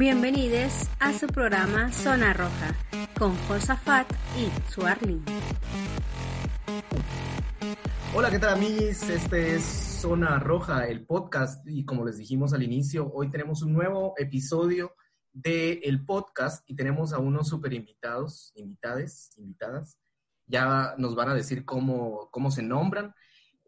[0.00, 2.74] Bienvenidos a su programa Zona Roja
[3.18, 5.22] con Josafat y Suarlin.
[8.14, 9.02] Hola, ¿qué tal amigos?
[9.10, 13.74] Este es Zona Roja, el podcast y como les dijimos al inicio, hoy tenemos un
[13.74, 14.94] nuevo episodio
[15.34, 19.98] del el podcast y tenemos a unos super invitados, invitades, invitadas.
[20.46, 23.14] Ya nos van a decir cómo, cómo se nombran.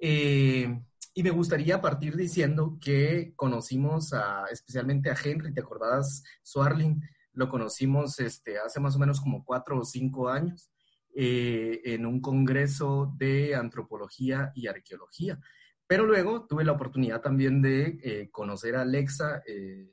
[0.00, 0.82] Eh,
[1.14, 7.02] y me gustaría partir diciendo que conocimos a, especialmente a Henry, ¿te acordabas, Swarling?
[7.34, 10.70] Lo conocimos este, hace más o menos como cuatro o cinco años
[11.14, 15.38] eh, en un congreso de antropología y arqueología.
[15.86, 19.42] Pero luego tuve la oportunidad también de eh, conocer a Alexa.
[19.46, 19.92] Eh,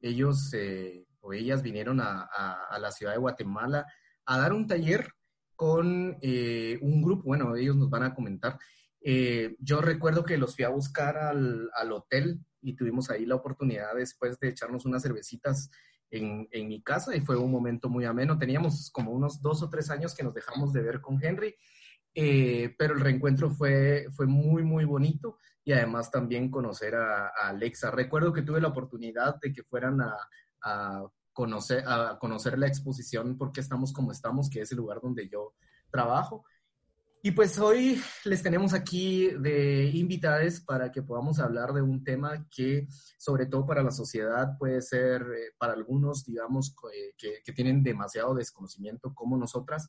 [0.00, 0.52] ellos
[1.20, 2.28] o ellas vinieron a,
[2.78, 3.86] la ciudad de Guatemala
[4.26, 5.12] a dar un taller
[5.54, 8.58] con un grupo, bueno, ellos nos van a comentar,
[9.02, 13.36] eh, yo recuerdo que los fui a buscar al, al, hotel y tuvimos ahí la
[13.36, 15.70] oportunidad después de echarnos unas cervecitas
[16.10, 18.38] en, en, mi casa y fue un momento muy ameno.
[18.38, 21.54] Teníamos como unos dos o tres años que nos dejamos de ver con Henry,
[22.14, 27.90] eh, pero el reencuentro fue, fue muy, muy bonito y además también conocer a, Alexa.
[27.90, 33.60] Recuerdo que tuve la oportunidad de que fueran a, conocer, a conocer la exposición Porque
[33.60, 35.54] estamos como estamos, que es el lugar donde yo
[35.90, 36.44] trabajo.
[37.22, 42.46] Y pues hoy les tenemos aquí de invitadas para que podamos hablar de un tema
[42.50, 47.52] que, sobre todo para la sociedad, puede ser eh, para algunos, digamos, eh, que, que,
[47.52, 49.88] tienen demasiado desconocimiento como nosotras,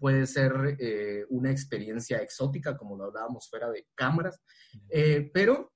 [0.00, 4.40] puede ser eh, una experiencia exótica, como lo hablábamos fuera de cámaras,
[4.88, 5.72] eh, pero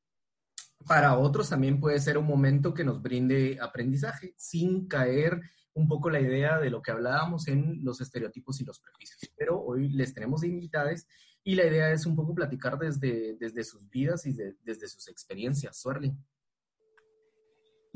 [0.86, 5.40] para otros también puede ser un momento que nos brinde aprendizaje sin caer
[5.74, 9.32] un poco la idea de lo que hablábamos en los estereotipos y los prejuicios.
[9.36, 11.06] Pero hoy les tenemos invitadas
[11.42, 15.76] y la idea es un poco platicar desde, desde sus vidas y desde sus experiencias.
[15.76, 16.16] Suerli.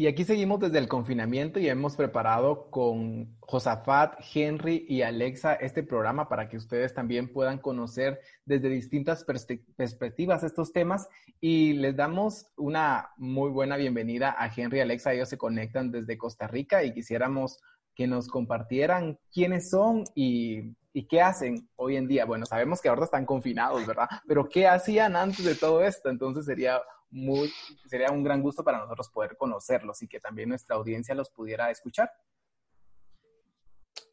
[0.00, 5.82] Y aquí seguimos desde el confinamiento y hemos preparado con Josafat, Henry y Alexa este
[5.82, 11.08] programa para que ustedes también puedan conocer desde distintas perspectivas estos temas.
[11.40, 15.14] Y les damos una muy buena bienvenida a Henry y Alexa.
[15.14, 17.58] Ellos se conectan desde Costa Rica y quisiéramos
[17.98, 22.24] que nos compartieran quiénes son y, y qué hacen hoy en día.
[22.26, 24.06] Bueno, sabemos que ahora están confinados, ¿verdad?
[24.28, 26.08] Pero ¿qué hacían antes de todo esto?
[26.08, 27.52] Entonces sería muy,
[27.88, 31.72] sería un gran gusto para nosotros poder conocerlos y que también nuestra audiencia los pudiera
[31.72, 32.08] escuchar.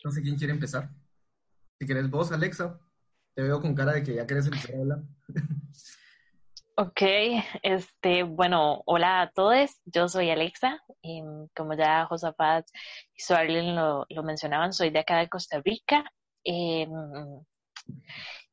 [0.04, 0.90] No sé quién quiere empezar.
[1.80, 2.80] Si quieres vos, Alexa,
[3.36, 5.04] te veo con cara de que ya querés empezar a hablar.
[6.78, 7.02] Ok,
[7.64, 11.22] este, bueno, hola a todos, yo soy Alexa, y
[11.56, 12.66] como ya Josafat
[13.16, 16.04] y Suarlin lo, lo, mencionaban, soy de acá de Costa Rica.
[16.44, 16.86] Eh,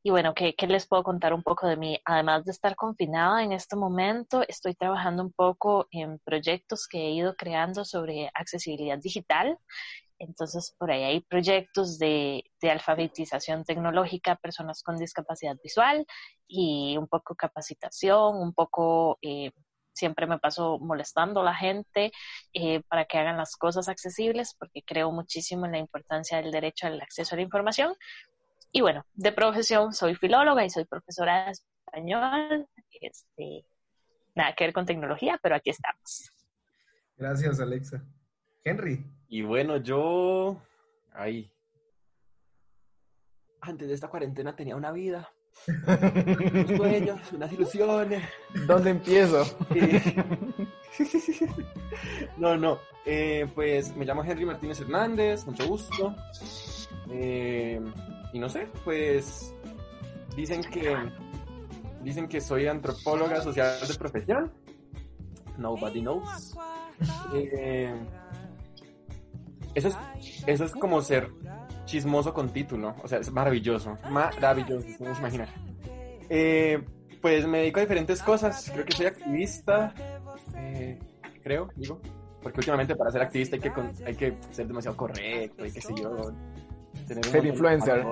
[0.05, 1.99] y bueno, ¿qué, ¿qué, les puedo contar un poco de mí?
[2.05, 7.11] Además de estar confinada en este momento, estoy trabajando un poco en proyectos que he
[7.11, 9.59] ido creando sobre accesibilidad digital.
[10.23, 16.07] Entonces, por ahí hay proyectos de, de alfabetización tecnológica personas con discapacidad visual
[16.47, 19.19] y un poco capacitación, un poco...
[19.23, 19.51] Eh,
[19.95, 22.13] siempre me paso molestando a la gente
[22.55, 26.87] eh, para que hagan las cosas accesibles porque creo muchísimo en la importancia del derecho
[26.87, 27.95] al acceso a la información,
[28.73, 32.67] y bueno, de profesión soy filóloga y soy profesora de español.
[33.03, 33.67] Este,
[34.35, 36.31] nada que ver con tecnología, pero aquí estamos.
[37.19, 38.03] Gracias, Alexa.
[38.65, 39.05] Henry.
[39.33, 40.61] Y bueno, yo.
[41.15, 41.51] Ahí.
[43.63, 45.33] Antes de esta cuarentena tenía una vida.
[45.67, 48.23] unos sueños, unas ilusiones.
[48.67, 49.43] ¿Dónde empiezo?
[52.37, 52.79] no, no.
[53.07, 56.15] Eh, pues me llamo Henry Martínez Hernández, mucho gusto.
[57.11, 57.81] Eh,
[58.35, 59.55] y no sé, pues
[60.37, 60.95] dicen que
[62.03, 64.53] dicen que soy antropóloga social de profesión.
[65.57, 66.55] Nobody knows.
[67.35, 67.93] Eh,
[69.75, 69.97] eso es
[70.47, 71.31] eso es como ser
[71.85, 75.49] chismoso con título, o sea, es maravilloso, maravilloso, se imaginar.
[76.29, 76.83] Eh,
[77.21, 79.95] pues me dedico a diferentes cosas, creo que soy activista,
[80.57, 80.99] eh,
[81.43, 82.01] creo, digo,
[82.43, 83.73] porque últimamente para ser activista hay que,
[84.07, 86.33] hay que ser demasiado correcto y qué sé yo,
[87.07, 88.05] ser influencer.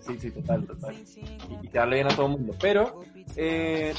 [0.00, 0.94] Sí, sí, total, total.
[0.94, 2.54] Y, y quedarle bien a todo el mundo.
[2.60, 3.00] Pero,
[3.34, 3.92] eh,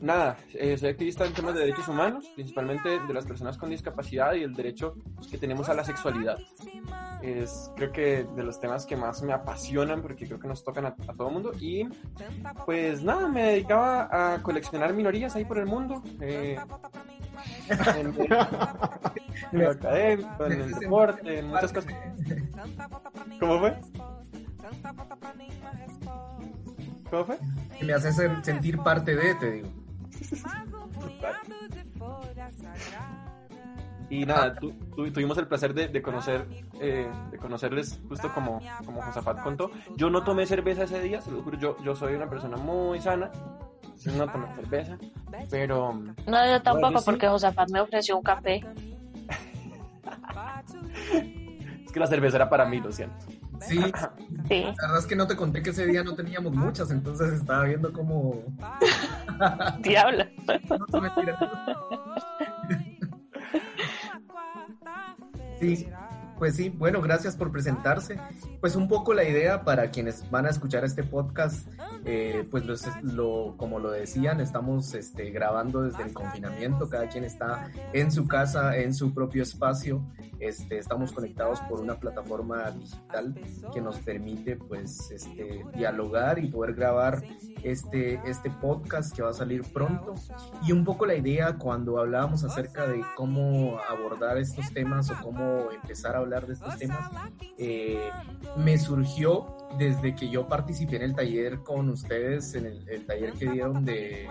[0.00, 4.34] nada, eh, soy activista en temas de derechos humanos, principalmente de las personas con discapacidad
[4.34, 4.94] y el derecho
[5.30, 6.38] que tenemos a la sexualidad.
[7.22, 10.86] Es, creo que de los temas que más me apasionan porque creo que nos tocan
[10.86, 11.52] a, a todo el mundo.
[11.60, 11.88] Y
[12.64, 16.02] pues nada, me dedicaba a coleccionar minorías ahí por el mundo.
[16.20, 16.58] Eh,
[17.68, 18.32] en, en,
[19.60, 21.94] el académico, en el deporte, en muchas cosas.
[23.40, 23.76] ¿Cómo fue?
[27.10, 27.38] ¿Cómo fue?
[27.82, 28.12] Me hace
[28.42, 29.68] sentir parte de, te digo.
[34.08, 36.46] Y nada, tu- tu- tuvimos el placer de, de conocer,
[36.80, 39.70] eh, de conocerles justo como, como Josafat contó.
[39.96, 43.00] Yo no tomé cerveza ese día, se lo juro, yo, yo soy una persona muy
[43.00, 43.30] sana,
[44.16, 44.96] no tomé cerveza,
[45.50, 46.14] pero No,
[46.46, 47.04] yo tampoco, Bueno, sí.
[47.04, 48.60] porque Josafat me ofreció un café.
[51.84, 53.16] es que la cerveza era para mí, lo siento.
[53.60, 53.78] Sí,
[54.48, 54.62] Sí.
[54.62, 57.64] la verdad es que no te conté que ese día no teníamos muchas, entonces estaba
[57.64, 58.42] viendo cómo...
[59.80, 60.24] Diablo.
[60.68, 60.86] No.
[65.58, 65.88] Sí,
[66.38, 68.18] pues sí, bueno, gracias por presentarse.
[68.60, 71.66] Pues un poco la idea para quienes van a escuchar este podcast,
[72.04, 77.24] eh, pues los- lo, como lo decían, estamos este, grabando desde el confinamiento, cada quien
[77.24, 80.02] está en su casa, en su propio espacio,
[80.38, 83.34] este, estamos conectados por una plataforma digital
[83.72, 87.22] que nos permite pues este, dialogar y poder grabar
[87.62, 90.14] este, este podcast que va a salir pronto.
[90.66, 95.70] Y un poco la idea cuando hablábamos acerca de cómo abordar estos temas o cómo
[95.72, 97.10] empezar a hablar de estos temas,
[97.58, 98.10] eh,
[98.56, 103.32] me surgió desde que yo participé en el taller con ustedes, en el, el taller
[103.32, 104.28] que dieron de,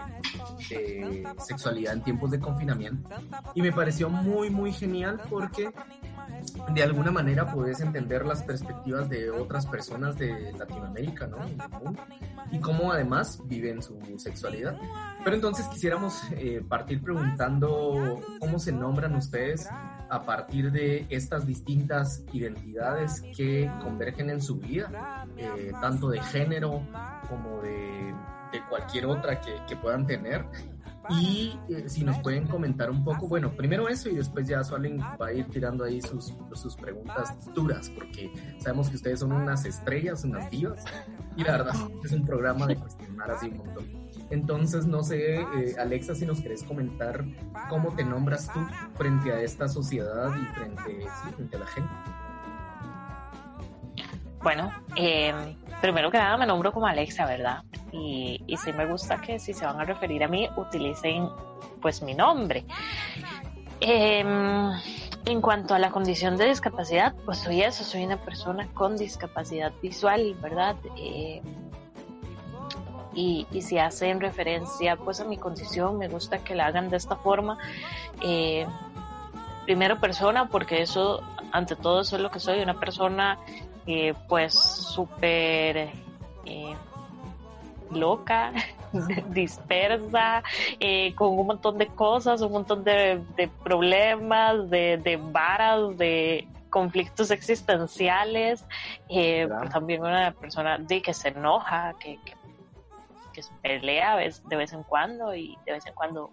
[0.69, 3.09] de sexualidad en tiempos de confinamiento.
[3.53, 5.71] Y me pareció muy, muy genial porque
[6.73, 11.37] de alguna manera puedes entender las perspectivas de otras personas de Latinoamérica, ¿no?
[12.51, 14.77] Y cómo además viven su sexualidad.
[15.23, 19.67] Pero entonces quisiéramos eh, partir preguntando cómo se nombran ustedes
[20.09, 26.81] a partir de estas distintas identidades que convergen en su vida, eh, tanto de género
[27.29, 28.13] como de,
[28.69, 30.45] cualquier otra que puedan tener.
[31.09, 34.99] Y eh, si nos pueden comentar un poco, bueno, primero eso y después ya Suelen
[34.99, 39.65] va a ir tirando ahí sus, sus preguntas duras, porque sabemos que ustedes son unas
[39.65, 40.83] estrellas, unas divas,
[41.35, 44.05] y la verdad es un programa de cuestionar así un montón.
[44.31, 47.23] Entonces, no sé, eh, Alexa, si nos querés comentar
[47.69, 48.59] cómo te nombras tú
[48.95, 51.93] frente a esta sociedad y frente, sí, frente a la gente.
[54.45, 55.33] Bueno, eh,
[55.81, 57.63] primero que nada me nombro como Alexa, ¿verdad?
[57.91, 61.27] Y, y sí me gusta que si se van a referir a mí, utilicen
[61.81, 62.63] pues mi nombre.
[63.81, 68.97] Eh, en cuanto a la condición de discapacidad, pues soy eso, soy una persona con
[68.97, 70.75] discapacidad visual, ¿verdad?
[70.95, 71.41] Eh,
[73.15, 76.97] y, y si hacen referencia pues a mi condición, me gusta que la hagan de
[76.97, 77.57] esta forma.
[78.21, 78.67] Eh,
[79.65, 83.39] primero persona, porque eso, ante todo, eso es lo que soy, una persona
[83.87, 85.89] eh, pues súper
[86.45, 86.75] eh,
[87.91, 88.51] loca,
[89.29, 90.43] dispersa,
[90.79, 96.47] eh, con un montón de cosas, un montón de, de problemas, de, de varas, de
[96.69, 98.65] conflictos existenciales,
[99.07, 102.33] eh, pero también una persona de que se enoja, que, que,
[103.33, 106.31] que pelea de vez en cuando y de vez en cuando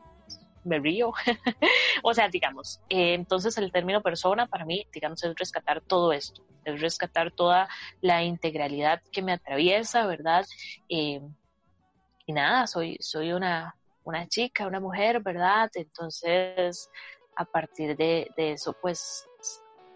[0.65, 1.13] me río.
[2.03, 6.43] o sea, digamos, eh, entonces el término persona para mí, digamos, es rescatar todo esto,
[6.65, 7.69] es rescatar toda
[8.01, 10.47] la integralidad que me atraviesa, ¿verdad?
[10.89, 11.21] Eh,
[12.27, 15.71] y nada, soy, soy una, una chica, una mujer, ¿verdad?
[15.75, 16.89] Entonces,
[17.37, 19.27] a partir de, de eso, pues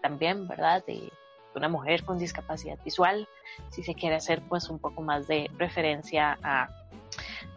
[0.01, 0.83] también, ¿verdad?
[0.85, 1.11] De
[1.55, 3.27] una mujer con discapacidad visual,
[3.71, 6.69] si se quiere hacer pues un poco más de referencia a,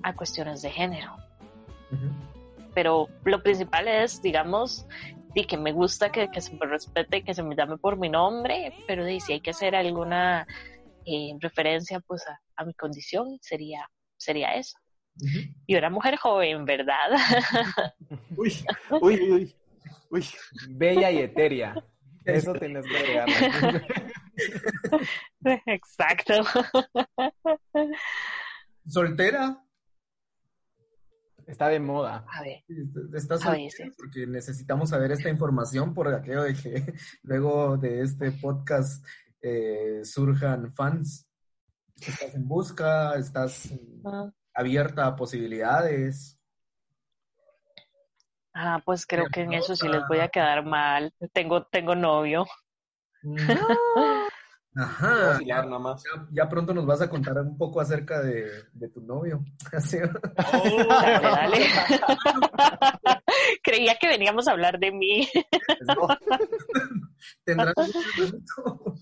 [0.03, 1.17] a cuestiones de género
[2.75, 4.87] pero lo principal es, digamos,
[5.35, 8.09] y que me gusta que, que se me respete, que se me llame por mi
[8.09, 10.47] nombre, pero de, si hay que hacer alguna
[11.07, 14.79] eh, referencia pues a, a mi condición, sería, sería eso.
[15.67, 17.11] Y una mujer joven, ¿verdad?
[18.37, 18.53] Uy,
[19.01, 19.57] uy, uy,
[20.11, 20.27] uy.
[20.71, 21.75] Bella y etérea.
[22.25, 23.87] Eso tienes que agregarle.
[25.67, 26.35] Exacto.
[28.87, 29.63] ¿Soltera?
[31.51, 32.25] Está de moda.
[32.29, 32.63] A ver,
[33.13, 33.93] ¿Estás A veces.
[33.97, 39.05] Porque necesitamos saber esta información por aquello de que luego de este podcast
[39.43, 41.29] eh, surjan fans.
[41.97, 43.17] ¿Estás en busca?
[43.17, 43.69] ¿Estás
[44.05, 46.39] ah, abierta a posibilidades?
[48.55, 51.13] ah, pues creo que en eso sí les voy a quedar mal.
[51.33, 52.47] Tengo, tengo novio.
[54.77, 55.31] Ajá.
[55.33, 56.03] Vacilar nada más.
[56.05, 59.45] Ya, ya pronto nos vas a contar un poco acerca de, de tu novio.
[59.73, 61.59] Así- Dale, dale.
[63.63, 65.29] Creía que veníamos a hablar de mí.
[65.87, 66.09] No.
[67.45, 68.95] Tendrás un minuto.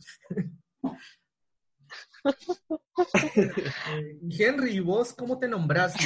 [3.87, 6.05] Eh, Henry, ¿y vos cómo te nombraste?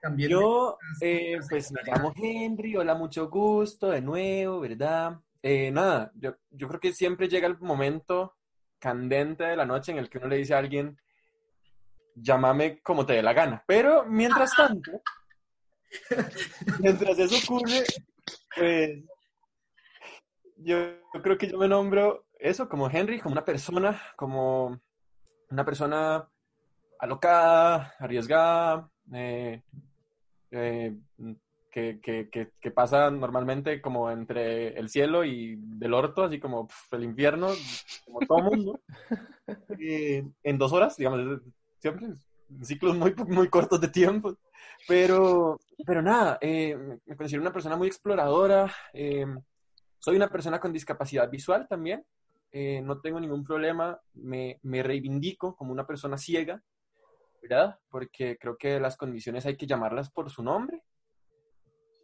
[0.00, 5.18] También Yo, eh, pues me llamo Henry, hola, mucho gusto, de nuevo, ¿verdad?
[5.42, 8.36] Eh, nada, yo, yo creo que siempre llega el momento
[8.78, 10.98] candente de la noche en el que uno le dice a alguien,
[12.14, 13.62] llámame como te dé la gana.
[13.66, 15.02] Pero mientras tanto,
[16.80, 17.84] mientras eso ocurre,
[18.54, 19.04] pues
[20.56, 20.76] yo,
[21.22, 24.80] creo que yo me nombro eso como Henry, como una persona, como
[25.50, 26.28] una persona
[26.98, 29.62] alocada, arriesgada, eh,
[30.50, 30.96] eh,
[32.00, 37.04] que, que, que, pasa normalmente como entre el cielo y del orto, así como el
[37.04, 37.48] infierno,
[38.04, 38.80] como todo mundo,
[39.80, 41.40] eh, en dos horas, digamos,
[41.78, 42.08] siempre
[42.62, 44.36] ciclos muy, muy cortos de tiempo.
[44.86, 48.72] Pero, pero nada, me considero una persona muy exploradora,
[49.98, 52.04] soy una persona con discapacidad visual también,
[52.50, 56.62] eh, no tengo ningún problema, me, me, reivindico como una persona ciega,
[57.42, 57.78] ¿verdad?
[57.90, 60.82] Porque creo que las condiciones hay que llamarlas por su nombre.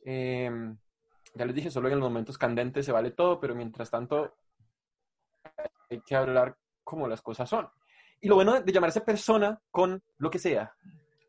[0.05, 0.77] Em,
[1.35, 4.37] ya les dije, solo en los momentos candentes se vale todo, pero mientras tanto
[5.91, 7.69] hay que hablar como las cosas son.
[8.21, 10.75] Y lo bueno de llamarse persona con lo que sea,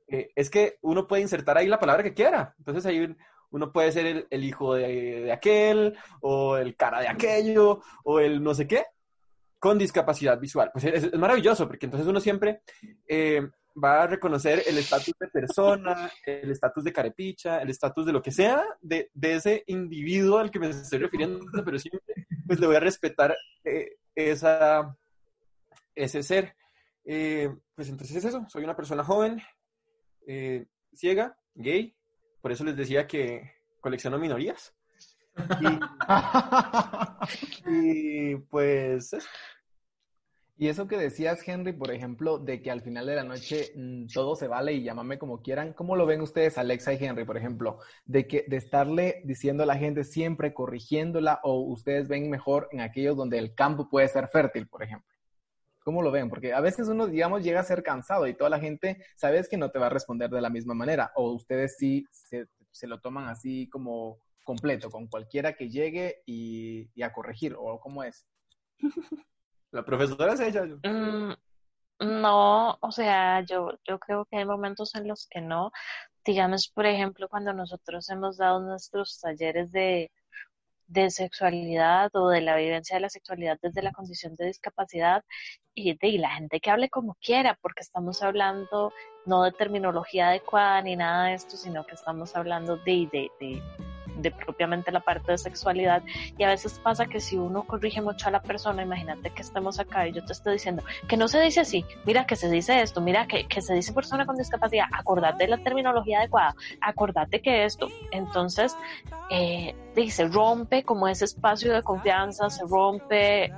[0.07, 2.53] eh, es que uno puede insertar ahí la palabra que quiera.
[2.57, 3.15] Entonces hay
[3.51, 8.53] uno puede ser el, hijo de, aquel, o el cara de aquello, o el no
[8.53, 8.85] sé qué,
[9.59, 10.71] con discapacidad visual.
[10.73, 12.61] Pues es, maravilloso, porque entonces uno siempre
[13.07, 13.47] eh,
[13.81, 18.21] va a reconocer el estatus de persona, el estatus de carepicha, el estatus de lo
[18.21, 22.75] que sea de, ese individuo al que me estoy refiriendo, pero siempre pues le voy
[22.75, 24.95] a respetar eh, esa,
[25.93, 26.55] ese ser.
[27.03, 29.41] Eh, pues entonces es eso, soy una persona joven,
[30.93, 31.95] ciega, gay,
[32.41, 33.51] por eso les decía que
[33.81, 34.73] colecciono minorías.
[37.67, 39.15] Y, pues...
[40.57, 44.05] Y eso que decías, Henry, por ejemplo, de que al final de la noche mm,
[44.13, 47.35] todo se vale y llámame como quieran, ¿cómo lo ven ustedes, Alexa y Henry, por
[47.35, 47.79] ejemplo?
[48.05, 53.37] De estarle diciendo a la gente siempre corrigiéndola o ustedes ven mejor en aquellos donde
[53.37, 55.13] el campo puede ser fértil, por ejemplo.
[55.85, 56.29] ¿Cómo lo ven?
[56.29, 59.57] Porque a veces uno, digamos, llega a ser cansado y toda la gente, sabes que
[59.57, 61.11] no te va a responder de la misma manera.
[61.15, 62.47] O ustedes sí se,
[62.87, 68.25] lo toman así como completo, con cualquiera que llegue y, a corregir, o cómo es.
[69.71, 70.65] La profesora es ella.
[70.65, 71.33] Mm,
[71.99, 75.71] no, o sea, yo, yo creo que hay momentos en los que no.
[76.25, 80.11] Digamos, por ejemplo, cuando nosotros hemos dado nuestros talleres de,
[80.87, 85.23] de sexualidad o de la vivencia de la sexualidad desde la condición de discapacidad
[85.73, 88.93] y de la gente que hable como quiera, porque estamos hablando
[89.25, 93.63] no de terminología adecuada ni nada de esto, sino que estamos hablando de, de, de
[94.17, 96.03] de propiamente la parte de sexualidad.
[96.37, 99.79] Y a veces pasa que si uno corrige mucho a la persona, imagínate que estemos
[99.79, 102.81] acá y yo te estoy diciendo que no se dice así, mira que se dice
[102.81, 107.41] esto, mira que, que se dice persona con discapacidad, acordate de la terminología adecuada, acordate
[107.41, 107.87] que esto.
[108.11, 108.75] Entonces,
[109.29, 109.75] eh,
[110.09, 113.51] se rompe como ese espacio de confianza, se rompe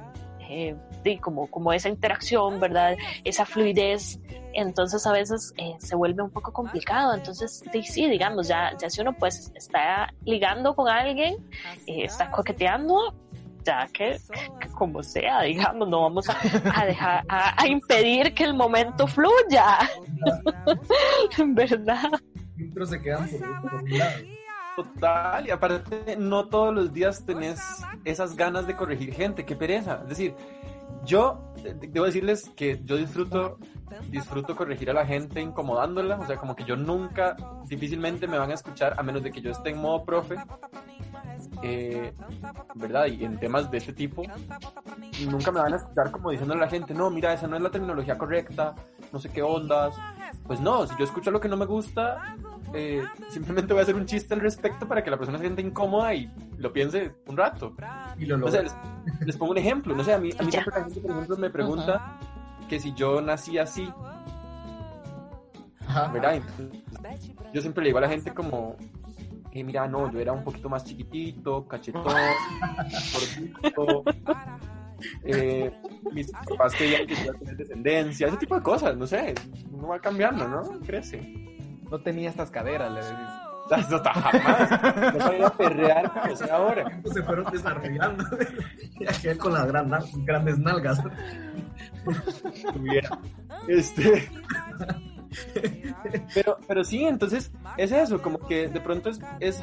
[0.50, 0.76] eh,
[1.22, 2.98] como, como esa interacción, ¿verdad?
[3.24, 4.20] Esa fluidez.
[4.58, 7.14] Entonces a veces eh, se vuelve un poco complicado.
[7.14, 11.36] Entonces sí, digamos, ya, ya si uno pues está ligando con alguien,
[11.86, 13.14] eh, está coqueteando,
[13.64, 14.18] ya que,
[14.74, 19.78] como sea, digamos, no vamos a, dejar, a, impedir que el momento fluya.
[21.38, 22.10] ¿Verdad?
[22.84, 23.30] se quedan
[24.76, 27.60] Total, y aparte no todos los días tenés
[28.06, 30.00] esas ganas de corregir gente, qué pereza.
[30.04, 30.36] Es decir,
[31.06, 33.58] yo debo decirles que yo disfruto
[34.10, 37.36] disfruto corregir a la gente incomodándola, o sea, como que yo nunca,
[37.66, 40.36] difícilmente me van a escuchar a menos de que yo esté en modo profe,
[41.64, 42.14] eh,
[42.76, 43.08] ¿verdad?
[43.08, 44.24] Y en temas de este tipo,
[45.30, 47.62] nunca me van a escuchar como diciendo a la gente, no, mira, esa no es
[47.62, 48.76] la terminología correcta,
[49.12, 49.96] no sé qué ondas.
[50.46, 52.36] Pues no, si yo escucho lo que no me gusta,
[52.74, 55.62] eh, simplemente voy a hacer un chiste al respecto para que la persona se sienta
[55.62, 57.74] incómoda y lo piense un rato.
[58.18, 58.64] Y lo o sea,
[59.26, 61.38] les, pongo un ejemplo, no sé, a mí, a mí siempre la gente, por ejemplo,
[61.38, 62.20] me pregunta
[62.68, 63.90] que si yo nací así,
[66.14, 66.42] ¿verdad?
[67.54, 68.76] yo siempre le digo a la gente como,
[69.52, 72.04] eh, mira, no, yo era un poquito más chiquitito, cachetón,
[73.64, 74.04] gordito,
[75.24, 75.72] eh,
[76.12, 79.34] mis papás querían que yo tener descendencia, ese tipo de cosas, no sé,
[79.72, 80.64] uno va cambiando, ¿no?
[80.82, 81.48] Crece
[81.90, 83.18] no tenía estas caderas, le decís.
[83.70, 85.14] No, jamás.
[85.14, 87.02] No sabía perrear como sé ahora.
[87.14, 88.24] Se fueron desarrollando.
[88.98, 91.02] Y aquel con las grandes nalgas.
[93.68, 94.30] Este.
[96.34, 99.62] Pero, pero sí, entonces es eso, como que de pronto es, es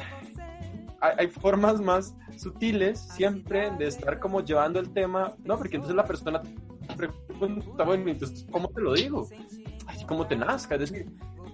[1.01, 6.05] hay, formas más sutiles siempre de estar como llevando el tema, no, porque entonces la
[6.05, 6.41] persona
[6.95, 9.27] pregunta, bueno, entonces, ¿cómo te lo digo?
[9.87, 11.07] Así como te nazca, es decir,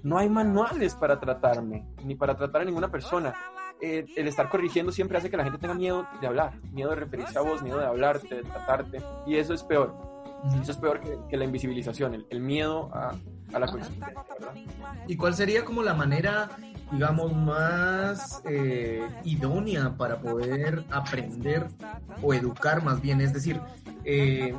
[0.04, 3.34] no hay manuales para tratarme, ni para tratar a ninguna persona.
[3.82, 6.98] Eh, el estar corrigiendo siempre hace que la gente tenga miedo de hablar, miedo de
[6.98, 10.12] referirse a vos, miedo de hablarte, de tratarte, y eso es peor.
[10.62, 13.16] Eso es peor que, la invisibilización, el, miedo a,
[13.52, 14.24] la coexistencia,
[15.08, 16.50] ¿Y cuál sería como la manera,
[16.92, 21.68] digamos, más eh, idónea para poder aprender
[22.24, 23.22] o educar más bien?
[23.22, 23.62] Es decir,
[24.04, 24.56] eh,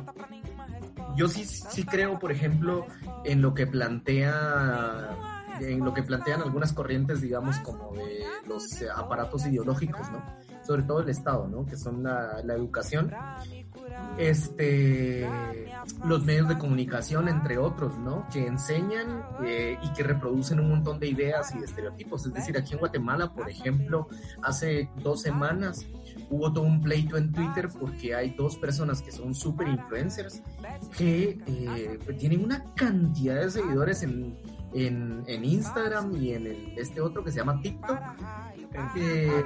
[1.17, 2.85] yo sí, sí creo, por ejemplo,
[3.25, 9.45] en lo que plantea en lo que plantean algunas corrientes, digamos, como de los aparatos
[9.45, 10.23] ideológicos, ¿no?
[10.65, 11.65] Sobre todo el Estado, ¿no?
[11.65, 13.11] Que son la, la educación
[14.17, 15.27] este,
[16.05, 18.27] los medios de comunicación, entre otros, ¿no?
[18.31, 22.25] Que enseñan eh, y que reproducen un montón de ideas y de estereotipos.
[22.25, 24.07] Es decir, aquí en Guatemala, por ejemplo,
[24.41, 25.85] hace dos semanas
[26.29, 30.41] hubo todo un pleito en Twitter porque hay dos personas que son super influencers
[30.95, 34.37] que eh, tienen una cantidad de seguidores en,
[34.73, 37.99] en, en Instagram y en el, este otro que se llama TikTok
[38.95, 39.45] eh,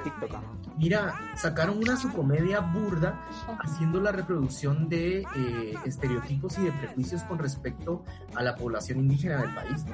[0.76, 3.20] mira, sacaron una su comedia burda
[3.60, 8.04] haciendo la reproducción de eh, estereotipos y de prejuicios con respecto
[8.34, 9.84] a la población indígena del país.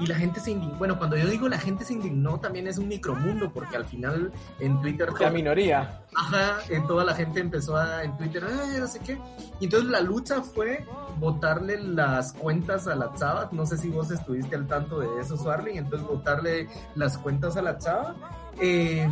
[0.00, 0.76] Y la gente se indignó.
[0.76, 4.32] Bueno, cuando yo digo la gente se indignó, también es un micromundo, porque al final
[4.58, 5.08] en Twitter.
[5.20, 6.02] La minoría.
[6.16, 8.44] Ajá, en toda la gente empezó a, en Twitter,
[8.78, 9.18] no sé qué.
[9.60, 10.84] Y entonces la lucha fue
[11.18, 13.48] botarle las cuentas a la chava.
[13.52, 15.78] No sé si vos estuviste al tanto de eso, Suarly.
[15.78, 18.16] Entonces botarle las cuentas a la chava
[18.60, 19.08] eh,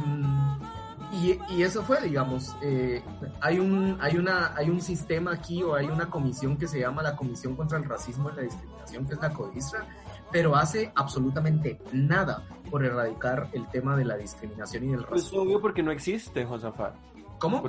[1.12, 3.02] y, eso fue, digamos, eh,
[3.40, 7.02] hay, un, hay, una, hay un sistema aquí o hay una comisión que se llama
[7.02, 9.86] la Comisión contra el Racismo y la Discriminación, que es la CODISRA,
[10.30, 15.42] pero hace absolutamente nada por erradicar el tema de la discriminación y del pues racismo.
[15.42, 16.94] Es obvio porque no existe, Josafat.
[17.38, 17.62] ¿Cómo?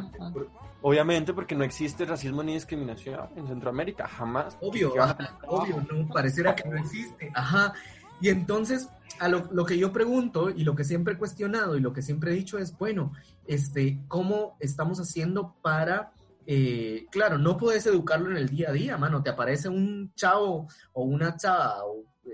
[0.84, 4.58] obviamente porque no existe racismo ni discriminación en Centroamérica, jamás.
[4.62, 4.94] Obvio,
[5.48, 7.32] obvio, no, pareciera que no existe.
[7.34, 7.74] Ajá.
[8.22, 8.90] Y entonces,
[9.20, 12.32] a lo, que yo pregunto y lo que siempre he cuestionado y lo que siempre
[12.32, 13.14] he dicho es, bueno,
[13.46, 16.14] este, ¿cómo estamos haciendo para,
[16.46, 20.68] eh, claro, no puedes educarlo en el día a día, mano, te aparece un chavo
[20.94, 21.76] o una chava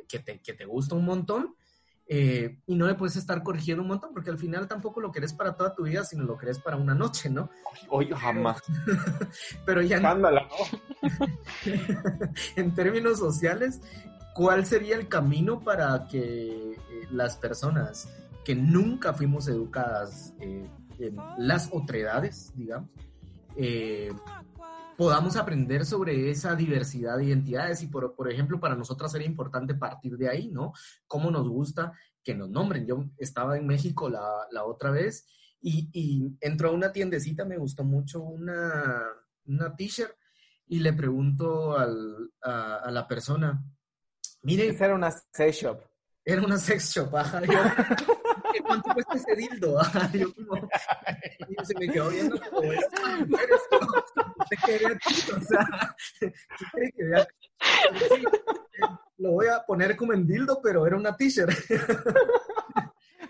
[0.08, 1.56] que, te, que te gusta un montón
[2.12, 5.32] eh, y no le puedes estar corrigiendo un montón porque al final tampoco lo querés
[5.32, 7.52] para toda tu vida, sino lo querés para una noche, ¿no?
[7.88, 8.64] Hoy jamás.
[9.66, 10.00] Pero ya...
[10.00, 10.32] ¿no?
[12.56, 13.82] en términos sociales,
[14.40, 16.78] ¿cuál sería el camino para que eh,
[17.12, 18.08] las personas
[18.46, 20.66] que nunca fuimos educadas eh,
[20.98, 22.90] en las otredades, digamos,
[23.58, 24.14] eh,
[24.98, 30.16] podamos aprender sobre esa diversidad de identidades y, por, ejemplo, para nosotras sería importante partir
[30.16, 30.72] de ahí, ¿no?
[31.06, 31.92] ¿Cómo nos gusta
[32.24, 32.88] que nos nombren?
[32.88, 35.28] Yo estaba en México la, otra vez
[35.60, 39.04] y, y entró a una tiendecita, me gustó mucho una,
[39.48, 40.14] una t-shirt
[40.66, 43.62] y le pregunto al, a la persona,
[44.42, 44.70] Mire.
[44.70, 45.82] Esa era una sex shop.
[46.26, 47.42] Era una sex shop, ajá.
[47.42, 47.60] Yo,
[48.66, 49.80] ¿Cuánto cuesta ese dildo?
[49.82, 50.70] Ajá, yo como,
[51.64, 53.02] se me quedó viendo como esto.
[54.50, 55.68] ¿Qué quería o sea,
[56.20, 56.32] ¿qué
[56.72, 57.28] cree que vea?
[59.18, 61.52] lo voy a poner como en dildo, pero era una t-shirt.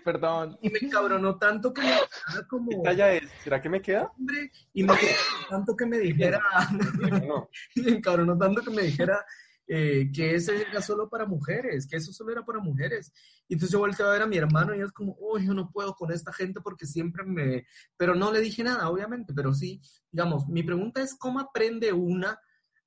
[0.04, 0.58] Perdón.
[0.62, 2.70] Y me encabronó tanto que me dijera como...
[2.70, 3.22] ¿Qué talla es?
[3.42, 4.12] ¿Será que me queda?
[4.18, 6.42] Hombre, y me encabronó tanto que me dijera...
[7.26, 7.48] No.
[7.74, 9.24] y me encabronó tanto que me dijera
[9.72, 13.12] eh, que ese era solo para mujeres, que eso solo era para mujeres.
[13.46, 15.70] Y entonces yo volteé a ver a mi hermano y es como, oh, yo no
[15.70, 17.64] puedo con esta gente porque siempre me...
[17.96, 19.80] Pero no le dije nada, obviamente, pero sí,
[20.10, 22.36] digamos, mi pregunta es, ¿cómo aprende una,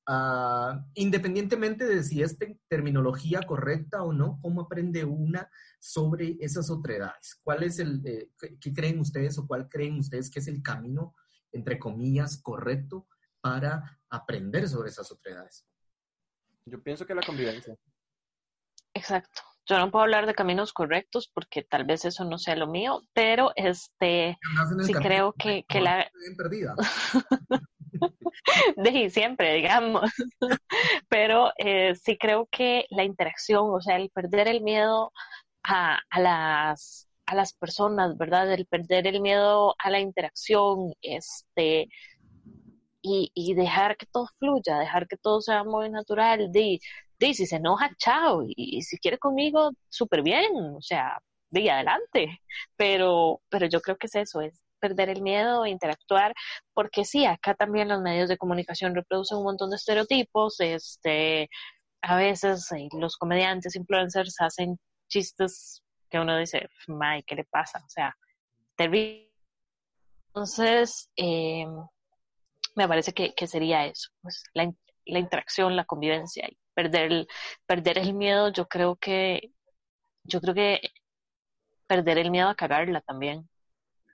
[0.10, 7.40] uh, independientemente de si es terminología correcta o no, cómo aprende una sobre esas otredades?
[7.44, 11.16] ¿Cuál es el, eh, qué creen ustedes o cuál creen ustedes que es el camino,
[11.54, 13.08] entre comillas, correcto
[13.40, 15.66] para aprender sobre esas otredades?
[16.66, 17.76] Yo pienso que la convivencia.
[18.94, 19.42] Exacto.
[19.66, 23.02] Yo no puedo hablar de caminos correctos porque tal vez eso no sea lo mío,
[23.14, 24.38] pero este
[24.86, 26.76] sí creo que, que la perdida.
[28.76, 30.12] de siempre, digamos.
[31.08, 35.14] pero eh, sí creo que la interacción, o sea, el perder el miedo
[35.64, 38.52] a, a las a las personas, ¿verdad?
[38.52, 41.88] El perder el miedo a la interacción, este,
[43.04, 46.52] y, dejar que todo fluya, dejar que todo sea muy natural.
[46.52, 46.80] De,
[47.20, 48.44] de si se enoja, chao.
[48.48, 50.52] Y, si quiere conmigo, súper bien.
[50.78, 51.20] O sea,
[51.52, 52.42] de adelante.
[52.78, 56.34] Pero, pero yo creo que es eso, es perder el miedo, interactuar,
[56.74, 61.50] porque sí, acá también los medios de comunicación reproducen un montón de estereotipos, este,
[62.02, 67.80] a veces eh, los comediantes, influencers hacen chistes que uno dice, May, ¿qué le pasa?
[67.80, 68.14] O sea,
[68.76, 69.32] terrible.
[70.28, 71.66] Entonces, eh,
[72.76, 74.72] me parece que, sería eso, pues la,
[75.06, 77.28] la, interacción, la convivencia y perder el,
[77.66, 79.52] perder el miedo, yo creo que,
[80.24, 80.82] yo creo que
[81.88, 83.48] perder el miedo a cagarla también.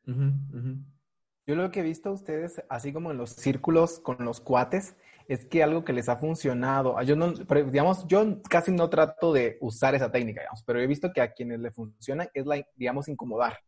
[0.06, 4.96] Yo lo que he visto a ustedes, así como en los círculos con los cuates,
[5.28, 9.60] es que algo que les ha funcionado, yo no, digamos, yo casi no trato de
[9.62, 13.08] usar esa técnica, digamos, pero he visto que a quienes le funciona es la, digamos,
[13.08, 13.60] incomodar.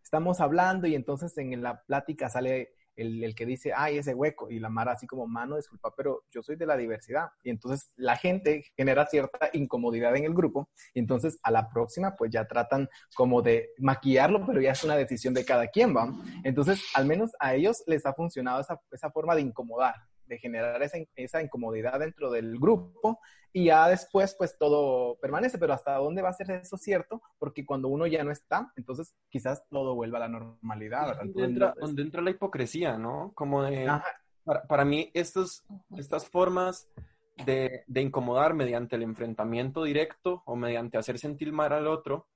[0.00, 4.58] Estamos hablando y entonces en la plática sale el, que dice, ay, ese hueco, y
[4.58, 7.28] la Mara así como, mano, disculpa, pero yo soy de la diversidad.
[7.42, 12.16] Y entonces la gente genera cierta incomodidad en el grupo, y entonces a la próxima
[12.16, 16.12] pues ya tratan como de maquillarlo, pero ya es una decisión de cada quien, ¿va?
[16.44, 19.94] Entonces, al menos a ellos les ha funcionado esa, esa forma de incomodar
[20.28, 23.18] de generar esa, esa, incomodidad dentro del grupo
[23.52, 27.22] y ya después pues todo permanece, pero ¿hasta dónde va a ser eso cierto?
[27.38, 31.16] Porque cuando uno ya no está, entonces quizás todo vuelva a la normalidad.
[31.18, 33.32] Donde entra, donde entra la hipocresía, ¿no?
[33.34, 33.86] Como de,
[34.44, 35.64] para, para, mí estos,
[35.96, 36.88] estas formas
[37.46, 42.26] de, de incomodar mediante el enfrentamiento directo o mediante hacer sentir mal al otro,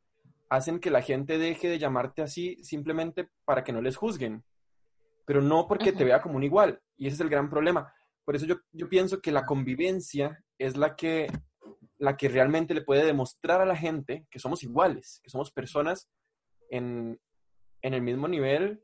[0.48, 4.44] hacen que la gente deje de llamarte así simplemente para que no les juzguen
[5.32, 6.78] pero no porque te vea como un igual.
[6.94, 7.90] Y ese es el gran problema.
[8.22, 11.26] Por eso yo, yo pienso que la convivencia es la que,
[11.96, 16.10] la que realmente le puede demostrar a la gente que somos iguales, que somos personas
[16.68, 17.18] en,
[17.80, 18.82] en el mismo nivel,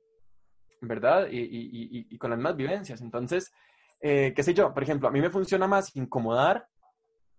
[0.81, 1.29] ¿verdad?
[1.31, 3.03] Y, y, y, con las mismas vivencias.
[3.03, 3.53] Entonces,
[4.01, 6.67] eh, qué sé yo, por ejemplo, a mí me funciona más incomodar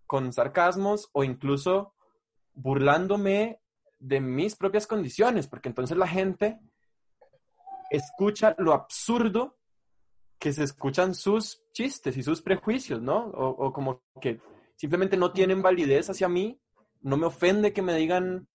[0.06, 1.96] con sarcasmos o incluso
[2.54, 3.60] burlándome
[3.98, 6.60] de mis propias condiciones, porque entonces la gente
[7.90, 9.58] escucha lo absurdo
[10.40, 13.26] que se escuchan sus chistes y sus prejuicios, ¿no?
[13.26, 14.40] O, como que
[14.76, 16.60] simplemente no tienen validez hacia mí,
[17.02, 18.48] no me ofende que me digan,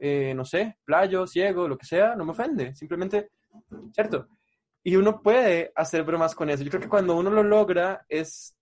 [0.00, 3.30] eh, no sé, playo, ciego, lo que sea, no me ofende, simplemente,
[3.92, 4.28] ¿cierto?
[4.84, 6.62] Y uno puede hacer bromas con eso.
[6.62, 8.56] Yo creo que cuando uno lo logra es,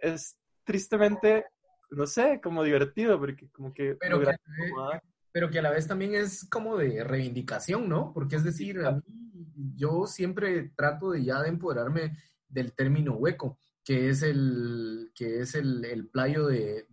[0.00, 1.46] es tristemente,
[1.90, 3.94] no sé, como divertido, porque como que...
[3.94, 4.36] Pero, que,
[5.36, 8.10] pero que a la vez también es como de reivindicación, ¿no?
[8.14, 9.02] Porque es decir, a mí
[9.74, 12.16] yo siempre trato de ya de empoderarme
[12.48, 16.86] del término hueco, que es el, que es el, playo de,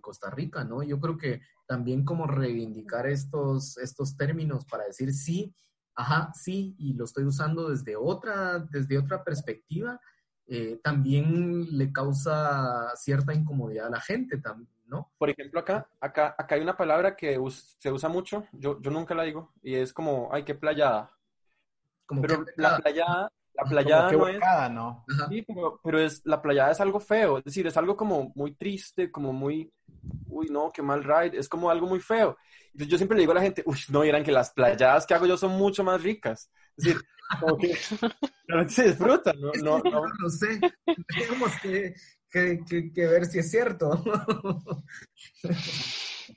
[0.00, 0.84] Costa Rica, ¿no?
[0.84, 5.52] Yo creo que también como reivindicar estos, estos términos para decir sí,
[5.96, 10.00] ajá, sí, y lo estoy usando desde otra, desde otra perspectiva,
[10.46, 14.40] eh, también le causa cierta incomodidad a la gente,
[14.90, 15.10] ¿no?
[15.16, 17.38] Por ejemplo, acá, acá, acá hay una palabra que
[17.78, 21.10] se usa mucho, yo, yo nunca la digo, y es como, ay, qué playada
[22.20, 24.40] pero la playada, la playada no es...
[24.72, 25.04] ¿no?
[25.28, 25.46] Sí,
[25.82, 29.32] pero, es, la playada es algo feo, es decir, es algo como muy triste, como
[29.32, 29.72] muy,
[30.28, 32.36] uy, no, qué mal ride, es como algo muy feo.
[32.66, 35.14] Entonces yo siempre le digo a la gente, uy, no, vieran que las playadas que
[35.14, 36.50] hago yo son mucho más ricas.
[36.76, 37.02] Es decir,
[37.40, 37.76] como que
[38.46, 39.50] realmente se disfrutan, ¿no?
[39.62, 40.60] No, no, no sé,
[41.08, 41.94] tenemos que,
[42.30, 44.02] que, que ver si es cierto.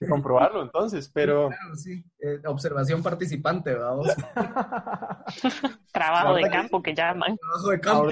[0.10, 1.50] comprobarlo entonces, pero...
[1.50, 2.04] Claro, sí.
[2.20, 4.08] Eh, observación participante, vamos.
[5.92, 7.38] Trabajo de campo que, llaman.
[7.38, 8.12] Trabajo de campo.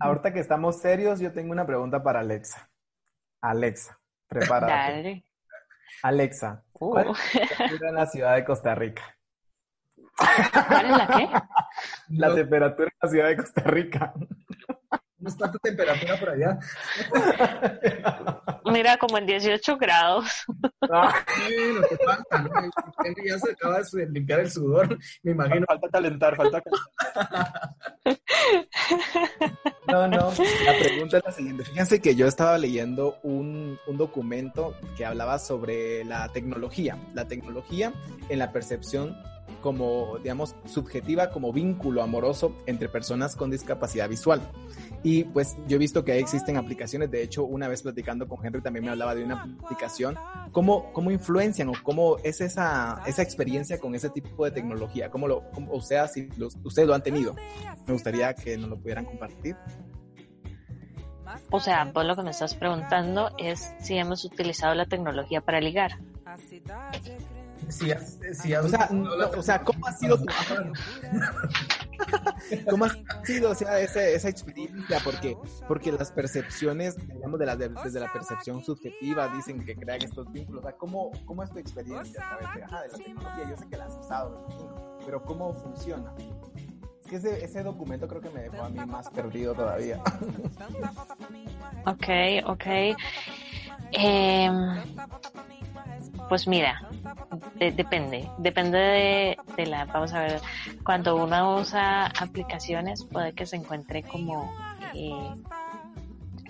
[0.00, 2.70] Ahorita, que estamos serios, yo tengo una pregunta para Alexa.
[3.40, 4.72] Alexa, prepárate.
[4.72, 5.24] Dale.
[6.02, 9.02] Alexa, ¿cuál es la temperatura en la ciudad de Costa Rica?
[10.16, 11.28] ¿Cuál es la qué?
[12.08, 14.14] La temperatura en la ciudad de Costa Rica.
[15.26, 16.56] ¿Cómo está tu temperatura por allá?
[18.64, 20.30] Mira, como en 18 grados.
[20.88, 22.50] Ah, sí, lo que falta, ¿no?
[23.26, 25.66] Ya se acaba de limpiar el sudor, me imagino.
[25.66, 27.70] Falta calentar, falta calentar.
[29.88, 30.32] No, no,
[30.64, 31.64] la pregunta es la siguiente.
[31.64, 37.92] Fíjense que yo estaba leyendo un, un documento que hablaba sobre la tecnología, la tecnología
[38.28, 39.16] en la percepción
[39.62, 44.40] como, digamos, subjetiva, como vínculo amoroso entre personas con discapacidad visual.
[45.02, 48.60] Y pues yo he visto que existen aplicaciones, de hecho una vez platicando con Henry
[48.60, 50.16] también me hablaba de una aplicación,
[50.52, 55.10] ¿cómo, cómo influencian o cómo es esa, esa experiencia con ese tipo de tecnología?
[55.10, 56.28] ¿Cómo lo, o sea, si
[56.64, 57.34] ustedes lo han tenido?
[57.86, 59.56] Me gustaría que nos lo pudieran compartir.
[61.50, 65.60] O sea, vos lo que me estás preguntando es si hemos utilizado la tecnología para
[65.60, 65.98] ligar.
[67.68, 67.90] Si,
[68.34, 68.88] si o, sea,
[69.36, 70.26] o sea, ¿cómo ha sido tu
[72.70, 75.00] ¿Cómo ha sido o sea, esa, experiencia?
[75.02, 80.30] Porque, porque las percepciones, digamos, de la, desde la percepción subjetiva, dicen que crean estos
[80.32, 80.64] vínculos.
[80.64, 83.50] O sea, ¿cómo, cómo es tu experiencia a través de, ajá, de la tecnología?
[83.50, 86.14] Yo sé que la has usado, pero ¿cómo funciona?
[87.00, 90.00] Es que ese, ese documento creo que me dejó a mí más perdido todavía.
[91.86, 92.08] ok,
[92.46, 92.66] ok.
[93.92, 94.50] Eh,
[96.28, 96.82] pues mira,
[97.54, 100.40] depende, depende de, la, vamos a ver,
[100.84, 104.52] cuando uno usa aplicaciones puede que se encuentre como
[104.94, 105.34] eh,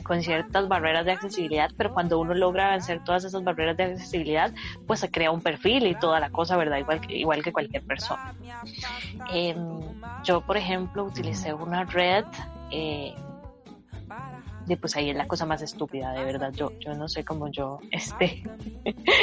[0.03, 4.53] con ciertas barreras de accesibilidad, pero cuando uno logra vencer todas esas barreras de accesibilidad,
[4.87, 6.79] pues se crea un perfil y toda la cosa, ¿verdad?
[6.79, 8.35] Igual que, igual que cualquier persona.
[9.33, 9.81] Em,
[10.23, 12.25] yo, por ejemplo, utilicé una red
[12.71, 13.15] eh,
[14.69, 16.53] y pues ahí es la cosa más estúpida, de verdad.
[16.53, 18.43] Yo, yo no sé cómo yo este,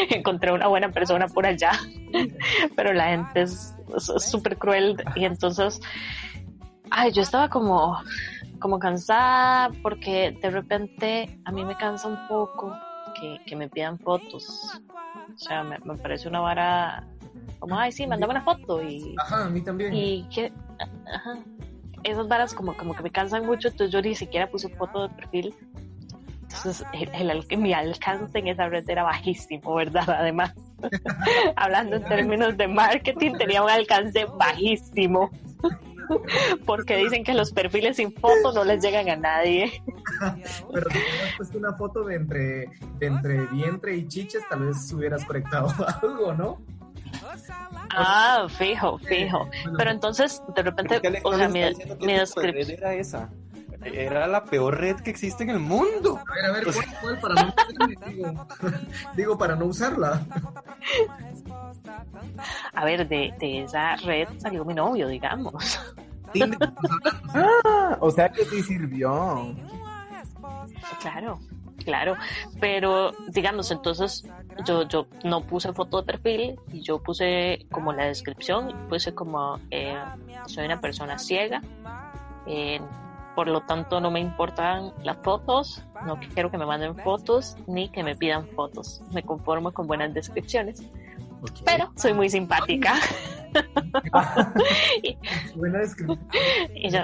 [0.10, 1.72] encontré una buena persona por allá,
[2.76, 3.76] pero la gente es
[4.18, 5.82] súper cruel y entonces,
[6.90, 7.98] ay, yo estaba como,
[8.60, 12.74] como cansada porque de repente a mí me cansa un poco
[13.20, 14.82] que, que me pidan fotos.
[15.34, 17.08] O sea, me, me parece una vara
[17.60, 19.16] como, ay, sí, mandame una foto y...
[19.18, 19.94] Ajá, a mí también.
[19.94, 20.52] Y que,
[21.14, 21.40] ajá,
[22.04, 25.16] esas varas como, como que me cansan mucho, entonces yo ni siquiera puse foto de
[25.16, 25.56] perfil.
[26.44, 30.08] Entonces, el, el, mi alcance en esa red era bajísimo, ¿verdad?
[30.08, 30.54] Además,
[31.56, 35.32] hablando en términos de marketing, tenía un alcance bajísimo.
[36.66, 39.72] Porque dicen que los perfiles sin foto no les llegan a nadie.
[40.74, 44.92] Pero si hubieras puesto una foto de entre, de entre vientre y chiches, tal vez
[44.94, 45.68] hubieras conectado
[46.02, 46.62] algo, ¿no?
[47.96, 49.50] Ah, fijo, fijo.
[49.78, 51.62] Pero entonces, de repente, o sea, mi,
[52.00, 52.78] mi descripción.
[52.78, 53.30] Era esa.
[53.86, 56.18] Era la peor red que existe en el mundo.
[56.18, 58.48] A ver, a ver, ¿cuál, cuál para no digo,
[59.16, 60.26] digo, para no usarla.
[62.74, 65.80] A ver, de, de esa red salió mi novio, digamos.
[67.36, 69.56] Ah, o sea que sí sirvió.
[71.00, 71.40] Claro,
[71.84, 72.16] claro.
[72.60, 74.26] Pero, digamos, entonces
[74.66, 79.60] yo, yo no puse foto de perfil y yo puse como la descripción, puse como
[79.72, 79.98] eh,
[80.48, 81.62] soy una persona ciega,
[82.48, 82.80] eh,
[83.36, 87.90] por lo tanto no me importan las fotos, no quiero que me manden fotos ni
[87.90, 90.84] que me pidan fotos, me conformo con buenas descripciones.
[91.42, 91.64] Okay.
[91.66, 92.96] Pero soy muy simpática.
[95.04, 95.18] y,
[95.56, 96.20] Buena descripción.
[96.76, 97.00] y yo,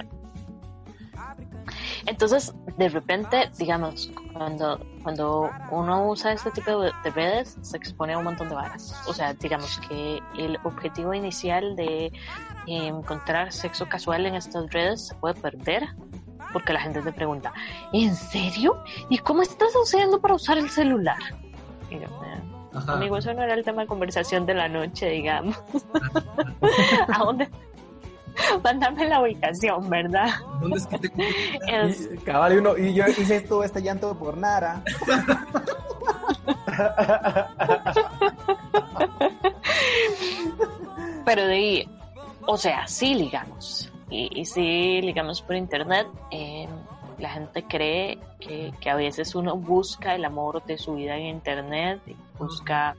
[2.10, 8.13] entonces, de repente, digamos, cuando, cuando uno usa este tipo de, de, redes, se expone
[8.13, 8.93] a un montón de varas.
[9.08, 15.08] O sea, digamos que el objetivo inicial de eh, encontrar sexo casual en estas redes
[15.08, 15.88] se puede perder
[16.52, 17.54] porque la gente te pregunta,
[17.93, 18.84] ¿en serio?
[19.10, 21.17] ¿Y cómo estás haciendo para usar el celular?
[21.89, 22.08] Y yo,
[22.74, 22.93] Ajá.
[22.93, 25.58] amigo, eso no era el tema de conversación de la noche, digamos.
[27.13, 27.50] ¿A dónde?
[28.63, 30.30] Mándame la ubicación, ¿verdad?
[30.62, 31.12] ¿Dónde es que te
[31.67, 34.82] Es- Y, cabal, y uno, y yo hice todo este llanto por Nara.
[41.25, 41.89] pero de ahí,
[42.45, 43.91] o sea, sí ligamos.
[44.10, 46.08] Y, y sí ligamos por internet.
[46.32, 46.67] eh,
[47.19, 51.25] la gente cree que, que a veces uno busca el amor de su vida en
[51.25, 51.99] internet,
[52.38, 52.95] busca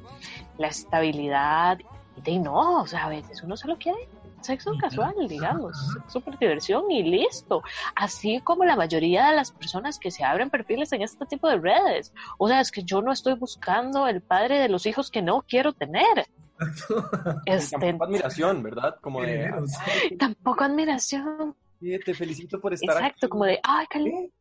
[0.59, 1.79] la estabilidad.
[2.17, 3.99] Y de ahí no, o sea, a veces uno solo quiere
[4.43, 7.63] sexo casual, digamos, sexo por diversión y listo.
[7.95, 11.59] Así como la mayoría de las personas que se abren perfiles en este tipo de
[11.59, 12.13] redes.
[12.39, 15.43] O sea, es que yo no estoy buscando el padre de los hijos que no
[15.43, 16.27] quiero tener.
[17.47, 18.97] Este, Tampoco admiración, ¿verdad?
[19.01, 20.17] Como de, Dinero, sí.
[20.17, 21.57] tampoco admiración.
[21.81, 23.29] "Oye, te felicito por estar Exacto, aquí".
[23.31, 24.33] como de, ay, qué lindo.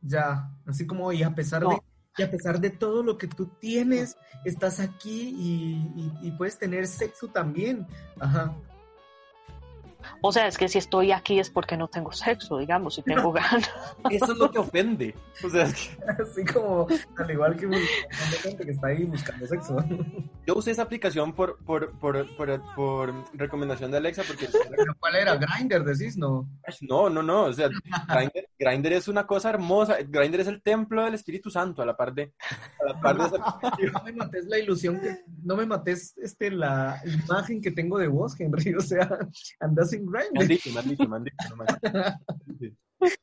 [0.00, 1.70] Ya, así como, y a pesar No.
[1.70, 1.80] de,
[2.18, 6.56] y a pesar de todo lo que tú tienes, estás aquí y, y- y puedes
[6.58, 7.86] tener sexo también.
[8.20, 8.54] Ajá.
[10.20, 13.32] O sea, es que si estoy aquí es porque no tengo sexo, digamos, y tengo
[13.32, 13.70] ganas.
[14.10, 15.14] Eso es lo que ofende.
[15.42, 16.86] O sea, es que Así como,
[17.16, 17.68] al igual que
[18.42, 19.76] gente que está ahí buscando sexo.
[20.46, 25.16] yo usé esa aplicación por, por, por, por, por recomendación de Alexa porque Pero ¿cuál
[25.16, 25.36] era?
[25.36, 26.48] Grinder, decís, no.
[26.82, 31.04] no, no, no, o sea, Grindr, Grindr es una cosa hermosa, Grindr es el templo
[31.04, 32.32] del Espíritu Santo a la par de,
[32.80, 33.38] a la par de esa.
[33.92, 38.08] No me mates la ilusión, que, no me mates este, la imagen que tengo de
[38.08, 38.74] vos, Henry.
[38.74, 39.18] O sea,
[39.60, 40.48] andas en Me han Grindr.
[40.48, 42.18] dicho, me han dicho, me han dicho, no me han
[42.58, 42.76] dicho.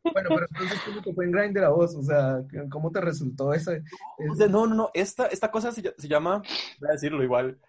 [0.03, 1.95] Bueno, pero entonces, ¿cómo te fue en Grindr a vos?
[1.95, 3.83] O sea, ¿cómo te resultó ese?
[4.31, 6.41] O sea, no, no, no, esta, esta cosa se, se llama,
[6.79, 7.59] voy a decirlo igual,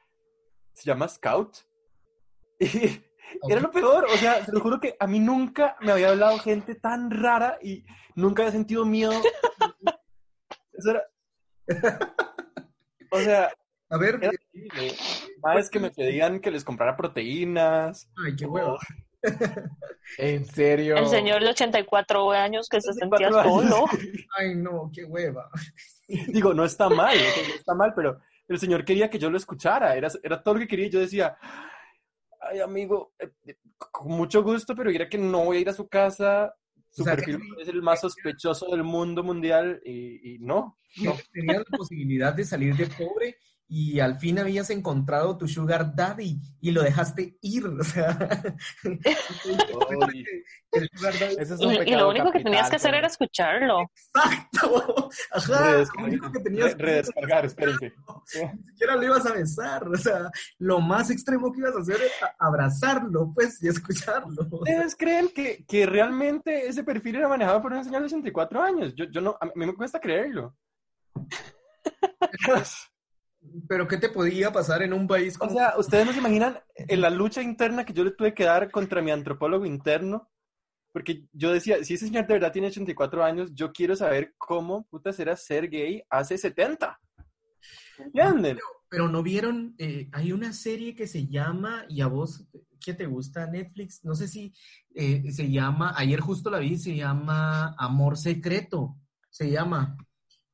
[0.72, 1.56] se llama Scout.
[3.48, 6.10] Y era lo peor, o sea, te lo juro que a mí nunca me había
[6.10, 7.82] hablado gente tan rara y
[8.14, 9.12] nunca había sentido miedo.
[10.72, 11.02] Eso era...
[13.10, 13.50] O sea,
[13.90, 14.94] A ver, era terrible.
[15.42, 18.10] Más es que me pedían que les comprara proteínas.
[18.24, 18.78] ay, qué huevo.
[20.18, 20.96] En serio.
[20.96, 23.70] El señor de 84 años que se sentía 84 años.
[23.70, 23.86] solo.
[24.36, 25.48] Ay, no, qué hueva.
[26.08, 29.94] Digo, no está mal, no está mal, pero el señor quería que yo lo escuchara,
[29.96, 31.36] era, era todo lo que quería y yo decía,
[32.40, 35.72] ay amigo, eh, eh, con mucho gusto, pero era que no voy a ir a
[35.72, 36.52] su casa,
[36.90, 40.76] su O sea, perfil que- es el más sospechoso del mundo mundial y, y no,
[41.02, 41.14] no.
[41.32, 43.36] Tenías la posibilidad de salir de pobre
[43.74, 48.18] y al fin habías encontrado tu sugar daddy y lo dejaste ir, o sea,
[48.84, 49.00] el
[50.92, 51.36] sugar daddy...
[51.38, 53.90] es y, y, lo único que tenías que hacer era escucharlo.
[54.14, 57.94] Exacto, ajá, lo único que tenías que redescargar, espérense.
[58.34, 61.96] Ni siquiera lo ibas a besar, o sea, lo más extremo que ibas a hacer
[61.96, 64.48] era abrazarlo, pues, y escucharlo.
[64.50, 68.94] ¿Ustedes creen que, que realmente ese perfil era manejado por una señora de 64 años?
[68.94, 70.54] Yo, yo no, a mí me cuesta creerlo.
[73.68, 75.50] Pero ¿qué te podía pasar en un país como...
[75.50, 78.44] O sea, ¿ustedes no se imaginan en la lucha interna que yo le tuve que
[78.44, 80.30] dar contra mi antropólogo interno?
[80.92, 84.84] Porque yo decía, si ese señor de verdad tiene 84 años, yo quiero saber cómo
[84.84, 87.00] putas era ser gay hace 70.
[87.98, 88.58] ¿Entienden?
[88.88, 92.46] Pero, no vieron, eh, hay una serie que se llama, y a vos,
[92.78, 94.04] ¿qué te gusta Netflix?
[94.04, 94.52] No sé si
[94.94, 98.96] eh, se llama, ayer justo la vi, se llama Amor Secreto,
[99.30, 99.96] se llama.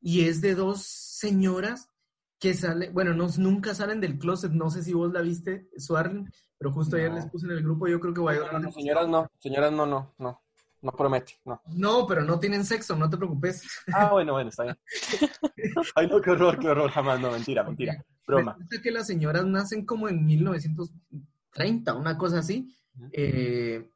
[0.00, 1.90] Y es de dos señoras
[2.38, 6.30] que sale, bueno, no, nunca salen del closet, no sé si vos la viste, Suarlen,
[6.56, 8.58] pero justo ayer les puse en el grupo, yo creo que voy a...
[8.58, 10.42] No, señoras no, señoras no, no, no,
[10.80, 11.60] no promete, no.
[11.66, 13.62] No, pero no tienen sexo, no te preocupes.
[13.92, 14.78] Ah, bueno, bueno, está bien.
[15.96, 18.52] Ay, no, qué horror, qué horror, jamás, no, mentira, mentira, broma.
[18.52, 22.72] Resulta que las señoras nacen como en 1930, una cosa así,
[23.12, 23.90] eh,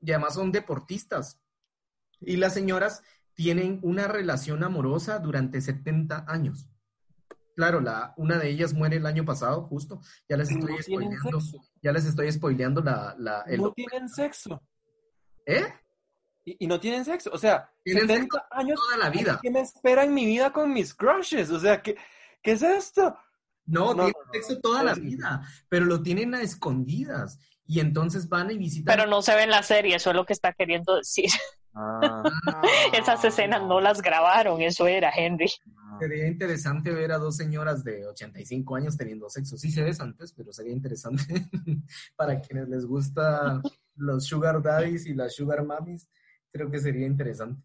[0.00, 1.40] y además son deportistas.
[2.20, 3.02] Y las señoras
[3.34, 6.66] tienen una relación amorosa durante 70 años.
[7.56, 10.02] Claro, la, una de ellas muere el año pasado, justo.
[10.28, 11.40] Ya les estoy spoileando.
[11.82, 13.16] Ya les estoy spoileando la.
[13.18, 13.62] la el...
[13.62, 14.62] No tienen sexo.
[15.46, 15.64] ¿Eh?
[16.44, 17.30] Y, no tienen sexo.
[17.32, 19.40] O sea, tienen 70 años toda la vida.
[19.42, 21.50] ¿Qué me espera en mi vida con mis crushes?
[21.50, 21.96] O sea, ¿qué,
[22.42, 23.16] qué es esto?
[23.64, 25.40] No, tienen sexo toda la vida,
[25.70, 27.38] pero lo tienen a escondidas.
[27.64, 28.94] Y entonces van y visitan.
[28.94, 31.30] Pero no se ve en la serie, eso es lo que está queriendo decir.
[31.76, 32.22] Ah.
[32.92, 35.50] Esas escenas no las grabaron, eso era Henry.
[36.00, 39.56] Sería interesante ver a dos señoras de 85 años teniendo sexo.
[39.56, 41.24] Sí se ves antes, pero sería interesante
[42.16, 43.60] para quienes les gusta
[43.94, 46.08] los sugar daddies y las sugar mummies.
[46.50, 47.62] Creo que sería interesante.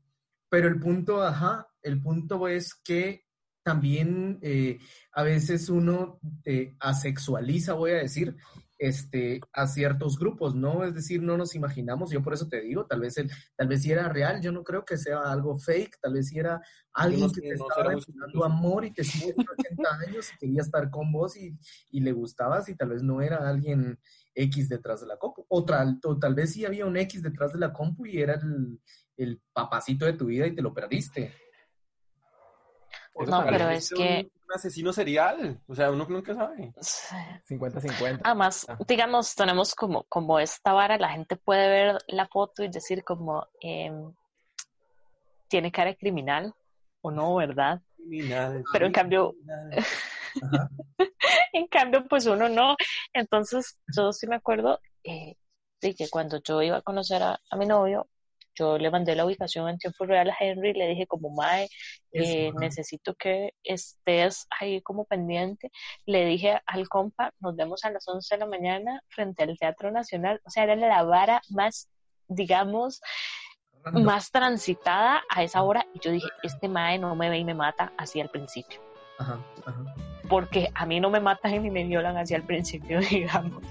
[0.49, 3.25] Pero el punto, ajá, el punto es que
[3.63, 4.79] también eh,
[5.13, 8.35] a veces uno eh, asexualiza, voy a decir,
[8.81, 10.83] este, a ciertos grupos, ¿no?
[10.83, 13.83] Es decir, no nos imaginamos, yo por eso te digo, tal vez, el, tal vez
[13.83, 16.59] si era real, yo no creo que sea algo fake, tal vez si era
[16.91, 19.03] alguien que te estaba dando amor y te
[19.35, 21.55] por 80 años y quería estar con vos y,
[21.91, 23.99] y, le gustabas y tal vez no era alguien
[24.33, 27.59] X detrás de la compu, o tal, tal vez sí había un X detrás de
[27.59, 28.81] la compu y era el,
[29.15, 31.31] el papacito de tu vida y te lo perdiste.
[33.15, 35.59] No, pero es que asesino serial.
[35.67, 36.73] O sea, uno nunca sabe.
[37.49, 38.21] 50-50.
[38.23, 38.77] Además, ah.
[38.87, 43.47] digamos, tenemos como, como esta vara, la gente puede ver la foto y decir como,
[43.59, 44.13] em,
[45.47, 46.53] tiene cara de criminal
[47.01, 47.81] o no, ¿verdad?
[47.95, 48.63] Criminal.
[48.71, 49.35] Pero en cambio,
[51.53, 52.75] en cambio, pues uno no.
[53.13, 55.35] Entonces, yo sí me acuerdo eh,
[55.81, 58.07] de que cuando yo iba a conocer a mi novio,
[58.55, 61.69] yo le mandé la ubicación en tiempo real a Henry, le dije como, Mae,
[62.11, 65.71] eh, necesito que estés ahí como pendiente.
[66.05, 69.91] Le dije al compa, nos vemos a las 11 de la mañana frente al Teatro
[69.91, 70.41] Nacional.
[70.45, 71.87] O sea, era la vara más,
[72.27, 73.01] digamos,
[73.93, 75.85] más transitada a esa hora.
[75.93, 78.81] Y yo dije, este Mae no me ve y me mata así al principio.
[79.17, 83.63] Ajá, ajá porque a mí no me matan ni me violan hacia el principio, digamos.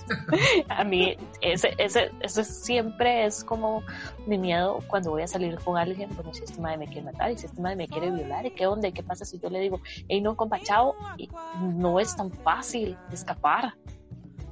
[0.68, 3.82] a mí ese, ese, ese siempre es como
[4.26, 7.30] mi miedo cuando voy a salir con alguien, bueno, si este madre me quiere matar
[7.30, 8.90] y si este madre me quiere violar, ¿y qué onda?
[8.90, 10.94] ¿Qué pasa si yo le digo, hey, no, compa, chao?
[11.16, 11.30] Y
[11.62, 13.72] no es tan fácil escapar,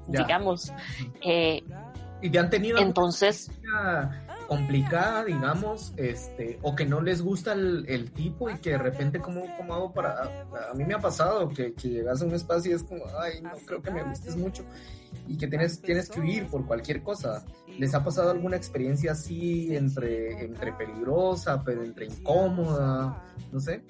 [0.06, 0.72] digamos.
[1.20, 1.62] Eh,
[2.22, 3.50] ¿Y te han tenido entonces
[4.48, 9.42] complicada, digamos, este, o que no les gusta el, tipo y que de repente, ¿cómo,
[9.58, 10.22] cómo hago para...?
[10.70, 13.42] A, mí me ha pasado que, que, llegas a un espacio y es como, ay,
[13.42, 14.64] no creo que me gustes mucho
[15.26, 17.44] y que tienes, tienes que huir por cualquier cosa.
[17.78, 23.22] ¿Les ha pasado alguna experiencia así entre, entre peligrosa, pero entre incómoda?
[23.52, 23.82] No sé.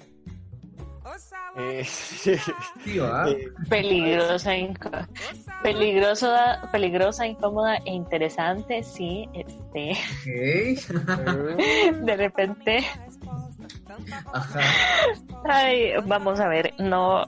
[1.55, 1.83] Eh,
[2.85, 4.51] eh, peligrosa,
[5.63, 9.27] peligrosa, peligrosa, incómoda e interesante, sí.
[9.33, 9.93] Este,
[12.05, 12.85] de repente.
[15.45, 17.25] Ay, vamos a ver, no,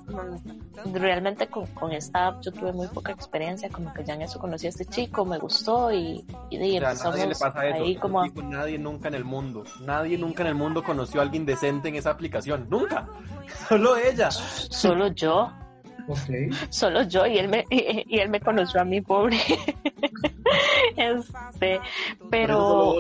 [0.94, 4.40] realmente con, con, esta app yo tuve muy poca experiencia, como que ya en eso
[4.40, 8.00] conocí a este chico, me gustó y, y de nadie le pasa eso.
[8.00, 8.26] como...
[8.44, 11.96] nadie nunca en el mundo, nadie nunca en el mundo conoció a alguien decente en
[11.96, 13.08] esa aplicación, nunca,
[13.70, 14.30] solo ella.
[14.32, 15.52] Solo yo.
[16.08, 16.50] Okay.
[16.70, 19.38] Solo yo y él me y, él me conoció a mí pobre.
[20.98, 21.80] este,
[22.30, 22.96] pero,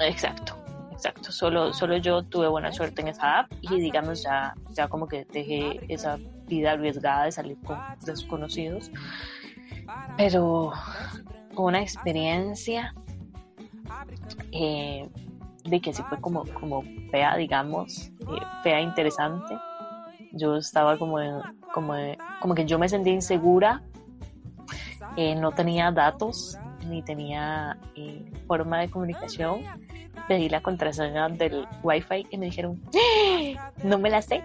[0.00, 0.59] Exacto
[1.00, 1.32] exacto.
[1.32, 5.24] Solo, solo yo tuve buena suerte en esa app y digamos ya, ya como que
[5.24, 8.90] dejé esa vida arriesgada de salir con desconocidos,
[10.18, 10.72] pero
[11.56, 12.94] una experiencia
[14.52, 15.08] eh,
[15.64, 19.56] de que sí fue como, como fea, digamos, eh, fea, interesante.
[20.32, 21.18] Yo estaba como,
[21.72, 21.94] como,
[22.40, 23.82] como que yo me sentía insegura,
[25.16, 26.58] eh, no tenía datos
[26.90, 27.78] ni tenía
[28.46, 29.60] forma de comunicación.
[30.28, 33.72] Pedí la contraseña del wifi y me dijeron, ¡Ah!
[33.82, 34.42] no me la sé.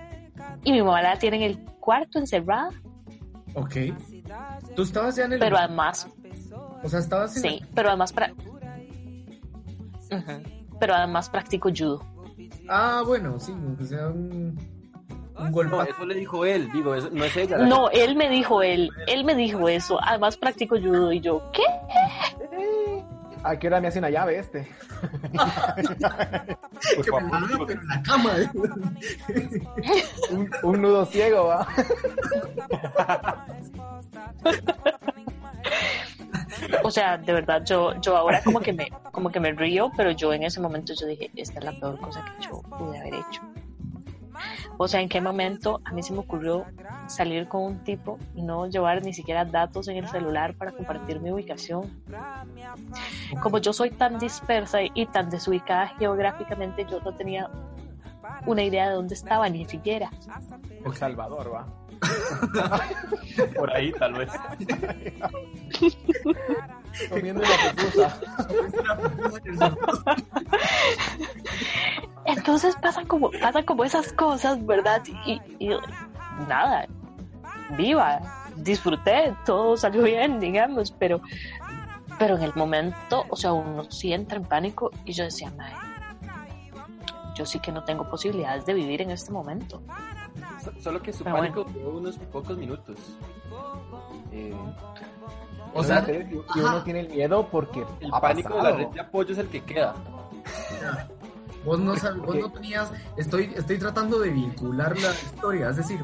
[0.64, 2.70] Y mi mamá la tiene en el cuarto encerrada.
[3.56, 3.76] Ok.
[4.76, 5.40] ¿Tú estabas ya en el...
[5.40, 6.08] Pero además...
[6.84, 8.14] O sea, estabas en Sí, pero además...
[8.14, 8.34] Para...
[10.80, 12.06] Pero además practico judo.
[12.68, 14.58] Ah, bueno, sí, aunque sea un,
[15.38, 15.76] un golpe.
[15.76, 17.58] No, eso le dijo él, digo, eso, no es ella.
[17.58, 20.00] No, él me dijo él, él me dijo eso.
[20.02, 21.64] Además practico judo y yo, ¿qué?
[23.46, 24.68] ¿A qué hora me hace una llave este?
[26.96, 28.32] pues, pero en la cama.
[30.32, 31.68] un, un nudo ciego, ¿va?
[36.84, 40.10] o sea, de verdad, yo, yo ahora como que me, como que me río, pero
[40.10, 43.14] yo en ese momento yo dije, esta es la peor cosa que yo pude haber
[43.14, 43.42] hecho.
[44.78, 46.66] O sea, ¿en qué momento a mí se me ocurrió
[47.08, 51.20] salir con un tipo y no llevar ni siquiera datos en el celular para compartir
[51.20, 52.04] mi ubicación?
[53.42, 57.50] Como yo soy tan dispersa y tan desubicada geográficamente, yo no tenía
[58.46, 60.12] una idea de dónde estaba ni siquiera.
[60.86, 61.68] El Salvador, va.
[63.56, 64.32] Por ahí, tal vez.
[67.10, 68.20] Comiendo la pupusa.
[72.46, 75.02] Entonces pasan como, pasan como esas cosas, ¿verdad?
[75.26, 75.42] Y,
[76.48, 76.86] nada,
[77.76, 78.22] viva,
[78.56, 81.22] disfruté, todo salió bien, digamos, pero,
[82.20, 85.74] pero en el momento, o sea, uno sí entra en pánico y yo decía, madre,
[87.34, 89.82] yo sí que no tengo posibilidades de vivir en este momento.
[90.82, 93.18] Solo que su pánico duró unos pocos minutos.
[94.32, 94.54] Eh,
[95.74, 99.32] o sea, y uno tiene el miedo porque el pánico de la red de apoyo
[99.32, 99.96] es el que queda.
[101.66, 101.94] Vos no,
[102.26, 106.00] vos no tenías, estoy, estoy tratando de vincular la historia, es decir,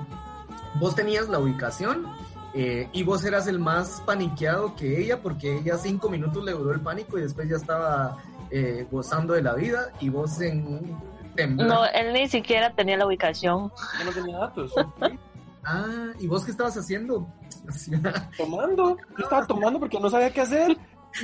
[0.75, 2.07] vos tenías la ubicación
[2.53, 6.73] eh, y vos eras el más paniqueado que ella porque ella cinco minutos le duró
[6.73, 8.17] el pánico y después ya estaba
[8.49, 10.97] eh, gozando de la vida y vos en
[11.35, 13.71] no, él ni siquiera tenía la ubicación.
[13.99, 14.73] Yo no tenía datos.
[15.63, 17.27] ah, ¿y vos qué estabas haciendo?
[18.37, 18.97] tomando.
[19.17, 20.77] Yo estaba tomando porque no sabía qué hacer.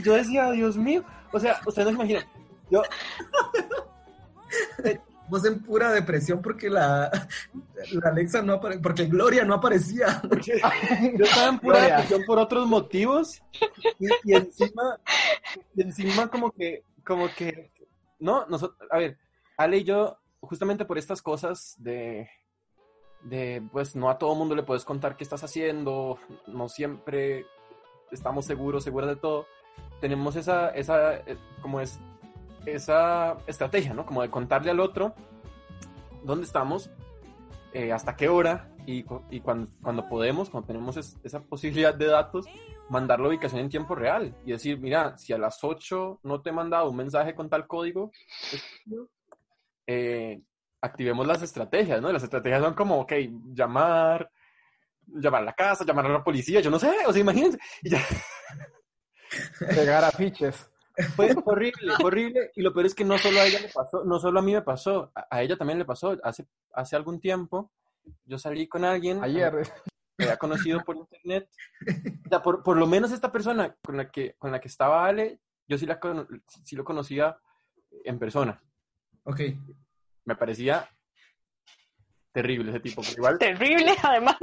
[0.04, 1.04] Yo decía, Dios mío.
[1.32, 2.24] O sea, ustedes no se imaginan.
[2.70, 2.82] Yo.
[5.30, 7.12] Vos en pura depresión porque la,
[7.92, 10.22] la Alexa no aparecía, porque Gloria no aparecía.
[11.18, 13.42] yo estaba en pura depresión por otros motivos
[14.00, 14.98] y, y, encima,
[15.76, 17.72] y encima como que, como que,
[18.20, 19.18] no, nosotros, a ver,
[19.58, 22.30] Ale y yo, justamente por estas cosas de,
[23.24, 27.46] de, pues no a todo mundo le puedes contar qué estás haciendo, no siempre
[28.12, 29.46] estamos seguros, seguras de todo,
[30.00, 32.00] tenemos esa, esa, eh, como es,
[32.76, 34.06] esa estrategia, ¿no?
[34.06, 35.16] Como de contarle al otro
[36.24, 36.90] dónde estamos,
[37.74, 42.46] eh, hasta qué hora y, cuando, podemos, cuando tenemos esa posibilidad de datos,
[42.90, 46.50] mandar la ubicación en tiempo real y decir, mira, si a las 8 no te
[46.50, 48.12] he mandado un mensaje con tal código,
[49.86, 50.42] eh,
[50.82, 52.12] activemos las estrategias, ¿no?
[52.12, 53.14] Las estrategias son como, ok,
[53.54, 54.30] llamar,
[55.06, 57.58] llamar a la casa, llamar a la policía, yo no sé, o sea, imagínense.
[57.82, 58.02] Y ya.
[59.60, 60.70] Pegar afiches.
[61.16, 62.52] Fue horrible, horrible.
[62.56, 64.54] Y lo peor es que no solo a ella le pasó, no solo a mí
[64.54, 66.18] me pasó, a, ella también le pasó.
[66.24, 67.72] Hace, hace algún tiempo
[68.26, 69.24] yo salí con alguien.
[69.24, 69.64] Ayer.
[70.18, 71.48] Que había conocido por internet.
[72.26, 75.06] O sea, por, por, lo menos esta persona con la que, con la que estaba
[75.06, 76.00] Ale, yo sí, la,
[76.64, 77.38] sí lo conocía
[78.04, 78.62] en persona.
[79.24, 79.42] Ok.
[80.26, 80.90] Me parecía
[82.32, 83.02] terrible ese tipo.
[83.16, 83.38] Igual...
[83.38, 84.38] Terrible, además.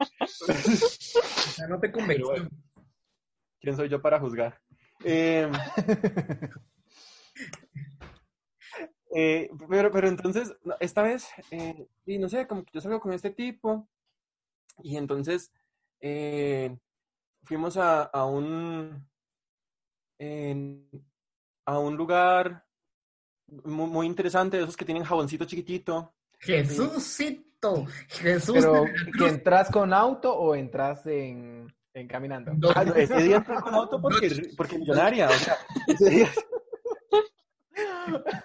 [0.00, 2.48] o sea, no te convenció.
[3.60, 4.60] ¿Quién soy yo para juzgar?
[5.04, 5.52] Em,
[9.14, 13.12] eh, pero, pero entonces, esta vez, eh, y no sé, como que yo salgo con
[13.12, 13.88] este tipo,
[14.82, 15.52] y entonces
[16.00, 16.76] eh,
[17.44, 19.06] fuimos a, a un
[21.64, 22.64] a un lugar
[23.46, 26.12] muy, interesante, de esos que tienen jaboncito chiquitito.
[26.38, 28.54] Jesucito, Jesús.
[28.54, 28.84] Pero,
[29.16, 32.52] ¿que entras con auto o entras en, en caminando?
[32.74, 36.28] Ah, ese día entré con auto porque, porque millonaria, o sea, ese día...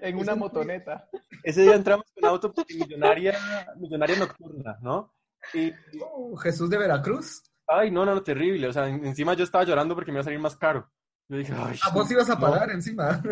[0.00, 1.08] en una motoneta.
[1.42, 3.38] Ese día entramos con auto porque millonaria,
[3.76, 5.14] millonaria nocturna, ¿no?
[5.54, 5.72] Y,
[6.02, 7.42] oh, Jesús de Veracruz.
[7.66, 8.68] Ay, no, no, terrible.
[8.68, 10.90] O sea, encima yo estaba llorando porque me iba a salir más caro.
[11.28, 11.78] Yo dije, ay.
[11.82, 13.22] ¿A vos ibas a pagar encima?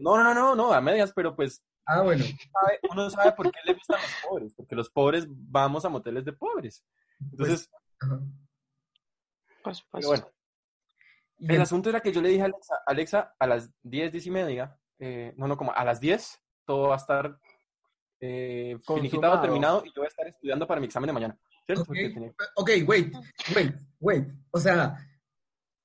[0.00, 2.24] No, no, no, no, a medias, pero pues Ah, bueno.
[2.24, 6.24] sabe- uno sabe por qué le gustan los pobres, porque los pobres vamos a moteles
[6.24, 6.84] de pobres.
[7.30, 7.70] Entonces,
[8.00, 8.20] Ajá.
[9.66, 10.10] Por supuesto.
[10.12, 10.32] pero bueno,
[11.38, 14.26] Y el asunto era que yo le dije a Alexa, Alexa, a las 10, 10
[14.26, 17.38] y media, eh, no, no, como a las 10, todo va a estar
[18.20, 21.38] eh, finiquitado, terminado, y yo voy a estar estudiando para mi examen de mañana.
[21.66, 21.82] ¿Cierto?
[21.82, 21.88] Ok.
[21.88, 23.14] Porque tenía- Ok, wait,
[23.54, 24.28] wait, wait.
[24.52, 24.96] O sea,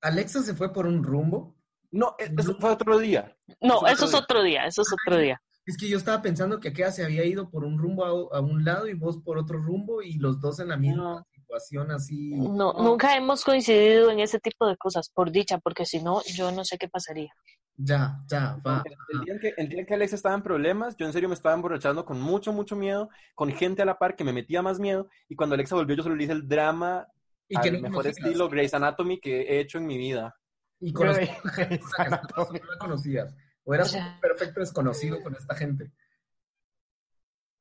[0.02, 1.56] Alexa se fue por un rumbo.
[1.92, 3.36] No, e- eso fue otro día.
[3.60, 5.42] No, es eso es otro día, eso es otro día.
[5.66, 8.42] Es que yo estaba pensando que aquella se había ido por un rumbo a, a
[8.42, 11.26] un lado y vos por otro rumbo y los dos en la misma No.
[11.52, 12.32] Situación así.
[12.36, 16.52] No, nunca hemos coincidido en ese tipo de cosas, por dicha, porque si no, yo
[16.52, 17.34] no sé qué pasaría.
[17.76, 18.84] Ya, ya, va.
[19.12, 21.30] El, día en que, el día en que Alexa estaba en problemas, yo en serio
[21.30, 24.62] me estaba emborrachando con mucho, mucho miedo, con gente a la par que me metía
[24.62, 27.08] más miedo, y cuando Alexa volvió yo solo le hice el drama
[27.48, 28.18] Y que al no mejor conocías.
[28.28, 30.36] estilo Grey's Anatomy que he hecho en mi vida.
[30.80, 30.94] Y
[31.98, 32.60] Anatomy.
[32.60, 33.36] no la conocías.
[33.64, 35.92] O eras O sea- un perfecto desconocido con esta gente.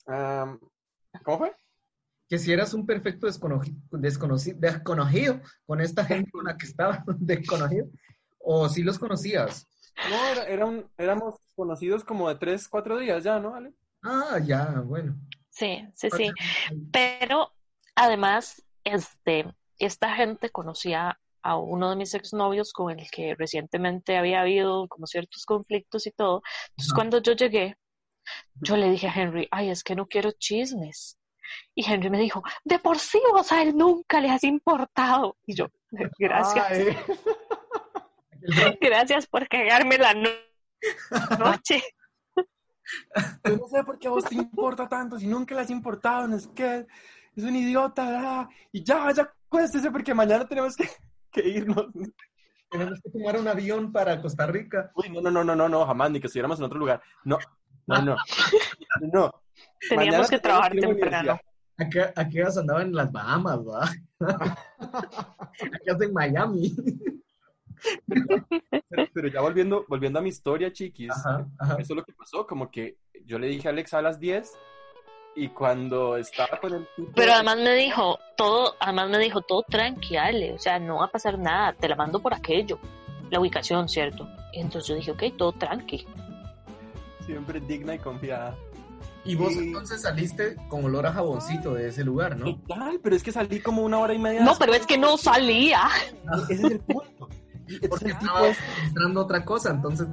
[0.06, 0.58] Am,
[1.24, 1.52] ¿Cómo fue?
[2.30, 7.00] Que si eras un perfecto desconocido, desconocido, desconocido con esta gente con la que estabas
[7.18, 7.86] desconocido,
[8.38, 9.68] o si los conocías.
[10.08, 13.74] No, era, era un- éramos conocidos como de tres, cuatro días ya, ¿no, Ale?
[14.02, 15.16] Ah, ya, bueno.
[15.50, 16.30] Sí, sí, sí.
[16.92, 17.52] Pero
[17.96, 19.44] además, este,
[19.78, 25.06] esta gente conocía a uno de mis exnovios con el que recientemente había habido como
[25.06, 26.42] ciertos conflictos y todo.
[26.70, 27.76] Entonces, cuando yo llegué,
[28.62, 31.18] yo le dije a Henry, ay, es que no quiero chismes.
[31.74, 35.36] Y Henry me dijo, de por sí vos a él nunca le has importado.
[35.46, 35.66] Y yo,
[36.18, 36.96] gracias, Ay,
[38.80, 40.28] gracias por cagarme la no-
[41.38, 41.82] noche.
[43.44, 46.26] Yo no sé por qué a vos te importa tanto, si nunca le has importado,
[46.26, 46.86] no es que
[47.36, 48.48] es un idiota, ¿verdad?
[48.72, 50.88] y ya, ya cuéstese porque mañana tenemos que,
[51.30, 51.86] que irnos.
[52.70, 54.90] Tenemos que tomar un avión para Costa Rica.
[54.94, 57.02] Uy, no, no, no, no, no, no, jamás, ni que estuviéramos en otro lugar.
[57.24, 57.38] No,
[57.86, 58.16] no, no,
[59.12, 59.39] no.
[59.88, 61.40] Teníamos Mañana que trabajar temprano.
[61.78, 63.88] Acá, aquellas andaban en las Bahamas, ¿verdad?
[65.74, 66.76] Aquellas en Miami.
[69.14, 71.74] Pero, ya volviendo, volviendo a mi historia, chiquis, Ajá, ajá.
[71.78, 74.52] eso es lo que pasó, como que yo le dije a Alexa a las 10
[75.36, 77.12] y cuando estaba con el tipo...
[77.14, 81.06] Pero además me dijo, todo, además me dijo, todo tranqui, Ale, o sea, no va
[81.06, 82.78] a pasar nada, te la mando por aquello,
[83.30, 84.28] la ubicación, ¿cierto?
[84.52, 86.06] Y entonces yo dije, ok, todo tranqui.
[87.24, 88.54] Siempre digna y confiada.
[89.24, 89.58] Y vos Sí.
[89.58, 92.56] entonces saliste con olor a jaboncito de ese lugar, ¿no?
[92.56, 94.42] Total, pero es que salí como una hora y media.
[94.42, 95.82] No, pero es que no salía.
[96.48, 97.28] Ese es el punto.
[97.88, 100.06] Porque el tipo es- entrando otra cosa, entonces...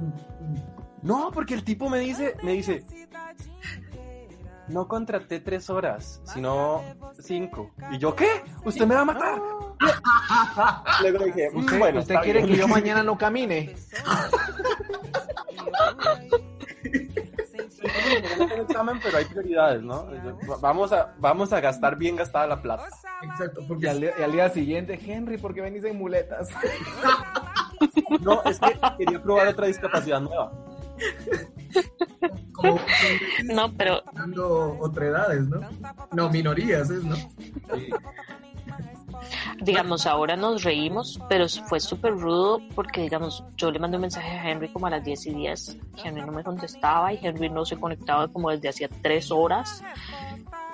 [1.02, 2.84] No, porque el tipo me dice, me dice,
[4.68, 6.82] no contraté tres horas, sino
[7.20, 7.70] cinco.
[7.92, 8.42] Y yo, ¿qué?
[8.64, 9.40] ¿Usted me va a matar?
[11.02, 12.52] Luego dije, "Mm, ¿Usted, bueno, usted está quiere bien".
[12.52, 13.74] que yo mañana no camine?
[17.80, 20.06] Tengo examen, pero hay prioridades, ¿no?
[20.60, 22.88] Vamos a, vamos a gastar bien gastada la plata.
[23.22, 26.48] Exacto, Y al, y al día siguiente, Henry, ¿por qué venís en muletas?
[28.20, 30.50] No, es que quería probar otra discapacidad nueva.
[32.52, 32.80] como
[33.44, 35.60] No, pero dando otredades, ¿no?
[36.12, 37.16] No, minorías, ¿es, no?
[39.60, 44.28] Digamos, ahora nos reímos, pero fue súper rudo porque, digamos, yo le mandé un mensaje
[44.30, 45.78] a Henry como a las 10 y 10.
[46.04, 49.82] Henry no me contestaba y Henry no se conectaba como desde hacía tres horas.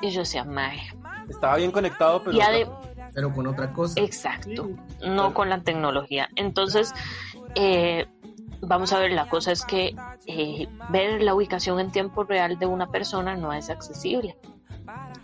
[0.00, 0.80] Y yo decía, mae.
[1.28, 2.36] Estaba bien conectado, pero...
[2.36, 2.68] Y ade-
[3.14, 3.98] Pero con otra cosa.
[4.00, 4.68] Exacto,
[5.06, 6.28] no con la tecnología.
[6.36, 6.92] Entonces,
[7.54, 8.06] eh,
[8.60, 9.94] vamos a ver, la cosa es que
[10.26, 14.36] eh, ver la ubicación en tiempo real de una persona no es accesible.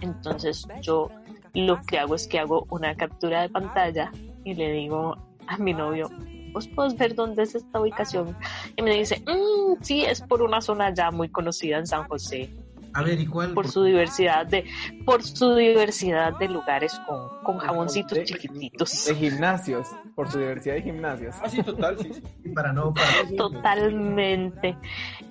[0.00, 1.10] Entonces, yo
[1.54, 4.12] lo que hago es que hago una captura de pantalla
[4.44, 6.08] y le digo a mi novio,
[6.52, 8.36] ¿vos puedes ver dónde es esta ubicación?
[8.76, 12.48] Y me dice, "Mm, sí, es por una zona ya muy conocida en San José
[12.92, 13.52] A ver, ¿y cuál?
[13.54, 14.64] por su diversidad de
[15.04, 20.74] por su diversidad de lugares con, con jaboncitos De- chiquititos De gimnasios, por su diversidad
[20.74, 21.36] de gimnasios.
[21.42, 22.48] Ah, sí, total, sí, sí.
[22.50, 22.92] Para no...
[22.92, 23.12] Para...
[23.36, 24.76] totalmente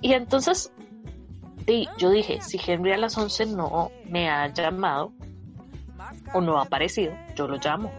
[0.02, 0.72] y entonces
[1.68, 5.12] sí, yo dije si Henry a las 11 no me ha llamado
[6.34, 7.92] o no ha aparecido yo lo llamo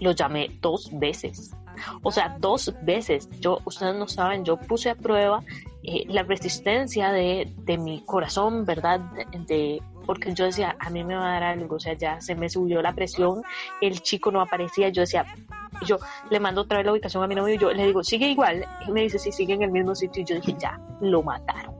[0.00, 1.54] lo llamé dos veces
[2.02, 5.42] o sea dos veces yo ustedes no saben yo puse a prueba
[5.82, 9.00] eh, la resistencia de, de mi corazón verdad
[9.46, 12.34] de, porque yo decía a mí me va a dar algo o sea ya se
[12.34, 13.42] me subió la presión
[13.80, 15.24] el chico no aparecía yo decía
[15.86, 15.98] yo
[16.30, 18.66] le mando otra vez la ubicación a mi novio y yo le digo, sigue igual.
[18.86, 20.22] Y me dice, sí, sigue en el mismo sitio.
[20.22, 21.79] Y yo dije, ya, lo mataron.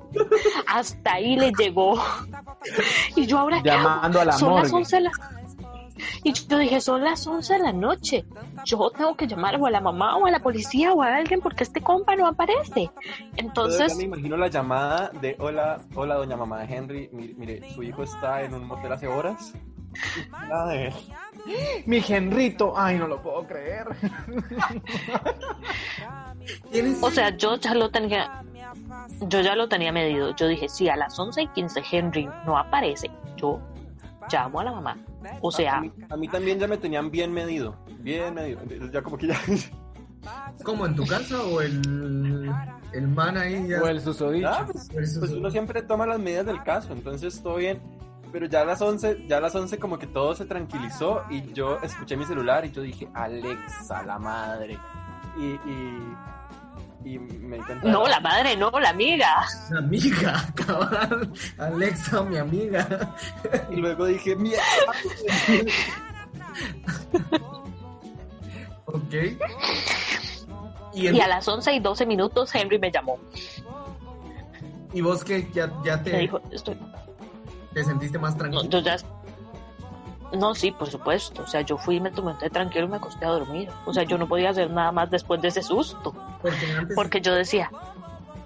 [0.67, 2.01] Hasta ahí le llegó.
[3.17, 3.83] Y yo ahora, ¿qué hago?
[3.83, 4.77] Llamando a la Son las morgue.
[4.77, 5.11] 11 de la...
[6.23, 8.25] Y yo dije, son las 11 de la noche.
[8.65, 11.41] Yo tengo que llamar o a la mamá o a la policía o a alguien
[11.41, 12.91] porque este compa no aparece.
[13.37, 13.93] Entonces...
[13.93, 17.11] Yo me imagino la llamada de, hola, hola, doña mamá de Henry.
[17.13, 19.53] Mire, mire su hijo está en un motel hace horas.
[21.87, 23.87] Mi Henrito, ay, no lo puedo creer.
[27.01, 28.45] O sea, yo ya lo tenía,
[29.29, 30.35] yo ya lo tenía medido.
[30.37, 33.61] Yo dije, si a las 11 y 15 Henry no aparece, yo
[34.31, 34.99] llamo a la mamá.
[35.41, 35.79] O sea...
[36.11, 38.61] A mí, también ya me tenían bien medido, bien medido.
[38.91, 39.41] Ya como que ya...
[40.65, 42.53] ¿Cómo, en tu casa o el,
[42.93, 43.83] el man ahí ya?
[43.83, 44.67] O el susodicho.
[44.93, 47.81] pues, pues uno siempre toma las medidas del caso, entonces todo bien
[48.33, 51.53] pero ya a las 11, ya a las 11 como que todo se tranquilizó y
[51.53, 54.79] yo escuché mi celular y yo dije, Alexa, la madre.
[55.37, 56.17] Y, y,
[57.05, 57.89] y me di cuenta...
[57.89, 59.47] No, la madre, no, la amiga.
[59.71, 61.33] La amiga, cabrón.
[61.59, 63.15] Alexa, mi amiga.
[63.71, 64.63] Y luego dije, mierda.
[68.87, 69.15] ok.
[70.93, 71.17] Y, el...
[71.17, 73.19] y, a las 11 y 12 minutos Henry me llamó.
[74.93, 75.49] ¿Y vos qué?
[75.53, 76.13] ¿Ya, ya te...?
[76.13, 76.77] Me dijo, estoy...
[77.73, 78.65] ¿Te sentiste más tranquilo?
[78.65, 78.97] No, ya...
[80.33, 81.43] no, sí, por supuesto.
[81.43, 83.69] O sea, yo fui, me tomé tranquilo y me acosté a dormir.
[83.85, 86.15] O sea, yo no podía hacer nada más después de ese susto.
[86.41, 87.71] Porque, antes, porque yo decía...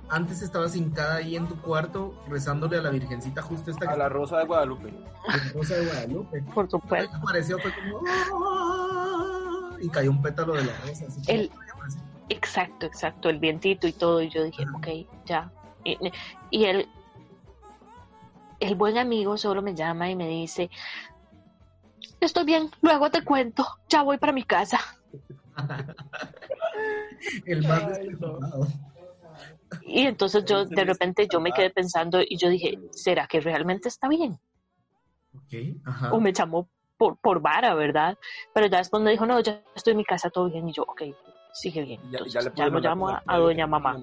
[0.08, 3.90] Antes estabas hincada ahí en tu cuarto rezándole a la Virgencita justo esta...
[3.90, 4.94] A la Rosa de Guadalupe.
[5.28, 6.42] A la Rosa de Guadalupe.
[6.54, 7.16] Por supuesto.
[7.16, 8.00] Apareció, fue como...
[8.08, 9.76] ¡Ah!
[9.80, 11.06] Y cayó un pétalo de la rosa.
[11.06, 11.50] Así el...
[12.28, 13.28] Exacto, exacto.
[13.28, 14.22] El vientito y todo.
[14.22, 14.88] Y yo dije, ok,
[15.26, 15.50] ya.
[15.84, 15.98] Y,
[16.50, 16.88] y él
[18.60, 20.70] el buen amigo solo me llama y me dice,
[22.24, 24.80] estoy bien, luego te cuento, ya voy para mi casa.
[27.46, 27.98] el más
[29.86, 33.88] Y entonces yo de repente yo me quedé pensando y yo dije, ¿será que realmente
[33.88, 34.38] está bien?
[35.46, 36.12] Okay, ajá.
[36.12, 38.16] O me llamó por, por vara, ¿verdad?
[38.52, 40.68] Pero ya después me dijo, no, ya estoy en mi casa, todo bien.
[40.68, 41.02] Y yo, ok,
[41.52, 42.00] sigue bien.
[42.04, 43.98] Entonces, ya, ya, lo llamo a, a doña mamá.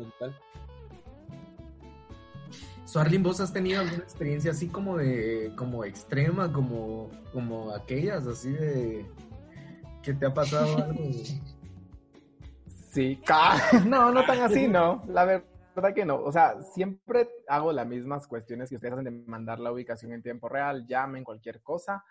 [2.92, 8.52] Suarlin, ¿vos has tenido alguna experiencia así como de, como extrema, como, como aquellas, así
[8.52, 9.06] de
[10.04, 11.02] que te ha pasado algo?
[12.90, 13.18] Sí,
[13.88, 18.28] no, no tan así, no, la verdad que no, o sea, siempre hago las mismas
[18.28, 22.04] cuestiones que ustedes hacen de mandar la ubicación en tiempo real, llamen, cualquier cosa,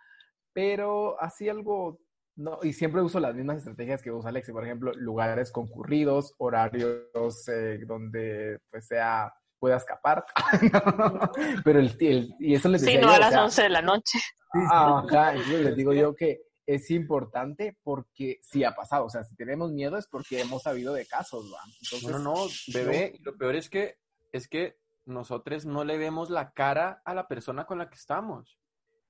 [0.55, 2.01] pero así algo
[2.37, 7.47] no, y siempre uso las mismas estrategias que usa Alexi, por ejemplo, lugares concurridos, horarios
[7.49, 9.31] eh, donde pues sea
[9.61, 10.25] pueda escapar.
[11.65, 14.19] Pero el, y eso les decía Sí, no a las 11 de la noche.
[14.53, 19.71] Ajá, les digo yo que es importante porque sí ha pasado, o sea, si tenemos
[19.73, 21.61] miedo es porque hemos sabido de casos, ¿va?
[21.83, 22.35] Entonces, no, no,
[22.73, 23.99] bebé, lo peor es que
[24.33, 28.59] es que nosotros no le vemos la cara a la persona con la que estamos.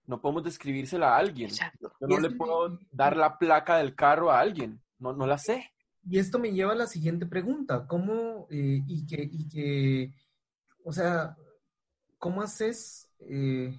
[0.06, 1.50] No podemos describírsela a alguien.
[1.50, 4.82] Yo no le puedo dar la placa del carro a alguien.
[4.98, 5.70] No, no la sé.
[6.08, 7.86] Y esto me lleva a la siguiente pregunta.
[7.86, 10.14] ¿Cómo, eh, y, que, y que
[10.84, 11.36] o sea,
[12.18, 13.78] ¿cómo haces, eh,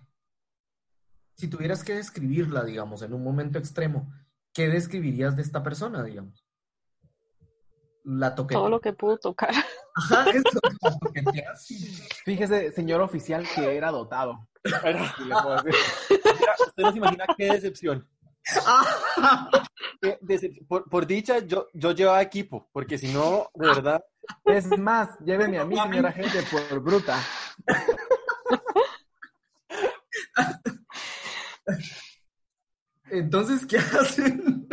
[1.35, 4.11] si tuvieras que describirla, digamos, en un momento extremo,
[4.53, 6.45] ¿qué describirías de esta persona, digamos?
[8.03, 8.55] La toqué.
[8.55, 9.53] Todo lo que pudo tocar.
[9.95, 10.59] Ajá, eso,
[12.25, 14.47] Fíjese, señor oficial, que era dotado.
[14.63, 18.07] usted no se imagina qué decepción.
[20.67, 24.03] por, por, dicha, yo, yo llevaba equipo, porque si no, de verdad.
[24.45, 27.19] Es más, lléveme a mí, señora gente, por bruta.
[33.09, 34.67] Entonces, ¿qué hacen?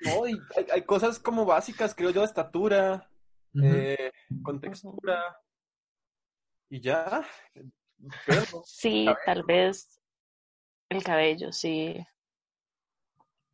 [0.00, 3.10] No, hay, cosas como básicas, creo yo, de estatura,
[3.62, 5.36] eh, con textura,
[6.68, 7.26] y ya.
[8.64, 10.00] sí, tal vez
[10.88, 11.96] el cabello, sí.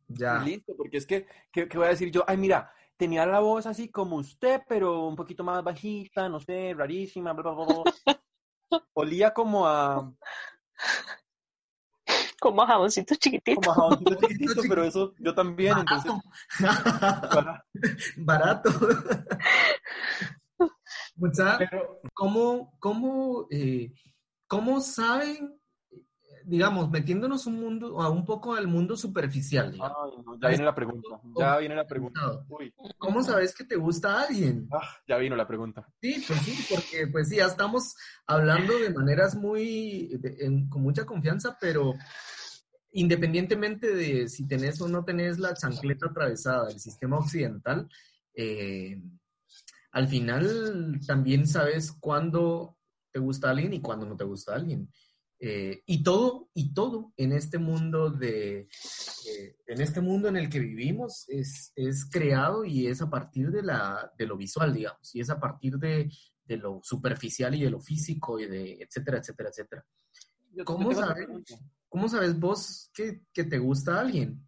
[0.09, 0.39] Ya.
[0.39, 2.23] listo, porque es que, ¿qué, voy a decir yo?
[2.27, 6.73] Ay, mira, tenía la voz así como usted, pero un poquito más bajita, no sé,
[6.75, 7.83] rarísima, bla, bla, bla.
[8.93, 10.11] Olía como a...
[12.39, 13.61] Como a jaboncito chiquitito.
[13.61, 16.11] Como a jaboncito chiquitito, pero eso yo también, entonces...
[18.17, 18.69] Barato.
[21.57, 23.93] Pero, ¿cómo, cómo, eh,
[24.47, 25.58] ¿cómo saben
[26.45, 29.77] digamos, metiéndonos un mundo, a un poco al mundo superficial.
[30.41, 32.45] ya viene la pregunta, ya viene la pregunta.
[32.97, 34.67] ¿Cómo sabes que te gusta alguien?
[34.71, 35.87] Ah, ya vino la pregunta.
[36.01, 37.95] Sí, pues sí, porque pues sí, ya estamos
[38.27, 40.19] hablando de maneras muy,
[40.69, 41.93] con mucha confianza, pero
[42.91, 47.87] independientemente de si tenés o no tenés la chancleta atravesada del sistema occidental,
[48.33, 49.01] eh,
[49.91, 52.77] al final también sabes cuándo
[53.11, 54.89] te gusta alguien y cuándo no te gusta alguien.
[55.41, 60.49] Eh, y todo, y todo en este mundo de, eh, en este mundo en el
[60.49, 65.15] que vivimos es, es creado y es a partir de, la, de lo visual, digamos,
[65.15, 66.11] y es a partir de,
[66.43, 69.85] de lo superficial y de lo físico y de etcétera, etcétera, etcétera.
[70.65, 71.27] ¿Cómo sabes?
[71.87, 74.45] ¿Cómo sabes vos que, que te gusta alguien?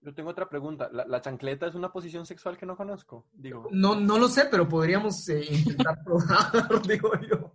[0.00, 0.88] Yo tengo otra pregunta.
[0.92, 3.28] ¿La, la chancleta es una posición sexual que no conozco?
[3.32, 7.51] Digo, No, no lo sé, pero podríamos eh, intentar probar, digo yo.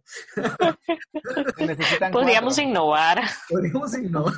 [1.60, 2.70] Necesitan Podríamos cuatro.
[2.70, 3.22] innovar.
[3.50, 4.34] Podríamos innovar.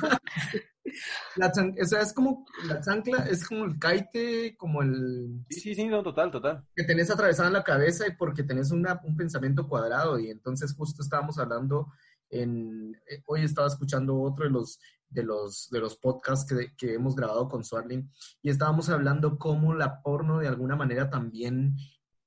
[1.36, 5.74] La o sea, es como la chancla, es como el caite, como el sí, sí,
[5.74, 6.64] sí, no, total, total.
[6.74, 10.18] que tenés atravesada en la cabeza y porque tenés una- un pensamiento cuadrado.
[10.18, 11.92] Y entonces justo estábamos hablando
[12.30, 16.94] en, eh, hoy estaba escuchando otro de los, de los, de los podcasts que, que
[16.94, 18.10] hemos grabado con Swarlin
[18.42, 21.76] y estábamos hablando cómo la porno de alguna manera también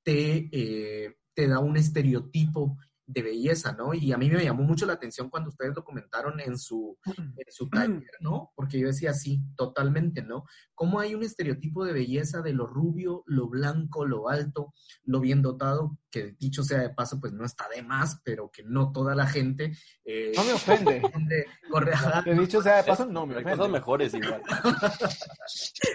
[0.04, 2.78] te, eh, te da un estereotipo
[3.14, 3.93] de belleza, ¿no?
[3.93, 7.51] Y a mí me llamó mucho la atención cuando ustedes lo comentaron en su, en
[7.51, 8.51] su taller, ¿no?
[8.55, 10.45] Porque yo decía sí, totalmente, ¿no?
[10.76, 15.41] Cómo hay un estereotipo de belleza de lo rubio, lo blanco, lo alto, lo bien
[15.41, 19.16] dotado, que dicho sea de paso, pues no está de más, pero que no toda
[19.16, 19.72] la gente...
[20.05, 21.01] eh, No me ofende.
[21.72, 21.91] corre-
[22.24, 23.57] Que dicho sea de paso, no me Hay ofende.
[23.57, 24.41] cosas mejores igual.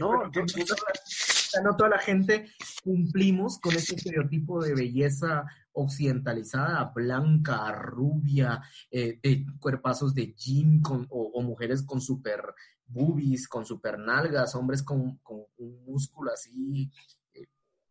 [0.01, 2.51] No, yo- yo- O sea, no toda la gente
[2.85, 5.45] cumplimos con ese estereotipo de belleza
[5.81, 8.61] occidentalizada, blanca, rubia,
[8.91, 12.43] eh, de cuerpazos de gym con- o, o mujeres con super
[12.87, 16.91] boobies, con super nalgas, hombres con, con un músculo así
[17.35, 17.47] eh,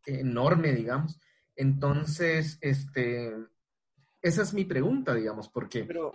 [0.06, 1.20] enorme, digamos.
[1.56, 3.34] Entonces, este,
[4.22, 6.12] esa es mi pregunta, digamos, porque pero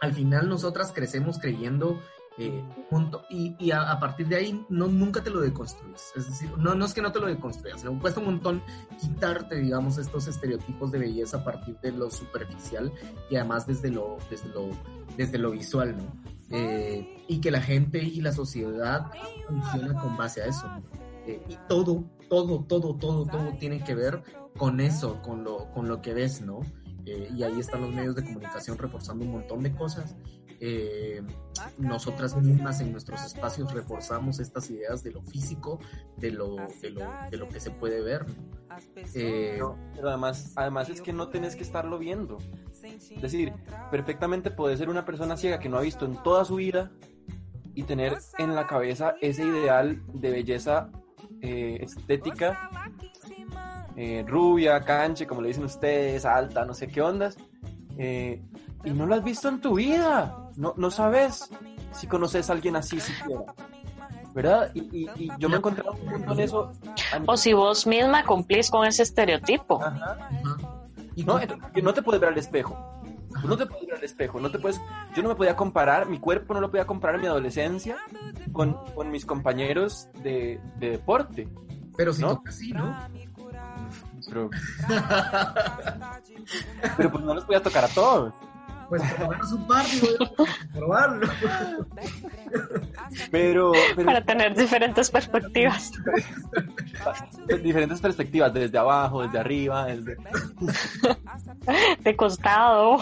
[0.00, 2.00] al final nosotras crecemos creyendo
[2.38, 6.12] eh, un montón- y, y a, a partir de ahí no, nunca te lo deconstruyes.
[6.16, 8.62] Es decir, no, no es que no te lo deconstruyas, sino cuesta un montón
[9.00, 12.92] quitarte, digamos, estos estereotipos de belleza a partir de lo superficial
[13.30, 14.68] y además desde lo, desde lo,
[15.16, 16.30] desde lo visual, ¿no?
[16.52, 19.06] Eh, y que la gente y la sociedad
[19.46, 20.82] funciona con base a eso, ¿no?
[21.26, 24.22] Eh, y todo, todo, todo, todo, todo tiene que ver
[24.56, 26.60] con eso, con lo, con lo que ves, ¿no?
[27.06, 30.16] Eh, y ahí están los medios de comunicación reforzando un montón de cosas.
[30.60, 31.22] Eh,
[31.78, 35.80] nosotras mismas en nuestros espacios reforzamos estas ideas de lo físico,
[36.18, 38.26] de lo, de lo, de lo que se puede ver.
[38.28, 38.34] ¿no?
[39.14, 42.38] Eh, No, pero además, además es que no tenés que estarlo viendo.
[42.82, 43.52] Es decir,
[43.90, 46.90] perfectamente puede ser una persona ciega que no ha visto en toda su vida
[47.74, 50.90] y tener en la cabeza ese ideal de belleza
[51.42, 52.70] eh, estética,
[53.96, 57.36] eh, rubia, canche, como le dicen ustedes, alta, no sé qué ondas,
[57.98, 58.42] eh,
[58.84, 60.49] y no lo has visto en tu vida.
[60.60, 61.48] No, no sabes
[61.92, 63.42] si conoces a alguien así siquiera.
[64.34, 64.70] ¿Verdad?
[64.74, 66.72] Y, y- y yo me he encontrado un montón en eso.
[67.26, 69.82] O si vos misma cumplís con ese estereotipo.
[69.82, 70.28] Ajá.
[71.16, 71.40] Y No,
[71.82, 72.76] no te puedes ver al espejo.
[73.44, 74.38] No te puedes ver al espejo.
[74.38, 74.80] No te puedes,
[75.16, 77.96] yo no me podía comparar, mi cuerpo no lo podía comparar en mi adolescencia
[78.52, 81.48] con, con mis compañeros de, de deporte.
[81.96, 82.36] pero si ¿no?
[82.36, 82.94] toca así, ¿no?
[84.28, 84.50] Pero,
[86.96, 88.34] pero pues no los podía tocar a todos.
[88.90, 89.86] Pues por lo menos un par,
[90.74, 91.28] probarlo.
[93.30, 95.92] Pero, pero Para tener diferentes perspectivas.
[97.62, 100.16] diferentes perspectivas, desde abajo, desde arriba, desde...
[102.02, 102.98] De costado.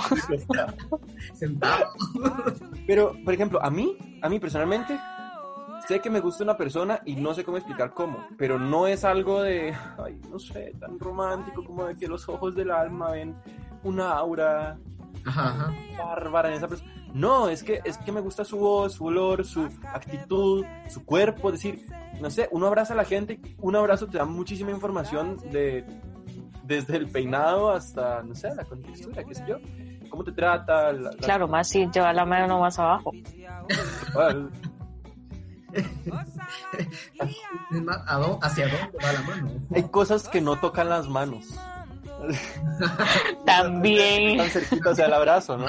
[1.33, 1.87] Sentado.
[2.87, 4.99] Pero, por ejemplo, a mí, a mí personalmente,
[5.87, 9.05] sé que me gusta una persona y no sé cómo explicar cómo, pero no es
[9.05, 9.75] algo de,
[10.05, 13.35] ay, no sé, tan romántico como de que los ojos del alma ven
[13.85, 14.79] una aura
[15.27, 15.73] Ajá, ajá.
[15.99, 16.93] bárbara en esa persona.
[17.15, 21.49] No, es que, es que me gusta su voz, su olor, su actitud, su cuerpo,
[21.49, 21.87] es decir,
[22.21, 25.85] no sé, uno abraza a la gente, un abrazo te da muchísima información de
[26.65, 29.57] desde el peinado hasta, no sé, la contextura, qué sé yo,
[30.11, 33.11] cómo te trata, la- la- Claro, más si lleva la mano más abajo.
[34.13, 34.51] Bueno,
[35.73, 35.87] Es
[37.83, 39.51] más, ¿a dó- ¿Hacia dónde va la mano?
[39.75, 41.47] Hay cosas que no tocan las manos.
[43.47, 44.39] También.
[44.39, 45.67] Tan cerquita hacia el abrazo, ¿no?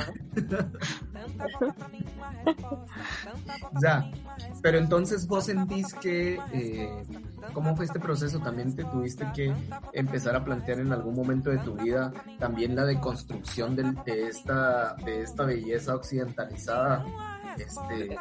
[3.81, 4.09] Ya,
[4.61, 7.03] pero entonces vos sentís que, eh,
[7.53, 8.39] ¿cómo fue este proceso?
[8.39, 9.53] ¿También te tuviste que
[9.93, 14.95] empezar a plantear en algún momento de tu vida también la deconstrucción del- de, esta,
[15.05, 17.05] de esta belleza occidentalizada?
[17.57, 18.13] Este,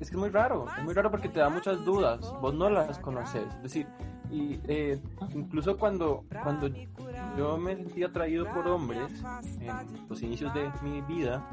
[0.00, 2.68] Es que es muy raro, es muy raro porque te da muchas dudas, vos no
[2.68, 3.42] las conoces.
[3.56, 3.86] Es decir,
[4.30, 4.98] y eh,
[5.34, 6.68] incluso cuando, cuando
[7.36, 9.10] yo me sentí atraído por hombres
[9.60, 11.48] en los inicios de mi vida,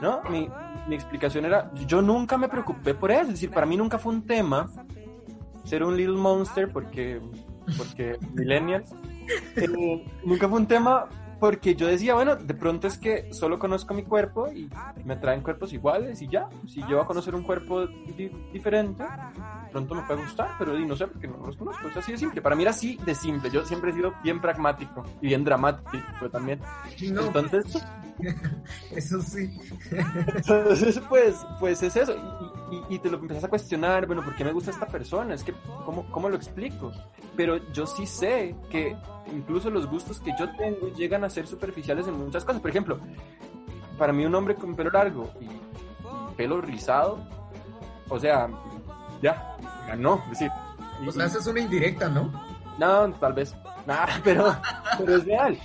[0.00, 0.22] ¿no?
[0.30, 0.48] Mi,
[0.88, 4.12] mi explicación era, yo nunca me preocupé por eso, es decir, para mí nunca fue
[4.12, 4.68] un tema
[5.64, 7.20] ser un little monster porque,
[7.76, 8.84] porque millennial,
[9.56, 11.08] Eh, nunca fue un tema
[11.40, 14.68] porque yo decía, bueno, de pronto es que solo conozco mi cuerpo y
[15.04, 16.48] me traen cuerpos iguales y ya.
[16.68, 20.94] Si yo a conocer un cuerpo di- diferente, de pronto me puede gustar, pero no
[20.94, 21.88] sé porque no los conozco.
[21.88, 22.42] Es así de simple.
[22.42, 23.50] Para mí era así de simple.
[23.50, 26.60] Yo siempre he sido bien pragmático y bien dramático también.
[27.12, 27.64] No, Entonces,
[28.90, 29.58] eso sí.
[29.90, 32.12] Entonces, pues, pues es eso.
[32.70, 35.34] Y, y- y te lo empiezas a cuestionar, bueno, ¿por qué me gusta esta persona?
[35.34, 36.92] Es que, ¿cómo, ¿cómo lo explico?
[37.36, 38.96] Pero yo sí sé que
[39.32, 42.60] incluso los gustos que yo tengo llegan a ser superficiales en muchas cosas.
[42.60, 42.98] Por ejemplo,
[43.98, 47.18] para mí un hombre con pelo largo y, y pelo rizado,
[48.08, 48.48] o sea,
[49.22, 49.56] ya,
[49.86, 50.22] ganó.
[50.24, 50.50] Es decir,
[51.02, 52.30] y- O sea, esa es una indirecta, ¿no?
[52.78, 53.54] no, tal vez.
[53.86, 54.54] Nada, pero,
[54.98, 55.58] pero es real.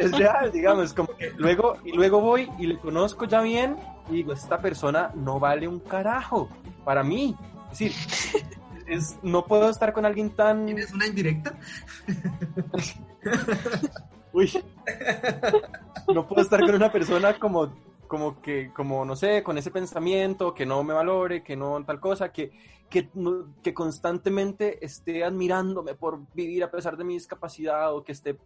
[0.00, 3.76] Es real, digamos, como que luego, y luego voy y le conozco ya bien
[4.10, 6.48] y digo, esta persona no vale un carajo
[6.84, 7.36] para mí.
[7.72, 8.52] Es decir,
[8.92, 10.66] es, no puedo estar con alguien tan...
[10.66, 11.56] ¿Tienes una indirecta?
[14.32, 14.50] Uy.
[16.12, 17.72] No puedo estar con una persona como,
[18.08, 22.00] como que, como, no sé, con ese pensamiento, que no me valore, que no tal
[22.00, 22.52] cosa, que,
[22.88, 28.12] que, no- que constantemente esté admirándome por vivir a pesar de mi discapacidad o que
[28.12, 28.38] esté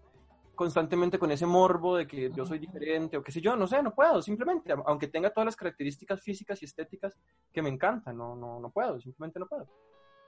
[0.55, 3.83] constantemente con ese morbo de que yo soy diferente o qué sé yo, no sé,
[3.83, 7.15] no puedo, simplemente, aunque tenga todas las características físicas y estéticas
[7.53, 9.69] que me encantan, no, no, no puedo, simplemente no puedo.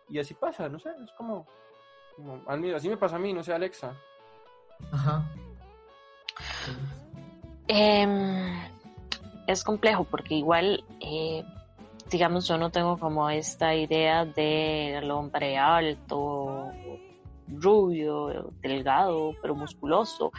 [0.09, 1.47] Y así pasa, no sé, es como,
[2.75, 3.95] así me pasa a mí, no sé, Alexa.
[4.93, 5.29] Ajá.
[7.69, 8.59] Em,
[9.47, 11.45] es complejo porque igual, eh,
[12.11, 16.73] digamos, yo no tengo como esta idea del hombre alto,
[17.47, 20.33] rubio, delgado, pero musculoso.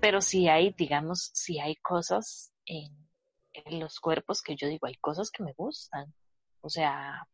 [0.00, 2.92] Pero sí hay, digamos, sí hay cosas en,
[3.52, 6.12] en los cuerpos que yo digo, hay cosas que me gustan.
[6.60, 7.26] O sea,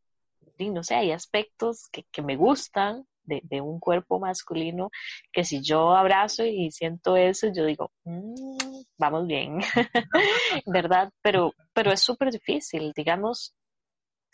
[0.59, 4.91] sí, no sé, hay aspectos que, que me gustan de, de un cuerpo masculino
[5.33, 9.59] que si yo abrazo y siento eso, yo digo, "Mm, vamos bien,
[10.67, 11.11] ¿verdad?
[11.23, 13.55] Pero, pero es súper difícil, digamos.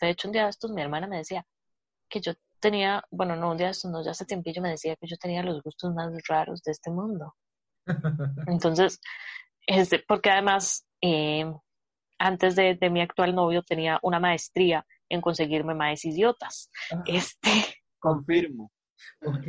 [0.01, 1.45] De hecho, un día de estos mi hermana me decía
[2.09, 4.95] que yo tenía, bueno, no, un día de estos, no, ya hace tiempillo me decía
[4.95, 7.35] que yo tenía los gustos más raros de este mundo.
[8.47, 8.99] Entonces,
[9.67, 11.45] este, porque además, eh,
[12.19, 16.69] antes de, de mi actual novio tenía una maestría en conseguirme maes idiotas.
[16.91, 17.03] Ah.
[17.05, 17.49] Este,
[17.99, 18.71] Confirmo.
[19.25, 19.45] Ok.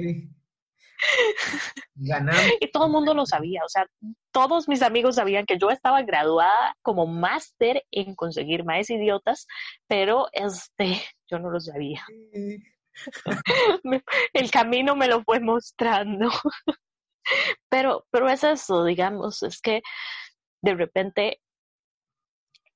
[1.94, 2.42] Ganando.
[2.60, 3.86] y todo el mundo lo sabía, o sea,
[4.32, 9.46] todos mis amigos sabían que yo estaba graduada como máster en conseguir maes idiotas,
[9.86, 11.00] pero este,
[11.30, 12.04] yo no lo sabía.
[14.32, 16.30] El camino me lo fue mostrando.
[17.68, 19.82] Pero, pero es eso, digamos, es que
[20.62, 21.42] de repente,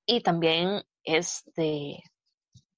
[0.05, 2.03] y también este,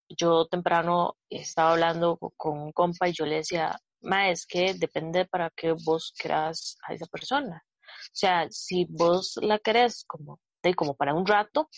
[0.08, 4.74] yo temprano estaba hablando co- con un compa y yo le decía, ma, es que
[4.74, 7.62] depende para qué vos querás a esa persona.
[7.66, 11.68] O sea, si vos la querés como, de, como para un rato,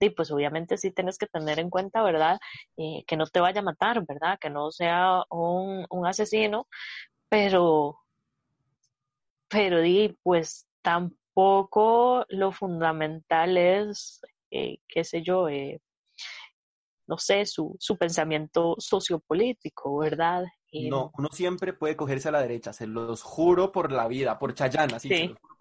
[0.00, 2.38] sí, pues obviamente sí tienes que tener en cuenta, ¿verdad?
[2.76, 4.38] Eh, que no te vaya a matar, ¿verdad?
[4.40, 6.68] Que no sea un, un asesino,
[7.28, 8.00] pero,
[9.48, 14.20] pero di, pues tampoco lo fundamental es,
[14.50, 15.80] eh, qué sé yo, eh,
[17.06, 20.44] no sé, su, su pensamiento sociopolítico, ¿verdad?
[20.72, 24.38] Eh, No, uno siempre puede cogerse a la derecha, se los juro por la vida,
[24.38, 25.10] por Chayana, sí,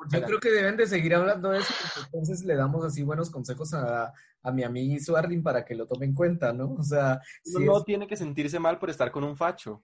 [0.09, 3.29] Yo creo que deben de seguir hablando de eso, porque entonces le damos así buenos
[3.29, 6.73] consejos a, a mi amigo Suardin para que lo tome en cuenta, ¿no?
[6.73, 9.83] O sea, Uno si no es- tiene que sentirse mal por estar con un facho.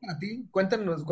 [0.00, 0.46] Para ti.
[0.50, 1.04] Cuéntanos,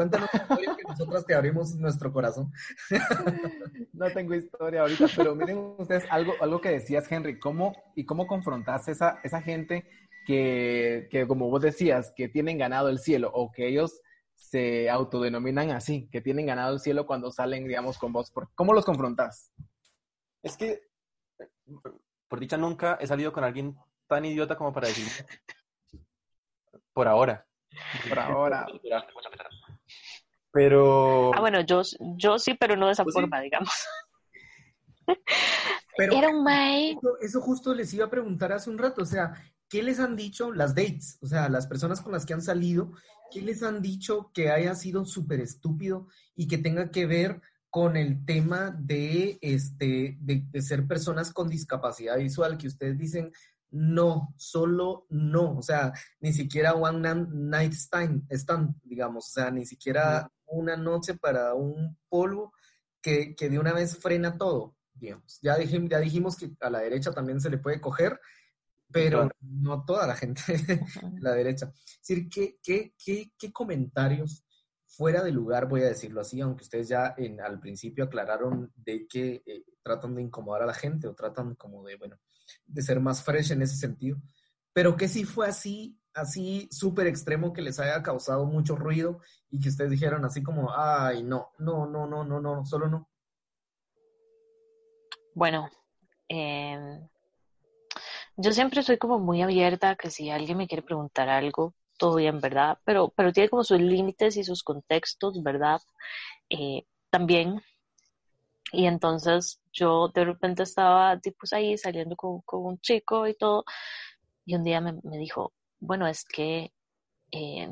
[0.76, 2.52] que nosotras te abrimos nuestro corazón.
[3.92, 8.26] No tengo historia ahorita, pero miren ustedes algo, algo que decías, Henry, ¿cómo y cómo
[8.26, 9.86] confrontaste esa, esa gente
[10.26, 14.00] que, que, como vos decías, que tienen ganado el cielo o que ellos
[14.34, 18.30] se autodenominan así, que tienen ganado el cielo cuando salen, digamos, con vos?
[18.30, 19.52] ¿Por- ¿Cómo los confrontas?
[20.42, 20.80] Es que,
[22.28, 23.76] por dicha, nunca he salido con alguien
[24.06, 25.06] tan idiota como para decir.
[26.92, 27.46] Por ahora.
[28.08, 28.66] Por ahora.
[30.52, 31.32] Pero.
[31.34, 31.82] Ah, bueno, yo,
[32.16, 33.20] yo sí, pero no de esa Pues sí.
[33.20, 33.72] forma, digamos.
[35.96, 36.92] Pero Era un mae.
[36.92, 39.34] eso, eso justo les iba a preguntar hace un rato, o sea,
[39.68, 41.18] ¿qué les han dicho las dates?
[41.20, 42.92] O sea, las personas con las que han salido,
[43.30, 47.96] ¿qué les han dicho que haya sido súper estúpido y que tenga que ver con
[47.96, 53.32] el tema de, este, de, de ser personas con discapacidad visual, que ustedes dicen,
[53.72, 59.64] no, solo no, o sea, ni siquiera one night stand, stand, digamos, o sea, ni
[59.66, 62.52] siquiera una noche para un polvo
[63.00, 65.38] que, que de una vez frena todo, digamos.
[65.42, 68.20] Ya, dijim- ya dijimos que a la derecha también se le puede coger,
[68.92, 69.36] pero Claro.
[69.40, 70.80] no toda la gente de
[71.20, 71.72] la derecha.
[71.74, 74.44] Es decir, ¿qué, qué, qué, qué comentarios
[74.86, 79.06] fuera de lugar, voy a decirlo así, aunque ustedes ya en, al principio aclararon de
[79.06, 82.18] que eh, tratan de incomodar a la gente o tratan como de, bueno,
[82.66, 84.18] de ser más fresh en ese sentido,
[84.72, 89.20] pero que sí fue así, así súper extremo que les haya causado mucho ruido
[89.50, 93.08] y que ustedes dijeron así como, ay, no, no, no, no, no, no, solo no.
[95.34, 95.68] Bueno,
[96.28, 97.00] eh,
[98.36, 102.40] yo siempre soy como muy abierta que si alguien me quiere preguntar algo, todo bien,
[102.40, 102.78] ¿verdad?
[102.84, 105.80] Pero, pero tiene como sus límites y sus contextos, ¿verdad?
[106.48, 107.60] Eh, también.
[108.72, 113.64] Y entonces yo de repente estaba pues ahí saliendo con, con un chico y todo.
[114.44, 116.72] Y un día me, me dijo, bueno, es que
[117.32, 117.68] eh,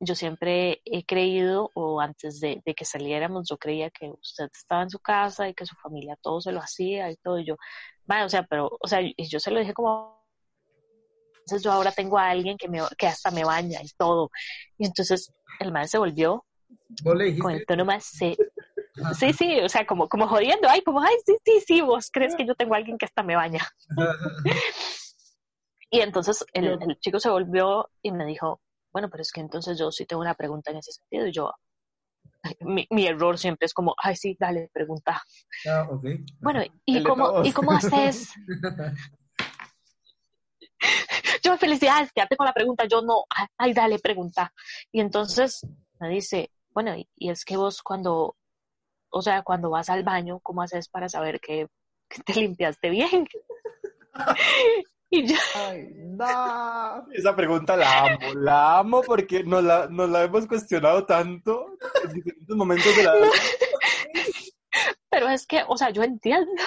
[0.00, 4.82] yo siempre he creído, o antes de, de, que saliéramos, yo creía que usted estaba
[4.82, 7.38] en su casa y que su familia todo se lo hacía y todo.
[7.38, 7.56] Y yo,
[8.06, 10.18] vale, o sea, pero, o sea, y yo se lo dije como,
[11.48, 14.30] entonces yo ahora tengo a alguien que, me, que hasta me baña y todo.
[14.76, 16.44] Y entonces el madre se volvió
[17.02, 18.36] con el tono más, sí,
[19.18, 22.34] sí, sí, o sea, como, como jodiendo, ay, como, ay, sí, sí, sí, vos crees
[22.34, 23.66] que yo tengo a alguien que hasta me baña.
[25.90, 28.60] y entonces el, el chico se volvió y me dijo,
[28.92, 31.26] bueno, pero es que entonces yo sí tengo una pregunta en ese sentido.
[31.26, 31.52] Y yo,
[32.60, 35.22] mi, mi, error siempre es como, ay, sí, dale, pregunta.
[35.68, 36.24] Ah, okay.
[36.40, 38.32] Bueno, ¿y cómo, ¿y cómo haces?
[41.42, 42.84] yo, felicidades, quédate con la pregunta.
[42.86, 43.24] Yo no,
[43.56, 44.52] ay, dale, pregunta.
[44.92, 45.66] Y entonces
[46.00, 48.36] me dice, bueno, y, y es que vos cuando,
[49.10, 51.66] o sea, cuando vas al baño, ¿cómo haces para saber que,
[52.08, 53.26] que te limpiaste bien?
[55.10, 55.36] Y yo...
[55.54, 57.06] Ay, no.
[57.14, 62.12] Esa pregunta la amo, la amo porque nos la, nos la hemos cuestionado tanto en
[62.12, 63.24] diferentes momentos de la vida.
[63.24, 63.32] No.
[65.08, 66.62] Pero es que, o sea, yo entiendo,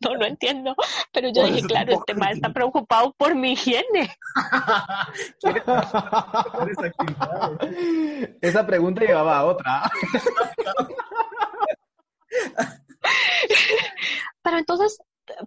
[0.00, 0.74] no lo entiendo,
[1.12, 4.16] pero yo Por dije, claro, este man está preocupado por mi higiene.
[8.40, 9.82] Esa pregunta llevaba a otra.
[14.42, 14.98] Pero entonces,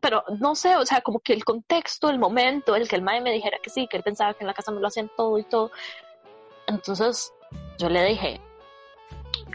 [0.02, 3.22] pero no sé, o sea, como que el contexto, el momento, el que el mae
[3.22, 5.38] me dijera que sí, que él pensaba que en la casa me lo hacían todo
[5.38, 5.72] y todo.
[6.68, 7.34] Entonces,
[7.80, 8.40] yo le dije,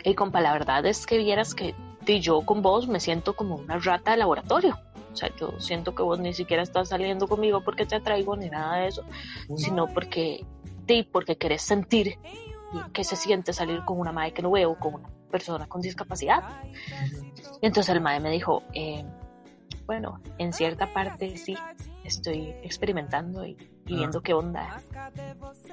[0.04, 1.74] y compa, la verdad es que vieras que
[2.20, 4.78] yo con vos me siento como una rata de laboratorio.
[5.12, 8.48] O sea, yo siento que vos ni siquiera estás saliendo conmigo porque te atraigo ni
[8.48, 9.04] nada de eso,
[9.56, 10.44] sino porque,
[10.86, 12.18] di, porque querés sentir
[12.92, 16.42] que se siente salir con una madre que no veo, con una persona con discapacidad.
[17.62, 19.04] Entonces el mae me dijo, eh,
[19.86, 21.56] bueno, en cierta parte sí,
[22.04, 23.56] estoy experimentando y,
[23.88, 24.80] y viendo qué onda.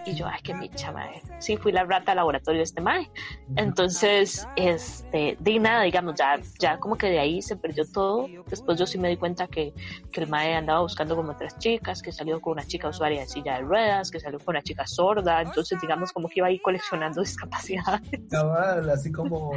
[0.05, 1.22] Y yo, ay, qué picha, mae.
[1.39, 3.09] Sí, fui la rata al laboratorio de este mae.
[3.55, 8.28] Entonces, este, de nada, digamos, ya, ya como que de ahí se perdió todo.
[8.47, 9.74] Después yo sí me di cuenta que,
[10.11, 13.28] que el mae andaba buscando como otras chicas, que salió con una chica usuaria de
[13.28, 15.41] silla de ruedas, que salió con una chica sorda.
[15.41, 18.01] Entonces, digamos, como que iba ahí coleccionando discapacidades.
[18.30, 19.51] Cabal, así como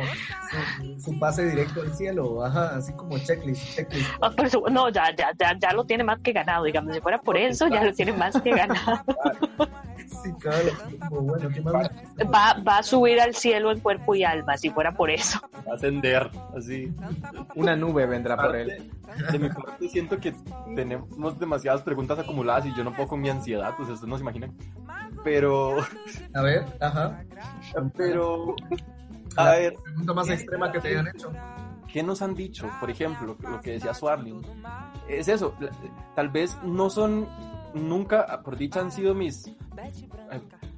[0.80, 4.08] su, su pase directo al cielo, ajá, así como checklist, checklist.
[4.20, 6.94] Ah, por eso, no, ya, ya, ya, ya lo tiene más que ganado, digamos.
[6.94, 9.02] Si fuera por eso, ya lo tiene más que ganado.
[10.22, 11.90] Sí, cabal, así como, bueno, ¿qué más?
[12.34, 15.38] Va, va a subir al cielo en cuerpo y alma, si fuera por eso.
[15.66, 16.92] Va a ascender, así.
[17.54, 18.90] Una nube vendrá por él.
[19.30, 20.34] De mi parte siento que
[20.74, 24.22] tenemos demasiadas preguntas acumuladas y yo no puedo con mi ansiedad, pues ustedes no se
[24.22, 24.54] imaginan.
[25.22, 25.76] Pero,
[26.34, 27.22] A ver, ajá.
[27.96, 28.54] pero,
[29.36, 31.30] a La ver, pregunta más extrema que te hayan hecho.
[31.92, 32.68] ¿qué nos han dicho?
[32.80, 34.42] Por ejemplo, lo que decía Swarling.
[35.08, 35.54] Es eso,
[36.14, 37.26] tal vez no son,
[37.78, 39.54] nunca, por dicha han sido mis eh,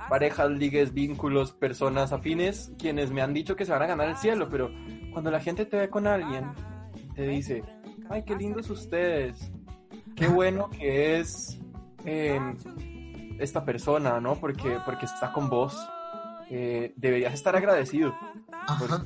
[0.09, 4.17] parejas, ligues, vínculos, personas afines, quienes me han dicho que se van a ganar el
[4.17, 4.71] cielo, pero
[5.13, 6.53] cuando la gente te ve con alguien,
[7.15, 7.63] te dice,
[8.09, 9.51] ay, qué lindos ustedes,
[10.15, 11.59] qué bueno que es
[12.05, 12.41] eh,
[13.39, 14.37] esta persona, ¿no?
[14.37, 15.77] Porque, porque está con vos.
[16.51, 18.13] Eh, deberías estar agradecido.
[18.51, 19.05] Ajá,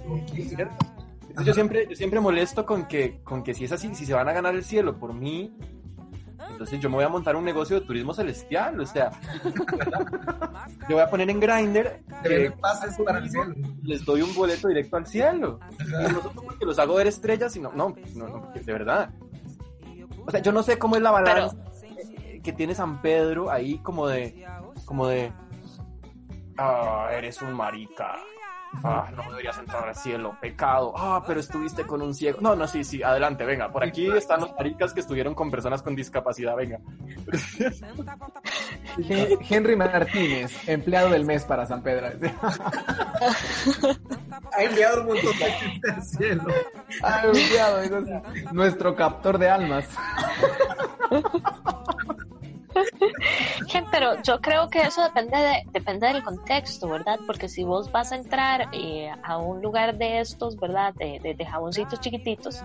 [1.45, 4.29] yo siempre, yo siempre molesto con que, con que si es así, si se van
[4.29, 5.53] a ganar el cielo por mí,
[6.55, 9.11] entonces yo me voy a montar un negocio de turismo celestial, o sea,
[10.89, 13.55] yo voy a poner en Grindr Te que venden pases para el cielo.
[13.83, 15.59] les doy un boleto directo al cielo.
[15.81, 19.11] Y no solo porque los hago ver estrellas, sino, no, no, no, de verdad.
[20.27, 21.57] O sea, yo no sé cómo es la balanza
[22.43, 24.47] que tiene San Pedro ahí como de,
[24.85, 25.33] como de,
[26.59, 28.15] ah, eres un marica.
[28.83, 30.93] Ah, no deberías entrar al cielo, pecado.
[30.97, 32.39] Ah, pero estuviste con un ciego.
[32.41, 33.71] No, no, sí, sí, adelante, venga.
[33.73, 36.79] Por aquí están los maricas que estuvieron con personas con discapacidad, venga.
[38.99, 42.09] Hen- Henry Martínez, empleado del mes para San Pedro.
[44.53, 46.45] Ha enviado un montón de gente al cielo.
[47.03, 47.99] Ah, empleado, digo,
[48.53, 49.89] nuestro captor de almas.
[53.91, 57.19] Pero yo creo que eso depende de, depende del contexto, ¿verdad?
[57.27, 60.95] Porque si vos vas a entrar eh, a un lugar de estos, ¿verdad?
[60.95, 62.63] De, de, jaboncitos chiquititos,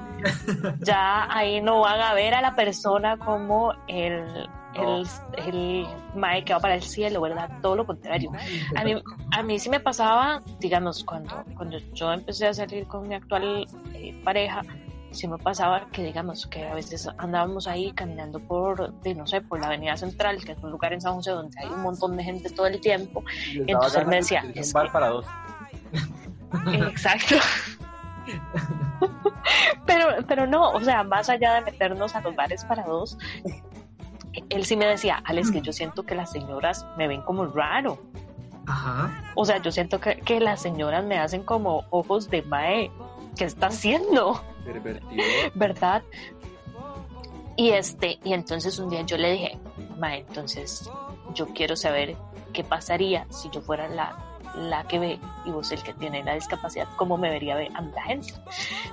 [0.82, 5.05] ya ahí no van a ver a la persona como el, el,
[5.38, 7.49] el mae que va para el cielo, ¿verdad?
[7.62, 8.32] Todo lo contrario.
[8.76, 9.01] A mí,
[9.32, 13.68] a mí sí me pasaba, digamos, cuando, cuando yo empecé a salir con mi actual
[13.93, 14.62] eh, pareja,
[15.12, 19.60] sí me pasaba que digamos que a veces andábamos ahí caminando por, no sé, por
[19.60, 22.24] la avenida central, que es un lugar en San José donde hay un montón de
[22.24, 23.24] gente todo el tiempo.
[23.51, 24.43] Y entonces me decía...
[24.53, 25.26] Es bar para dos.
[26.88, 27.36] Exacto.
[29.86, 33.18] pero, pero no, o sea, más allá de meternos a los bares para dos,
[34.49, 37.99] él sí me decía, Alex, que yo siento que las señoras me ven como raro.
[38.68, 39.24] Ajá.
[39.36, 42.91] O sea, yo siento que, que las señoras me hacen como ojos de mae.
[43.36, 44.43] ¿Qué está haciendo?
[44.74, 45.24] Pervertido.
[45.55, 46.03] ¿Verdad?
[47.55, 49.59] Y este, y entonces un día yo le dije,
[49.97, 50.89] ma, entonces
[51.34, 52.15] yo quiero saber
[52.53, 54.17] qué pasaría si yo fuera la,
[54.55, 58.01] la que ve y vos el que tiene la discapacidad, cómo me vería a la
[58.03, 58.34] gente.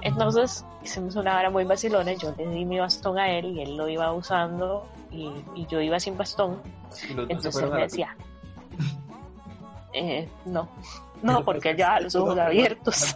[0.02, 3.76] Entonces hicimos una hora muy vacilona, yo le di mi bastón a él y él
[3.76, 6.60] lo iba usando y, y yo iba sin bastón.
[7.28, 8.16] Entonces él me decía,
[9.92, 10.68] eh, no,
[11.22, 13.14] no, porque ya los ojos abiertos.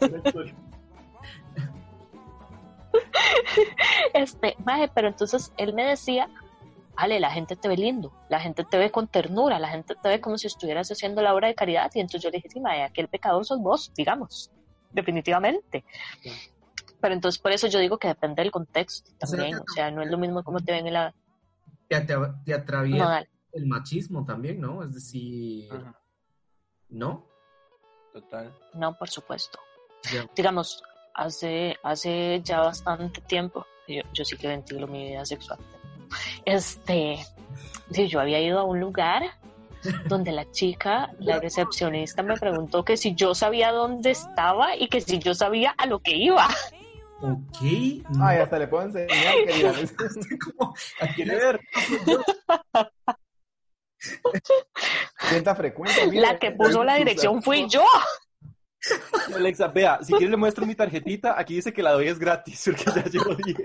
[4.15, 6.29] este, maje, pero entonces él me decía,
[6.97, 10.09] Ale, la gente te ve lindo, la gente te ve con ternura, la gente te
[10.09, 11.91] ve como si estuvieras haciendo la obra de caridad.
[11.95, 14.51] Y entonces yo le dije, sí, maje, aquel pecador sos vos, digamos,
[14.93, 15.85] definitivamente.
[17.01, 20.11] Pero entonces por eso yo digo que depende del contexto también, o sea, no es
[20.11, 21.15] lo mismo como te ven en la...
[21.89, 22.15] Te, te,
[22.45, 24.83] te atraviesa el machismo también, ¿no?
[24.83, 26.01] Es decir, Ajá.
[26.89, 27.27] ¿no?
[28.13, 28.55] Total.
[28.75, 29.59] No, por supuesto.
[30.13, 30.29] Yeah.
[30.35, 30.83] Digamos,
[31.21, 35.59] hace, hace ya bastante tiempo, yo, yo sí que ventilo mi vida sexual.
[36.45, 37.19] Este,
[37.91, 39.23] yo había ido a un lugar
[40.07, 45.01] donde la chica, la recepcionista, me preguntó que si yo sabía dónde estaba y que
[45.01, 46.49] si yo sabía a lo que iba.
[47.23, 47.63] Ok.
[48.11, 48.27] No.
[48.27, 49.09] Ay, hasta le puedo enseñar,
[49.47, 49.73] querida.
[50.45, 51.61] como, ¿A quiere ver?
[55.57, 56.13] Frecuente.
[56.13, 57.85] La que puso la dirección fui yo.
[59.35, 62.63] Alexa, vea, si quiere le muestro mi tarjetita, aquí dice que la doy es gratis,
[62.65, 63.59] porque ya llevo 10.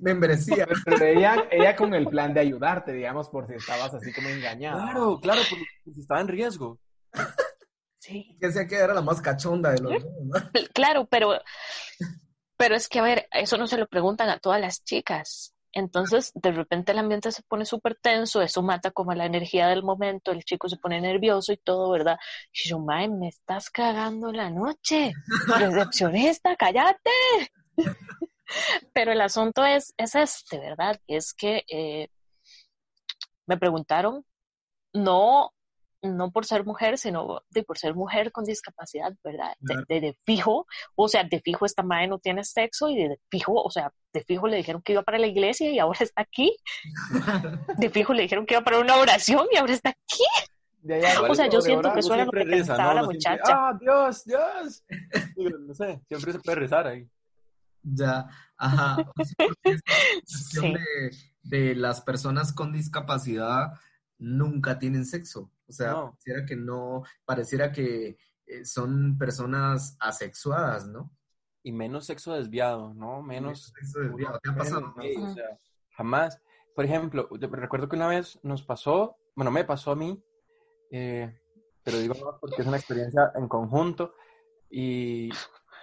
[0.00, 0.66] Membresía.
[0.84, 4.80] Pero ella, ella con el plan de ayudarte, digamos, por si estabas así como engañado.
[4.80, 6.78] Claro, claro, porque si estaba en riesgo.
[7.98, 8.36] Sí.
[8.40, 10.34] Que sea que era la más cachonda de los dos, ¿no?
[10.74, 11.40] Claro, pero,
[12.56, 15.53] pero es que, a ver, eso no se lo preguntan a todas las chicas.
[15.74, 19.82] Entonces, de repente el ambiente se pone súper tenso, eso mata como la energía del
[19.82, 22.16] momento, el chico se pone nervioso y todo, ¿verdad?
[22.52, 25.12] Y yo, mae, me estás cagando la noche.
[25.48, 27.10] Recepcionista, cállate.
[28.92, 31.00] Pero el asunto es, es este, ¿verdad?
[31.08, 32.08] Es que eh,
[33.46, 34.24] me preguntaron,
[34.92, 35.52] no,
[36.04, 39.54] no por ser mujer, sino de por ser mujer con discapacidad, ¿verdad?
[39.60, 43.08] De, de, de fijo, o sea, de fijo esta madre no tiene sexo y de,
[43.10, 45.98] de, fijo, o sea, de fijo le dijeron que iba para la iglesia y ahora
[46.00, 46.54] está aquí.
[47.78, 50.24] De fijo le dijeron que iba para una oración y ahora está aquí.
[50.92, 53.00] Allá, o sea, yo siento que eso era lo que pensaba ¿no?
[53.00, 53.42] la muchacha.
[53.44, 54.84] siempre, ah, Dios, Dios.
[55.66, 57.08] No sé, siempre se puede rezar ahí.
[57.82, 58.26] Ya,
[58.56, 58.96] ajá.
[60.26, 60.72] Sí.
[60.72, 61.10] de,
[61.42, 63.72] de las personas con discapacidad
[64.18, 65.50] nunca tienen sexo.
[65.68, 66.10] O sea, No.
[66.12, 71.10] pareciera que no, pareciera que eh, son personas asexuadas, ¿no?
[71.62, 73.22] Y menos sexo desviado, ¿no?
[73.22, 73.72] Menos.
[73.74, 74.38] Sexo desviado.
[74.42, 74.94] ¿Te ha pasado?
[75.00, 75.58] Sí, o sea,
[75.96, 76.40] jamás.
[76.74, 80.22] Por ejemplo, recuerdo que una vez nos pasó, bueno, me pasó a mí,
[80.90, 81.40] eh,
[81.82, 84.14] pero digo no porque es una experiencia en conjunto
[84.68, 85.30] y,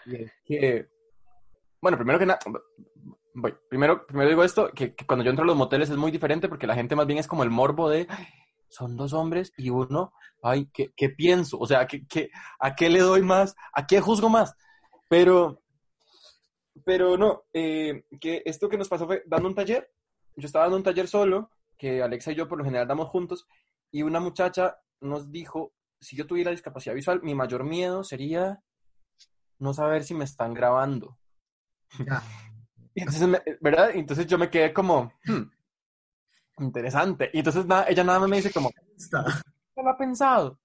[0.06, 0.90] y es que,
[1.82, 2.40] bueno, primero que nada,
[3.34, 6.12] voy, primero, primero digo esto, que, que cuando yo entro a los moteles es muy
[6.12, 8.28] diferente porque la gente más bien es como el morbo de, "Ay,
[8.72, 11.60] son dos hombres y uno, ay, ¿qué, qué pienso?
[11.60, 13.56] O sea, ¿qué, qué, ¿a qué le doy más?
[13.74, 14.56] ¿A qué juzgo más?
[15.10, 15.62] Pero,
[16.86, 19.92] pero no, eh, que esto que nos pasó fue dando un taller.
[20.36, 23.46] Yo estaba dando un taller solo, que Alexa y yo por lo general damos juntos,
[23.92, 28.64] y una muchacha nos dijo, si yo tuviera discapacidad visual, mi mayor miedo sería
[29.60, 31.18] no saber si me están grabando.
[32.06, 32.24] Ya.
[32.96, 33.92] Entonces, ¿verdad?
[33.94, 35.44] Entonces yo me quedé como, "Hmm,
[36.60, 37.30] interesante.
[37.34, 39.24] Y entonces nada, ella nada más me dice como, Está.
[39.76, 40.60] ¿qué lo ha pensado?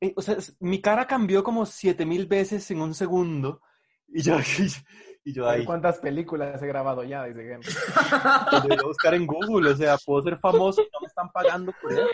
[0.00, 3.62] Y, o sea, mi cara cambió como siete mil veces en un segundo.
[4.12, 4.34] Y yo,
[5.22, 7.26] y yo A ver ahí, ¿Cuántas películas he grabado ya?
[7.26, 7.60] Dice
[8.52, 11.30] lo voy a buscar en Google, o sea, puedo ser famoso y no me están
[11.30, 12.08] pagando por eso.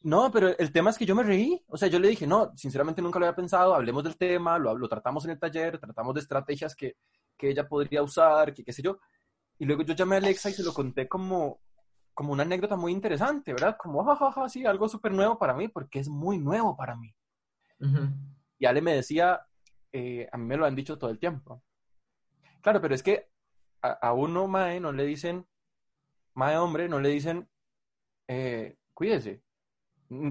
[0.00, 2.52] No, pero el tema es que yo me reí, o sea, yo le dije, no,
[2.56, 6.14] sinceramente nunca lo había pensado, hablemos del tema, lo, lo tratamos en el taller, tratamos
[6.14, 6.96] de estrategias que,
[7.36, 8.98] que ella podría usar, que qué sé yo.
[9.58, 11.60] Y luego yo llamé a Alexa y se lo conté como,
[12.12, 13.76] como una anécdota muy interesante, ¿verdad?
[13.78, 17.14] Como, jajaja, sí, algo súper nuevo para mí, porque es muy nuevo para mí.
[17.80, 18.08] Ujú.
[18.58, 19.46] Y Ale me decía,
[19.92, 21.62] eh, a mí me lo han dicho todo el tiempo.
[22.60, 23.30] Claro, pero es que
[23.82, 25.46] a, a uno, mae, no le dicen,
[26.34, 27.48] mae hombre, no le dicen,
[28.28, 29.42] eh, cuídese.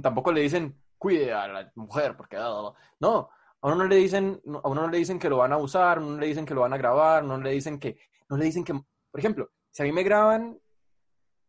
[0.02, 3.30] Tampoco le dicen, cuide a la mujer, porque ah, no,
[3.62, 6.02] a uno no le dicen, a uno no le dicen que lo van a usar,
[6.02, 7.98] no le dicen que lo van a grabar, no le dicen que,
[8.30, 8.74] no le dicen que,
[9.14, 10.60] por ejemplo, si a mí me graban,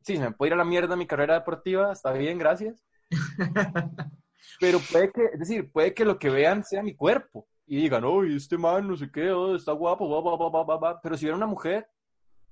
[0.03, 2.85] sí, se me puede ir a la mierda mi carrera deportiva, está bien, gracias.
[4.61, 8.05] Pero puede que, es decir, puede que lo que vean sea mi cuerpo y digan,
[8.05, 11.01] oye, este man no sé qué, oh, está guapo, va, va, va, va, va, va".
[11.01, 11.89] Pero si ven una mujer,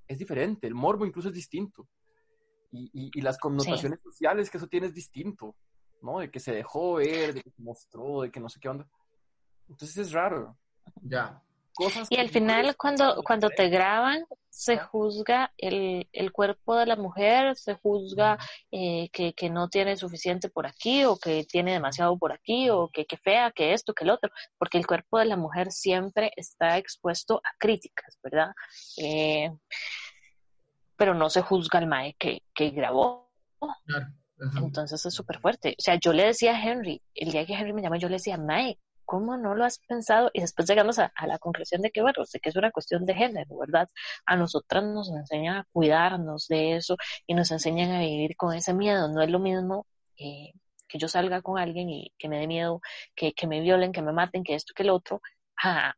[0.08, 1.86] es diferente, el morbo incluso es distinto.
[2.70, 5.54] Y, y, y las connotaciones sociales que eso tiene es distinto,
[6.00, 6.20] ¿no?
[6.20, 8.88] De que se dejó ver, de que se mostró, de que no sé qué onda.
[9.68, 10.56] Entonces es raro.
[11.02, 11.42] Ya.
[11.74, 16.96] Cosas Y al final, cuando, cuando te graban, se juzga el, el cuerpo de la
[16.96, 18.36] mujer, se juzga
[18.70, 22.90] eh, que, que no tiene suficiente por aquí, o que tiene demasiado por aquí, o
[22.92, 26.32] que, que fea, que esto, que el otro, porque el cuerpo de la mujer siempre
[26.36, 28.50] está expuesto a críticas, ¿verdad?
[28.98, 29.50] Eh,
[30.96, 33.32] pero no se juzga al mae que, que grabó.
[33.86, 34.06] Claro.
[34.56, 35.76] Entonces es súper fuerte.
[35.78, 38.16] O sea, yo le decía a Henry, el día que Henry me llamó, yo le
[38.16, 38.78] decía, Mae,
[39.12, 40.30] ¿cómo no lo has pensado?
[40.32, 43.14] Y después llegamos a, la conclusión de que, bueno, sé que es una cuestión de
[43.14, 43.86] género, ¿verdad?
[44.24, 48.72] A nosotras nos enseñan a cuidarnos de eso y nos enseñan a vivir con ese
[48.72, 49.08] miedo.
[49.08, 49.86] No es lo mismo
[50.16, 50.52] eh,
[50.88, 52.80] que yo salga con alguien y que me dé miedo,
[53.14, 55.20] que, que me violen, que me maten, que esto, que lo otro,
[55.62, 55.94] a,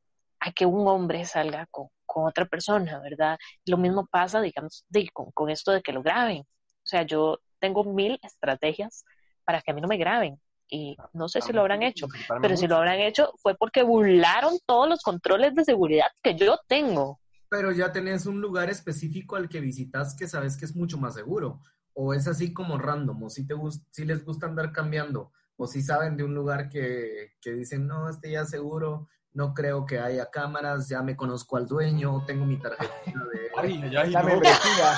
[0.56, 3.38] que un hombre salga con, otra persona, ¿verdad?
[3.66, 6.40] Lo mismo pasa, digamos, con, con esto de que lo graben.
[6.40, 9.04] O sea, yo tengo mil estrategias
[9.44, 10.40] para que a mí no me graben.
[10.68, 12.06] Y no sé si lo habrán hecho,
[12.40, 16.58] pero si lo habrán hecho fue porque burlaron todos los controles de seguridad que yo
[16.66, 17.20] tengo.
[17.48, 21.14] Pero ya tenés un lugar específico al que visitas que sabes que es mucho más
[21.14, 21.60] seguro.
[21.92, 23.54] O es así como random, o si, te
[23.90, 28.08] si les gusta andar cambiando, o si saben de un lugar que, que dicen, no,
[28.08, 32.44] este ya es seguro, no creo que haya cámaras, ya me conozco al dueño, tengo
[32.46, 33.50] mi tarjeta de...
[33.56, 34.28] Ay, ay, ay, La no.
[34.28, 34.94] membresía.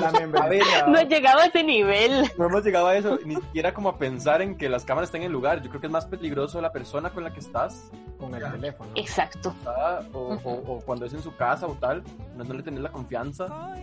[0.00, 0.86] La membresía.
[0.86, 2.30] No he llegado a ese nivel.
[2.38, 5.20] No hemos llegado a eso, ni siquiera como a pensar en que las cámaras estén
[5.22, 5.60] en el lugar.
[5.62, 8.90] Yo creo que es más peligroso la persona con la que estás Con el teléfono.
[8.94, 9.54] Exacto.
[9.64, 10.08] ¿verdad?
[10.14, 12.02] o, o- o cuando es en su casa o tal,
[12.36, 13.74] no, no le tenés la confianza.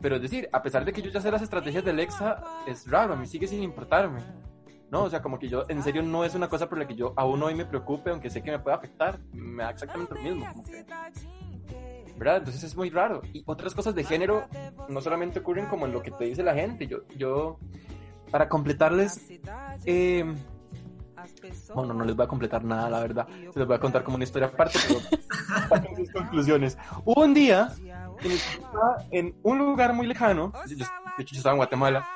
[0.00, 2.88] Pero es decir, a pesar de que yo ya sé las estrategias de Alexa, es
[2.90, 4.20] raro, a mí sigue sin importarme.
[4.94, 5.02] ¿No?
[5.02, 7.14] O sea, como que yo, en serio, no es una cosa por la que yo
[7.16, 9.18] aún hoy me preocupe, aunque sé que me puede afectar.
[9.32, 10.46] Me da exactamente lo mismo.
[10.52, 10.84] como que-
[12.16, 12.36] ¿Verdad?
[12.36, 13.20] Entonces es muy raro.
[13.32, 14.46] Y otras cosas de género
[14.88, 16.86] no solamente ocurren como en lo que te dice la gente.
[16.86, 17.58] Yo, yo
[18.30, 19.20] para completarles,
[19.84, 20.32] eh,
[21.74, 23.26] bueno, no les voy a completar nada, la verdad.
[23.52, 25.00] Se les voy a contar como una historia aparte, pero
[25.68, 26.78] saquen sus conclusiones.
[27.04, 30.84] Hubo un día en el que estaba en un lugar muy lejano, yo- de
[31.24, 32.06] hecho yo estaba en Guatemala,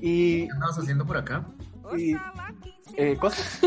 [0.00, 1.44] y, ¿Qué andabas haciendo por acá?
[1.96, 2.16] Y
[2.96, 3.60] eh, cosas.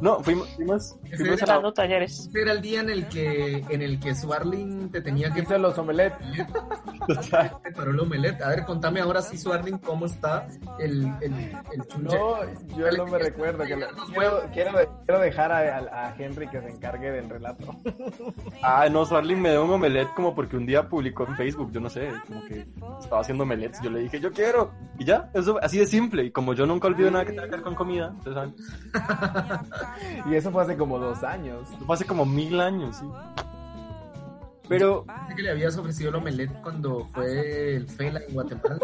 [0.00, 2.26] No, fuimos, fuimos, a era- la- Dando talleres.
[2.28, 5.58] Ese era el día en el que, en el que Swarling te tenía que Hice
[5.58, 6.16] los omelets.
[7.62, 8.42] te paró el omelette.
[8.42, 10.46] A ver, contame ahora sí, Swarling, cómo está
[10.78, 11.32] el, el,
[11.72, 12.18] el chunche.
[12.18, 12.36] No,
[12.76, 13.64] yo no me recuerdo.
[13.64, 14.72] Que lo- quiero, quiero,
[15.06, 17.64] quiero dejar a, a- a Henry que se encargue del relato.
[18.66, 21.80] Ah, no, Swarling me dio un omelette como porque un día publicó en Facebook, yo
[21.80, 22.66] no sé, como que
[23.00, 26.30] estaba haciendo omelettes, yo le dije, yo quiero, y ya, eso así de simple, y
[26.30, 28.54] como yo nunca olvido nada que tenga que ver con comida, ustedes saben,
[30.26, 31.68] Y eso fue hace como dos años.
[31.70, 33.06] eso fue hace como mil años, sí.
[34.68, 35.04] Pero,
[35.36, 38.78] que le habías ofrecido el omelette cuando fue el Fela en Guatemala.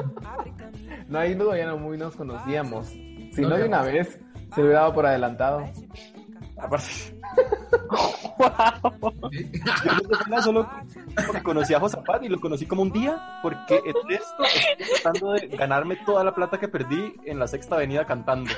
[1.09, 2.89] No, ahí no, ya no muy nos conocíamos.
[2.89, 4.20] Si no de una vez,
[4.55, 5.64] se lo hubiera dado por adelantado.
[6.59, 6.85] aparte,
[7.90, 9.31] Wow.
[9.31, 9.51] ¿Sí?
[9.85, 10.70] yo no sé nada, solo
[11.27, 15.32] porque conocí a Josafat y lo conocí como un día, porque en esto estoy tratando
[15.32, 18.51] de ganarme toda la plata que perdí en la sexta avenida cantando.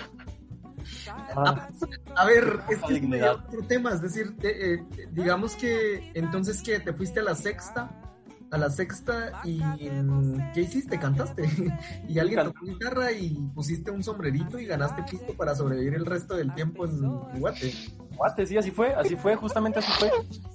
[1.37, 1.69] Ah,
[2.17, 6.79] A ver, es que es otro tema, es decir, te- eh, digamos que entonces que
[6.81, 7.91] te fuiste a la sexta,
[8.53, 9.61] a la sexta y
[10.53, 10.99] ¿qué hiciste?
[10.99, 11.43] ¿Cantaste?
[12.09, 16.37] y alguien tocó guitarra y pusiste un sombrerito y ganaste pisto para sobrevivir el resto
[16.37, 17.01] del tiempo en
[17.41, 17.73] Guate.
[18.15, 20.11] Guate, sí, así fue, así fue, justamente así fue.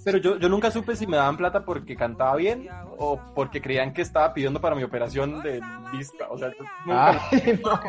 [0.06, 2.70] Pero yo, yo nunca supe si me daban plata porque cantaba bien
[3.00, 5.60] o porque creían que estaba pidiendo para mi operación de
[5.92, 6.28] vista.
[6.30, 6.52] O sea,
[6.86, 7.20] nunca.
[7.32, 7.72] Ay, no.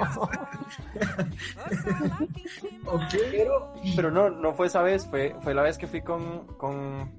[2.86, 3.14] Ok.
[3.30, 7.12] Pero, pero no, no fue esa vez, fue, fue la vez que fui con, con,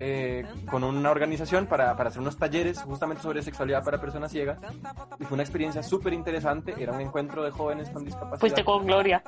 [0.00, 4.58] eh, con una organización para, para hacer unos talleres justamente sobre sexualidad para personas ciegas.
[5.18, 8.40] Y fue una experiencia súper interesante, era un encuentro de jóvenes con discapacidad.
[8.40, 9.22] Fuiste con Gloria.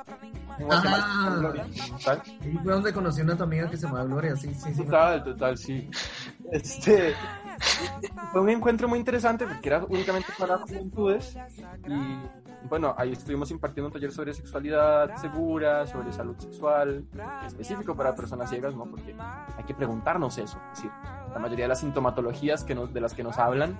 [0.59, 1.25] En Ah.
[1.29, 1.65] con Gloria,
[1.97, 2.21] total.
[2.41, 4.83] Y fue donde conocí a una amiga que se llama Gloria, sí, sí, sí.
[4.83, 5.89] Total, total, sí.
[6.51, 7.13] Este,
[8.31, 11.37] fue un encuentro muy interesante porque era únicamente para juventudes
[11.87, 17.05] y bueno, ahí estuvimos impartiendo un taller sobre sexualidad segura, sobre salud sexual,
[17.45, 18.85] específico para personas ciegas, ¿no?
[18.85, 19.15] Porque
[19.57, 20.91] hay que preguntarnos eso, es decir,
[21.31, 23.77] la mayoría de las sintomatologías que nos, de las que nos hablan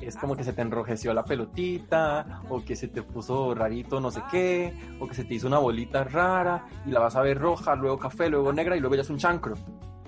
[0.00, 4.10] es como que se te enrojeció la pelotita, o que se te puso rarito no
[4.10, 7.38] sé qué, o que se te hizo una bolita rara y la vas a ver
[7.38, 9.54] roja, luego café, luego negra y luego ya es un chancro.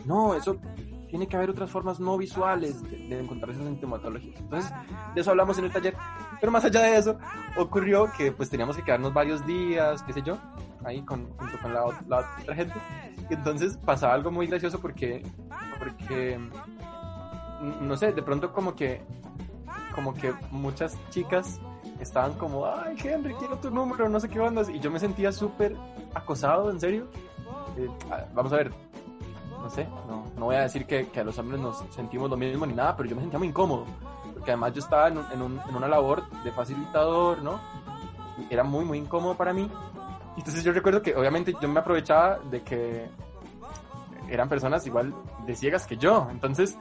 [0.07, 0.59] No, eso
[1.11, 4.41] tiene que haber otras formas no visuales de, encontrar esas sintomatologías.
[4.41, 4.73] Entonces,
[5.15, 5.97] de eso hablamos en el taller.
[6.41, 7.19] Pero más allá de eso,
[7.57, 10.39] ocurrió que pues teníamos que quedarnos varios días, qué sé yo,
[10.85, 12.74] ahí con, junto con la, otra gente.
[13.28, 15.23] Y entonces pasaba algo muy gracioso porque,
[15.78, 16.39] porque,
[17.81, 19.03] no sé, de pronto como que,
[19.95, 21.61] como que muchas chicas
[21.99, 24.62] estaban como, ay, Henry, quiero tu número, no sé qué onda.
[24.73, 25.77] Y yo me sentía súper
[26.15, 27.09] acosado, en serio.
[27.77, 27.89] Eh,
[28.32, 28.73] vamos a ver,
[29.61, 32.37] no sé, no, no voy a decir que, que, a los hombres nos sentimos lo
[32.37, 33.87] mismo ni nada, pero yo me sentía muy incómodo,
[34.35, 37.61] porque además yo estaba en, en, un, en una labor de facilitador, ¿no?
[38.39, 39.70] Y era muy, muy incómodo para mí.
[40.37, 43.09] Entonces yo recuerdo que obviamente yo me aprovechaba de que
[44.28, 45.15] eran personas igual
[45.47, 46.77] de ciegas que yo, entonces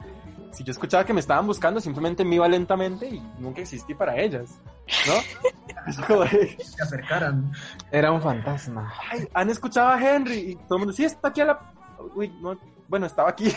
[0.52, 4.16] si yo escuchaba que me estaban buscando, simplemente me iba lentamente y nunca existí para
[4.16, 4.58] ellas,
[5.06, 5.92] ¿no?
[5.92, 7.52] Se acercaran.
[7.90, 8.92] Era un fantasma.
[9.10, 11.72] Ay, han escuchado a Henry y todo el mundo, sí, está aquí a la
[12.14, 12.58] Uy, no,
[12.88, 13.50] bueno, estaba aquí.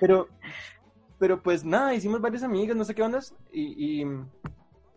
[0.00, 0.28] pero,
[1.18, 4.06] pero pues nada, hicimos varias amigas, no sé qué ondas, y, y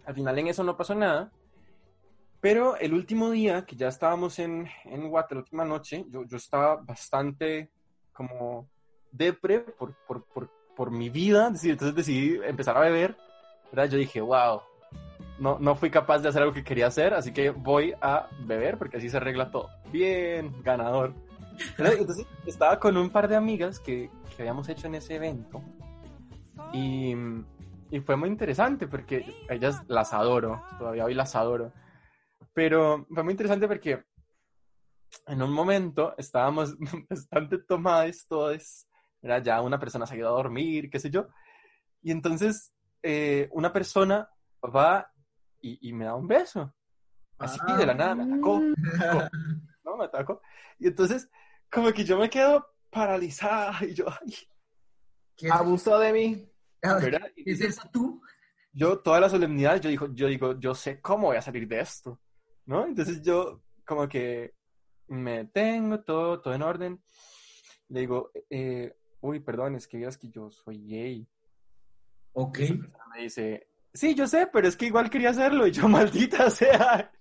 [0.05, 1.31] al final en eso no pasó nada.
[2.39, 6.37] Pero el último día que ya estábamos en, en Guate, la última noche, yo, yo
[6.37, 7.71] estaba bastante
[8.13, 8.69] como
[9.11, 13.17] depre por, por, por, por mi vida, entonces decidí empezar a beber,
[13.71, 13.89] ¿verdad?
[13.89, 14.61] Yo dije, wow,
[15.39, 18.77] no, no fui capaz de hacer algo que quería hacer, así que voy a beber
[18.77, 19.69] porque así se arregla todo.
[19.91, 21.13] Bien, ganador.
[21.77, 25.63] Entonces estaba con un par de amigas que, que habíamos hecho en ese evento
[26.73, 27.15] y,
[27.89, 31.71] y, fue muy interesante porque ellas las adoro, todavía hoy las adoro,
[32.53, 34.03] pero fue muy interesante porque
[35.27, 36.75] en un momento estábamos
[37.09, 38.87] bastante tomadas todas,
[39.21, 41.27] era ya una persona se ha ido a dormir, qué sé yo,
[42.01, 44.29] y entonces eh, una persona
[44.63, 45.11] va
[45.61, 46.73] y, me da un beso.
[47.37, 48.61] Así de la nada, me atacó.
[48.99, 49.29] Ah.
[49.83, 49.97] ¿No?
[49.97, 50.41] Me atacó.
[50.79, 51.29] Y entonces,
[51.71, 54.35] como que yo me quedo paralizada y yo, ay.
[55.35, 56.51] ¿Qué abusó de mí?
[56.81, 57.31] ¿Verdad?
[57.35, 58.21] ¿Es eso tú?
[58.73, 61.79] Yo, toda la solemnidad, yo digo, yo digo, yo sé cómo voy a salir de
[61.79, 62.19] esto,
[62.65, 62.85] ¿no?
[62.85, 64.55] Entonces yo, como que
[65.07, 67.03] me tengo todo, todo en orden.
[67.89, 71.27] Le digo, eh, uy, perdón, es que veas que yo soy gay.
[72.33, 72.59] Ok.
[73.13, 73.67] Me dice,
[73.97, 77.11] sí, yo sé, pero es que igual quería hacerlo y yo, maldita sea.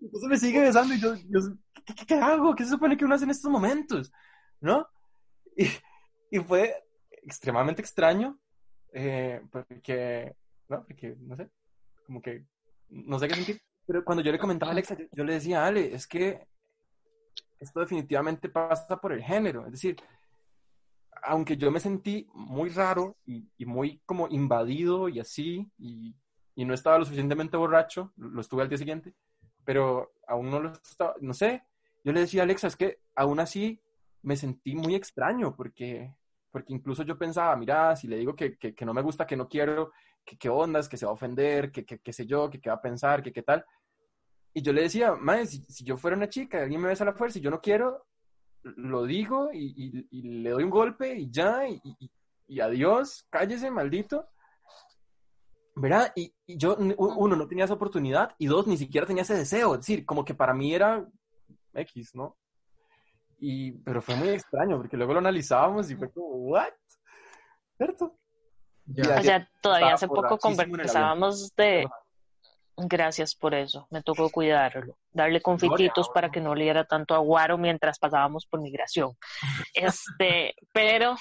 [0.00, 1.14] Entonces me sigue besando y yo,
[2.06, 2.54] ¿qué, hago?
[2.54, 4.12] ¿Qué se supone que uno hace en estos momentos?
[4.60, 4.86] ¿No?
[5.56, 6.84] Y, fue
[7.22, 8.38] extremadamente extraño,
[8.92, 10.34] eh, porque,
[10.68, 10.84] ¿no?
[10.84, 11.48] Porque, no sé,
[12.06, 12.44] como que,
[12.90, 13.62] no sé qué sentir.
[13.86, 16.46] Pero cuando yo le comentaba a Alexa, yo, le decía, Ale, es que
[17.58, 19.64] esto definitivamente pasa por el género.
[19.66, 19.96] Es decir,
[21.22, 26.14] aunque yo me sentí muy raro y, muy como invadido y así, y,
[26.56, 29.14] no estaba lo suficientemente borracho, lo estuve al día siguiente,
[29.64, 31.62] pero aún no lo estaba, no sé,
[32.04, 33.80] yo le decía a Alexa, es que aún así
[34.22, 36.12] me sentí muy extraño, porque,
[36.50, 39.48] porque incluso yo pensaba, mira, si le digo que, que, no me gusta, que no
[39.48, 39.92] quiero,
[40.24, 42.76] que qué ondas, que se va a ofender, que qué sé yo, que qué va
[42.76, 43.64] a pensar, que qué tal.
[44.58, 47.12] Y yo le decía, madre, si, yo fuera una chica, alguien me besa a la
[47.12, 48.06] fuerza y yo no quiero,
[48.62, 54.28] lo digo y, le doy un golpe y ya, y, adiós, cállese, maldito.
[55.74, 56.12] ¿Verdad?
[56.16, 59.74] Y, yo, uno, no tenía esa oportunidad y dos, ni siquiera tenía ese deseo.
[59.74, 61.06] Es decir, como que para mí era
[61.74, 62.36] X, ¿no?
[63.40, 66.72] Y, pero fue muy extraño porque luego lo analizábamos y fue como, ¿what?
[67.76, 68.18] ¿Cierto?
[68.86, 69.20] Ya.
[69.20, 71.86] O sea, todavía hace poco conversábamos de,
[72.80, 73.88] Gracias por eso.
[73.90, 74.96] Me tocó cuidarlo.
[75.12, 79.16] Darle confititos para que no oliera tanto aguaro mientras pasábamos por migración.
[79.74, 81.16] Este, pero.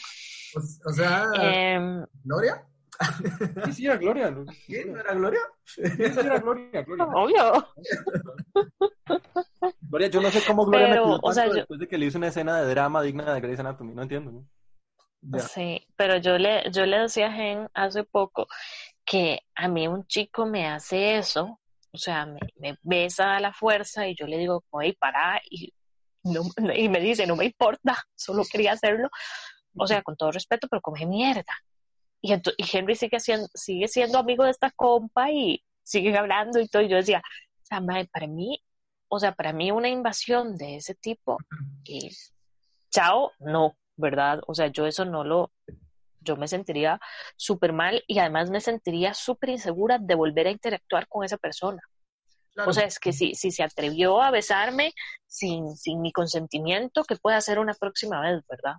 [0.86, 1.26] O, sea.
[1.42, 2.64] Em, ¿Gloria?
[3.66, 4.30] Sí, sí, era Gloria.
[4.32, 5.40] ¿No, era Gloria?
[5.66, 7.06] Sí, sí, era Gloria, Gloria.
[7.06, 7.68] Obvio.
[9.82, 12.28] Gloria, yo no sé cómo Gloria me o sea, después de que le hizo una
[12.28, 13.94] escena de drama digna de Grey's Anatomy.
[13.94, 14.44] No entiendo.
[15.54, 18.48] Sí, pero yo le, yo le decía a Gen hace poco
[19.08, 21.60] que a mí un chico me hace eso,
[21.92, 25.74] o sea, me, besa a la fuerza y yo le digo, oye, para, y,
[26.76, 29.10] y me dice, no me importa, solo quería hacerlo,
[29.76, 31.56] o sea, con todo respeto, pero come mierda.
[32.22, 36.68] Y, y Henry sigue siendo, sigue siendo amigo de esta compa y siguen hablando y
[36.68, 37.22] todo, y yo decía,
[37.64, 37.82] o sea,
[38.12, 38.62] para mí
[39.10, 41.38] o sea, para mí una invasión de ese tipo,
[41.86, 42.34] es
[42.92, 44.42] chao, no, ¿verdad?
[44.48, 45.52] O sea, yo eso no lo,
[46.22, 47.00] yo me sentiría
[47.36, 51.82] súper mal y además me sentiría súper insegura de volver a interactuar con esa persona.
[52.66, 54.94] O sea, es que si, si se atrevió a besarme
[55.28, 58.78] sin, sin mi consentimiento, ¿qué puede hacer una próxima vez, verdad?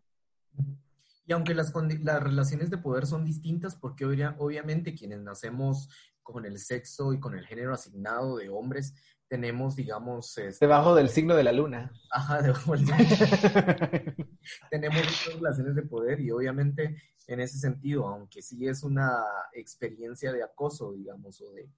[1.27, 5.89] Y aunque las, las relaciones de poder son distintas, porque obviamente quienes nacemos
[6.23, 8.95] con el sexo y con el género asignado de hombres,
[9.29, 10.37] tenemos, digamos...
[10.39, 11.93] Este, debajo del signo de la luna.
[12.11, 12.87] Ajá, debajo del
[14.71, 16.97] Tenemos relaciones de poder y obviamente
[17.27, 19.23] en ese sentido, aunque sí es una
[19.53, 21.69] experiencia de acoso, digamos, o de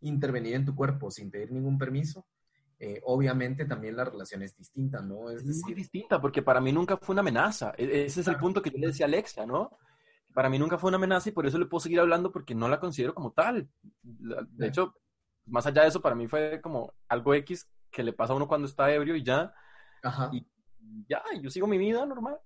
[0.00, 2.26] intervenir en tu cuerpo sin pedir ningún permiso,
[2.78, 5.30] eh, obviamente también la relación es distinta, ¿no?
[5.30, 7.72] Es, muy distinta, porque para mí nunca fue una amenaza.
[7.78, 9.70] E-, ese es el punto que yo le decía a Alexia, ¿no?
[10.34, 12.68] Para mí nunca fue una amenaza y por eso le puedo seguir hablando porque no
[12.68, 13.70] la considero como tal.
[14.02, 14.94] De hecho,
[15.46, 18.48] más allá de eso, para mí fue como algo X que le pasa a uno
[18.48, 19.54] cuando está ebrio y ya.
[20.02, 20.28] Ajá.
[20.32, 20.46] Y
[21.08, 22.38] ya, yo sigo mi vida normal.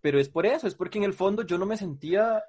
[0.00, 2.42] Pero es por eso, es porque en el fondo yo no me sentía,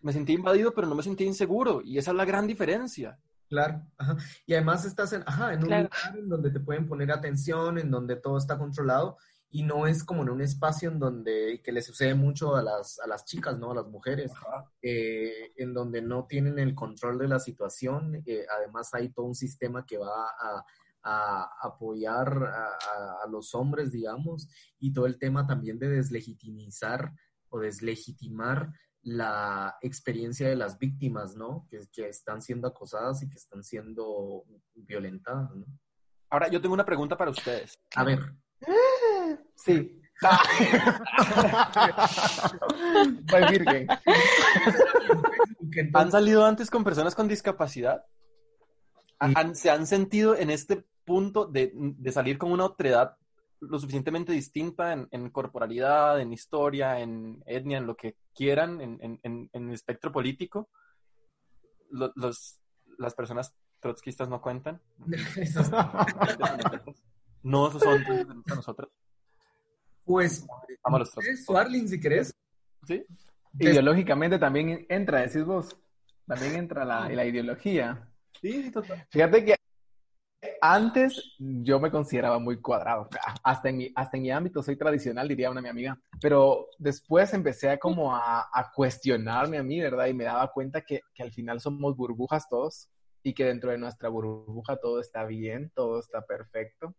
[0.00, 1.82] me sentía invadido, pero no me sentía inseguro.
[1.82, 3.18] Y esa es la gran diferencia.
[3.48, 4.16] Claro, ajá.
[4.46, 7.90] Y además estás en, ajá, en un lugar en donde te pueden poner atención, en
[7.90, 9.18] donde todo está controlado
[9.54, 12.98] y no es como en un espacio en donde, que le sucede mucho a las,
[13.00, 13.72] a las chicas, ¿no?
[13.72, 14.32] A las mujeres,
[14.80, 18.22] eh, en donde no tienen el control de la situación.
[18.24, 20.64] Eh, además hay todo un sistema que va a,
[21.02, 24.48] a apoyar a, a, los hombres, digamos,
[24.78, 27.12] y todo el tema también de deslegitimizar
[27.48, 28.70] o deslegitimar
[29.02, 31.66] la experiencia de las víctimas, ¿no?
[31.68, 35.66] Que, que, están siendo acosadas y que están siendo violentadas, ¿no?
[36.30, 37.74] Ahora, yo tengo una pregunta para ustedes.
[37.94, 38.20] A ver.
[39.56, 39.98] Sí.
[43.50, 43.88] virgen.
[45.94, 48.04] ¿Han salido antes con personas con discapacidad?
[49.54, 53.16] ¿Se han sentido en este punto de, de salir con una otredad
[53.60, 59.50] lo suficientemente distinta en, corporalidad, en historia, en etnia, en lo que quieran, en, en,
[59.52, 60.68] en el espectro político,
[61.90, 62.58] los,
[62.98, 64.80] las personas trotskistas no cuentan.
[67.42, 68.04] no, esos son
[68.46, 68.90] nosotros.
[70.04, 70.46] Pues,
[70.82, 71.12] Vamos
[71.48, 72.34] Arlin, si querés.
[72.86, 73.04] Sí.
[73.58, 75.76] Ideológicamente también entra, decís vos,
[76.26, 78.08] también entra la, la ideología.
[78.40, 79.06] Sí, total.
[79.10, 79.54] Fíjate que
[80.60, 83.08] antes yo me consideraba muy cuadrado.
[83.42, 85.98] Hasta en, mi, hasta en mi ámbito soy tradicional, diría una mi amiga.
[86.20, 90.06] Pero después empecé a como a, cuestionarme a mí, ¿verdad?
[90.06, 92.88] Y me daba cuenta que, que, al final somos burbujas todos
[93.22, 96.94] y que dentro de nuestra burbuja todo está bien, todo está perfecto.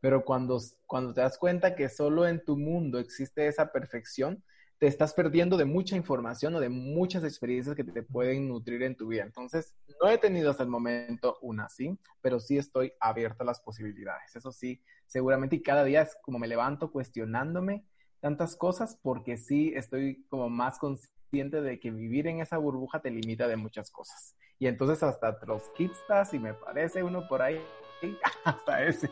[0.00, 4.42] Pero cuando, cuando te das cuenta que solo en tu mundo existe esa perfección,
[4.82, 8.96] te estás perdiendo de mucha información o de muchas experiencias que te pueden nutrir en
[8.96, 9.22] tu vida.
[9.22, 13.60] Entonces, no he tenido hasta el momento una así, pero sí estoy abierto a las
[13.60, 14.34] posibilidades.
[14.34, 17.84] Eso sí, seguramente y cada día es como me levanto cuestionándome
[18.18, 23.12] tantas cosas porque sí estoy como más consciente de que vivir en esa burbuja te
[23.12, 24.34] limita de muchas cosas.
[24.58, 27.60] Y entonces hasta trotskistas, y me parece uno por ahí,
[28.44, 29.10] hasta ese.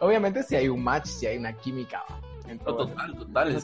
[0.00, 2.04] Obviamente si hay un match, si hay una química
[2.64, 3.62] total, total.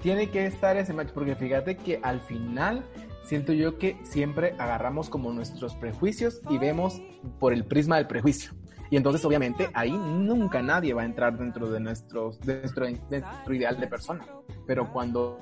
[0.00, 2.84] tiene que estar ese match, porque fíjate que al final
[3.24, 7.00] siento yo que siempre agarramos como nuestros prejuicios y vemos
[7.38, 8.52] por el prisma del prejuicio.
[8.90, 13.20] Y entonces, obviamente, ahí nunca nadie va a entrar dentro de, nuestros, de nuestro, de
[13.20, 14.26] nuestro ideal de persona.
[14.66, 15.38] Pero cuando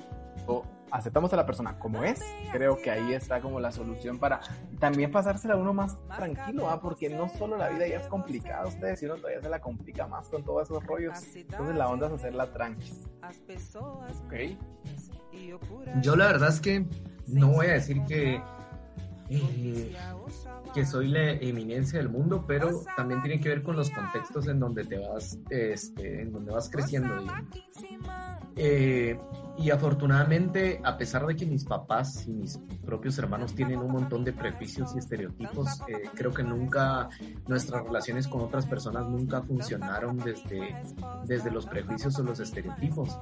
[0.91, 4.41] aceptamos a la persona como es, creo que ahí está como la solución para
[4.79, 6.79] también pasársela a uno más tranquilo, ¿ah?
[6.81, 10.27] porque no solo la vida ya es complicada, ustedes, sino todavía se la complica más
[10.27, 11.17] con todos esos rollos.
[11.35, 12.93] Entonces la onda es hacerla tranqui.
[14.25, 14.33] Ok.
[16.01, 16.85] Yo la verdad es que
[17.27, 18.41] no voy a decir que
[19.31, 19.95] eh,
[20.73, 24.59] que soy la eminencia del mundo, pero también tiene que ver con los contextos en
[24.59, 27.15] donde te vas, este, en donde vas creciendo.
[28.55, 29.17] Eh,
[29.57, 34.23] y afortunadamente, a pesar de que mis papás y mis propios hermanos tienen un montón
[34.23, 37.09] de prejuicios y estereotipos, eh, creo que nunca
[37.47, 40.75] nuestras relaciones con otras personas nunca funcionaron desde,
[41.25, 43.19] desde los prejuicios o los estereotipos.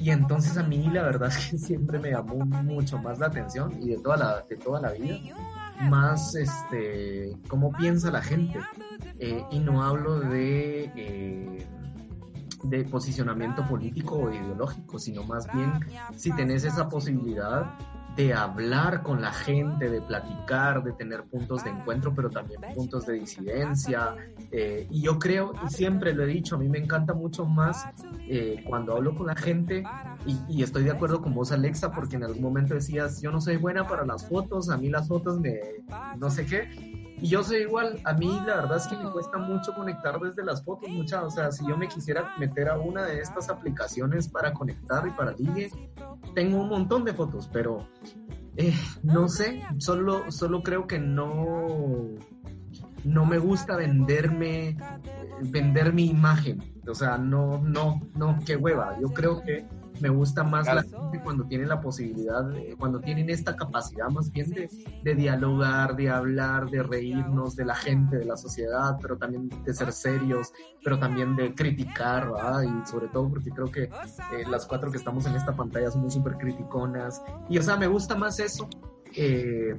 [0.00, 3.72] Y entonces a mí la verdad es que siempre me llamó mucho más la atención
[3.82, 5.18] y de toda la, de toda la vida
[5.88, 8.60] más este, cómo piensa la gente.
[9.18, 11.66] Eh, y no hablo de, eh,
[12.64, 15.72] de posicionamiento político o ideológico, sino más bien
[16.16, 17.78] si tenés esa posibilidad
[18.16, 23.06] de hablar con la gente, de platicar, de tener puntos de encuentro, pero también puntos
[23.06, 24.14] de disidencia.
[24.52, 27.86] Eh, y yo creo, y siempre lo he dicho, a mí me encanta mucho más
[28.28, 29.82] eh, cuando hablo con la gente,
[30.26, 33.40] y, y, estoy de acuerdo con vos, Alexa, porque en algún momento decías, yo no
[33.40, 35.60] soy buena para las fotos, a mí las fotos me,
[36.18, 36.68] no sé qué,
[37.24, 40.44] Y yo soy igual, a mí la verdad es que me cuesta mucho conectar desde
[40.44, 44.28] las fotos, mucha, o sea, si yo me quisiera meter a una de estas aplicaciones
[44.28, 45.70] para conectar y para ligue,
[46.34, 47.88] tengo un montón de fotos, pero
[48.58, 52.08] eh, no sé, solo, solo creo que no,
[53.04, 54.76] no me gusta venderme,
[55.40, 59.66] vender mi imagen, o sea, no, no, no, qué hueva, yo creo que
[60.00, 62.44] me gusta más la gente cuando tienen la posibilidad,
[62.78, 64.68] cuando tienen esta capacidad más bien de,
[65.02, 69.74] de, dialogar, de hablar, de reírnos de la gente, de la sociedad, pero también de
[69.74, 70.52] ser serios,
[70.82, 72.62] pero también de criticar, ¿verdad?
[72.62, 73.90] Y sobre todo porque creo que eh,
[74.50, 77.22] las cuatro que estamos en esta pantalla somos súper criticonas.
[77.48, 78.68] Y o sea, me gusta más eso
[79.16, 79.76] eh,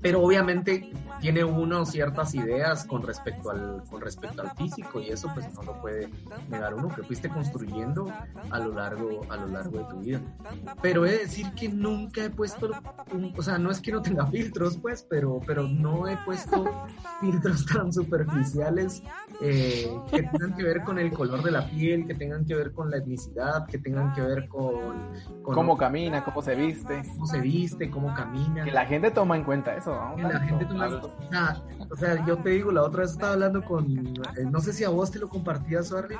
[0.00, 0.90] pero obviamente
[1.20, 5.62] tiene uno ciertas ideas con respecto al con respecto al físico y eso pues no
[5.62, 6.08] lo puede
[6.48, 8.06] negar uno que fuiste construyendo
[8.50, 10.20] a lo largo a lo largo de tu vida.
[10.82, 12.70] Pero he de decir que nunca he puesto
[13.36, 16.64] o sea no es que no tenga filtros pues pero pero no he puesto
[17.20, 19.02] filtros tan superficiales
[19.40, 22.72] eh, que tengan que ver con el color de la piel que tengan que ver
[22.72, 25.12] con la etnicidad que tengan que ver con,
[25.42, 27.02] con cómo camina cómo se viste.
[27.14, 30.16] cómo se viste cómo camina que la gente toma en cuenta eso, ¿no?
[30.16, 31.62] Que la gente toma en cuenta.
[31.90, 34.84] O sea, yo te digo, la otra vez estaba hablando con, eh, no sé si
[34.84, 36.16] a vos te lo compartías, Suarly,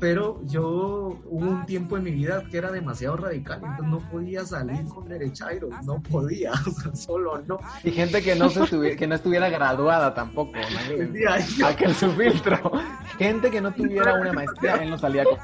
[0.00, 4.44] pero yo hubo un tiempo en mi vida que era demasiado radical, entonces no podía
[4.44, 7.58] salir con derechairos, no podía, o sea, solo no.
[7.84, 11.66] Y gente que no, se estuviera, que no estuviera graduada tampoco, ¿no?
[11.66, 12.72] Aquel su filtro.
[13.18, 15.38] Gente que no tuviera una maestría, él no salía con.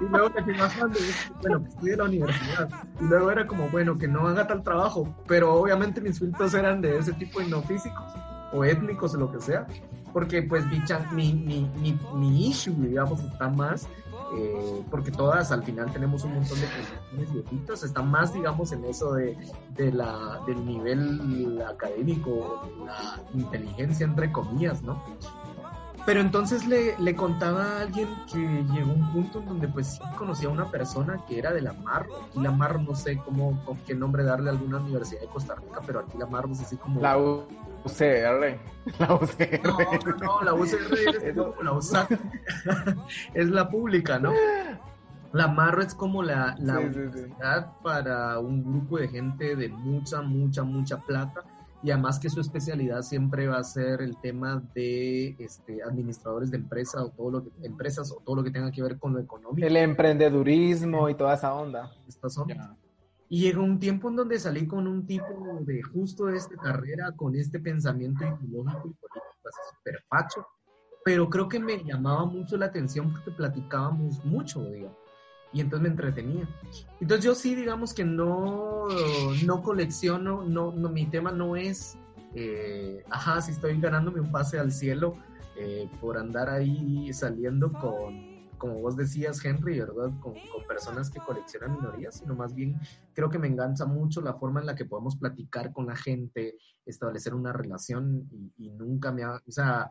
[0.00, 0.98] Y luego que más grande,
[1.42, 2.68] bueno, que estudie en la universidad.
[3.00, 6.80] Y luego era como, bueno, que no haga tal trabajo, pero obviamente mis filtros eran
[6.80, 8.12] de ese tipo y no físicos
[8.52, 9.66] o étnicos o lo que sea,
[10.12, 10.64] porque pues
[11.12, 13.88] mi, mi, mi, mi issue, digamos, está más,
[14.36, 18.84] eh, porque todas al final tenemos un montón de condiciones viejitos, está más, digamos, en
[18.84, 19.36] eso de,
[19.76, 25.02] de la, del nivel académico, la inteligencia, entre comillas, ¿no?
[26.06, 30.00] Pero entonces le, le, contaba a alguien que llegó un punto en donde pues sí
[30.18, 32.06] conocía a una persona que era de la Mar.
[32.34, 35.54] y la Mar no sé cómo, con qué nombre darle a alguna universidad de Costa
[35.54, 37.00] Rica, pero aquí la Mar es así como...
[37.00, 38.58] La UCR.
[38.98, 39.60] La UCR.
[39.62, 42.20] No, no, la UCR es como la USAC.
[43.34, 44.32] es la pública, ¿no?
[45.32, 50.62] La Marro es como la, la universidad para un grupo de gente de mucha, mucha,
[50.62, 51.42] mucha plata
[51.84, 56.56] y además que su especialidad siempre va a ser el tema de este, administradores de
[56.56, 59.20] empresas o todo lo que, empresas o todo lo que tenga que ver con lo
[59.20, 59.66] económico.
[59.66, 61.92] El emprendedurismo y toda esa onda.
[62.08, 62.40] Estas
[63.28, 67.12] Y llegó un tiempo en donde salí con un tipo de justo de esta carrera,
[67.12, 70.46] con este pensamiento ideológico y político así súper facho,
[71.04, 75.03] pero creo que me llamaba mucho la atención porque platicábamos mucho, digamos
[75.54, 76.48] y entonces me entretenía.
[77.00, 78.88] Entonces yo sí, digamos que no,
[79.46, 81.96] no colecciono, no, no, mi tema no es,
[82.34, 85.16] eh, ajá, si estoy ganándome un pase al cielo
[85.56, 90.10] eh, por andar ahí saliendo con, como vos decías, Henry, ¿verdad?
[90.20, 92.76] Con, con, personas que coleccionan minorías, sino más bien
[93.12, 96.56] creo que me engancha mucho la forma en la que podemos platicar con la gente,
[96.84, 99.88] establecer una relación y, y nunca me ha, o sea,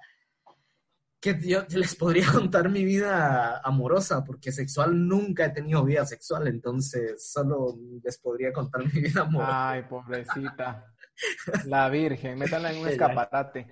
[1.23, 6.47] que yo les podría contar mi vida amorosa, porque sexual nunca he tenido vida sexual,
[6.47, 9.69] entonces solo les podría contar mi vida amorosa.
[9.69, 10.93] Ay, pobrecita.
[11.65, 13.67] La Virgen, métala en un escaparate.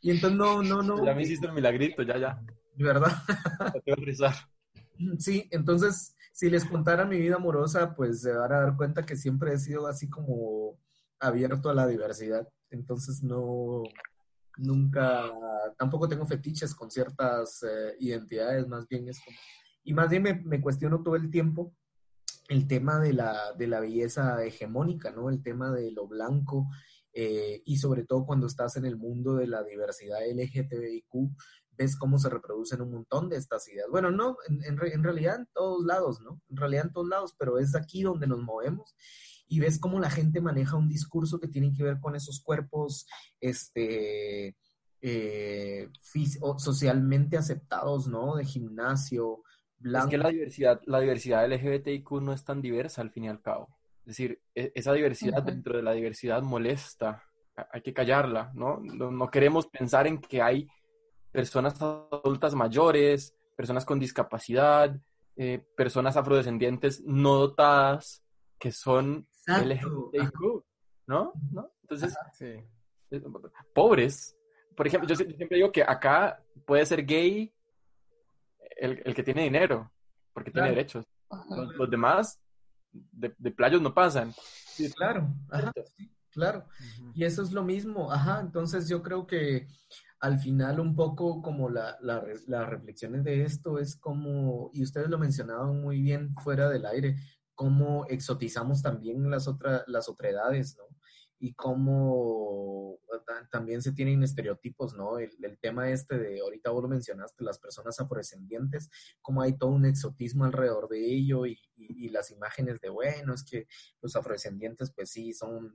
[0.00, 1.04] y entonces no, no, no.
[1.04, 2.40] Ya me hiciste el milagrito, ya, ya.
[2.76, 3.12] ¿Verdad?
[3.84, 4.34] Te voy a rezar.
[5.18, 9.16] Sí, entonces, si les contara mi vida amorosa, pues se van a dar cuenta que
[9.16, 10.78] siempre he sido así como
[11.18, 12.48] abierto a la diversidad.
[12.70, 13.82] Entonces no,
[14.58, 15.30] nunca,
[15.78, 19.36] tampoco tengo fetiches con ciertas eh, identidades, más bien es como,
[19.84, 21.74] y más bien me, me, cuestiono todo el tiempo
[22.48, 25.30] el tema de la, de la belleza hegemónica, ¿no?
[25.30, 26.68] El tema de lo blanco
[27.12, 31.30] eh, y sobre todo cuando estás en el mundo de la diversidad LGTBIQ,
[31.76, 33.88] ves cómo se reproducen un montón de estas ideas.
[33.90, 36.40] Bueno, no, en, en, en realidad en todos lados, ¿no?
[36.50, 38.94] En realidad en todos lados, pero es aquí donde nos movemos
[39.48, 43.06] y ves cómo la gente maneja un discurso que tiene que ver con esos cuerpos
[43.40, 44.56] este,
[45.00, 45.90] eh,
[46.56, 48.36] socialmente aceptados, ¿no?
[48.36, 49.42] De gimnasio,
[49.78, 50.06] blanco.
[50.06, 53.42] Es que la diversidad, la diversidad LGBTIQ no es tan diversa al fin y al
[53.42, 53.68] cabo.
[54.00, 57.22] Es decir, e, esa diversidad dentro de la diversidad molesta,
[57.70, 58.80] hay que callarla, ¿no?
[58.80, 59.30] ¿no?
[59.30, 60.68] queremos pensar en que hay
[61.30, 64.98] personas adultas mayores, personas con discapacidad,
[65.36, 68.24] eh, personas afrodescendientes no dotadas,
[68.58, 70.64] que son LGBTIQ,
[71.06, 71.32] ¿no?
[71.50, 71.70] ¿no?
[71.82, 72.16] Entonces,
[73.72, 74.36] pobres.
[74.76, 77.52] Por ejemplo, yo siempre digo que acá puede ser gay
[78.76, 79.90] el, el que tiene dinero,
[80.32, 81.04] porque tiene derechos.
[81.78, 82.40] Los, demás
[82.92, 84.32] de, de, playos no pasan.
[84.32, 85.28] Sí, claro.
[86.30, 86.66] claro.
[87.14, 89.66] Y eso es lo mismo, ajá, entonces yo creo que
[90.20, 95.08] al final un poco como la, la, las reflexiones de esto es como, y ustedes
[95.08, 97.16] lo mencionaban muy bien fuera del aire,
[97.54, 100.84] cómo exotizamos también las, otras las otredades, ¿no?
[101.38, 102.98] Y cómo
[103.50, 105.18] también se tienen estereotipos, ¿no?
[105.18, 108.88] El, tema este de, ahorita vos lo mencionaste, las personas afrodescendientes,
[109.20, 113.44] cómo hay todo un exotismo alrededor de ello y, y, las imágenes de, bueno, es
[113.44, 113.66] que
[114.00, 115.74] los afrodescendientes pues sí, son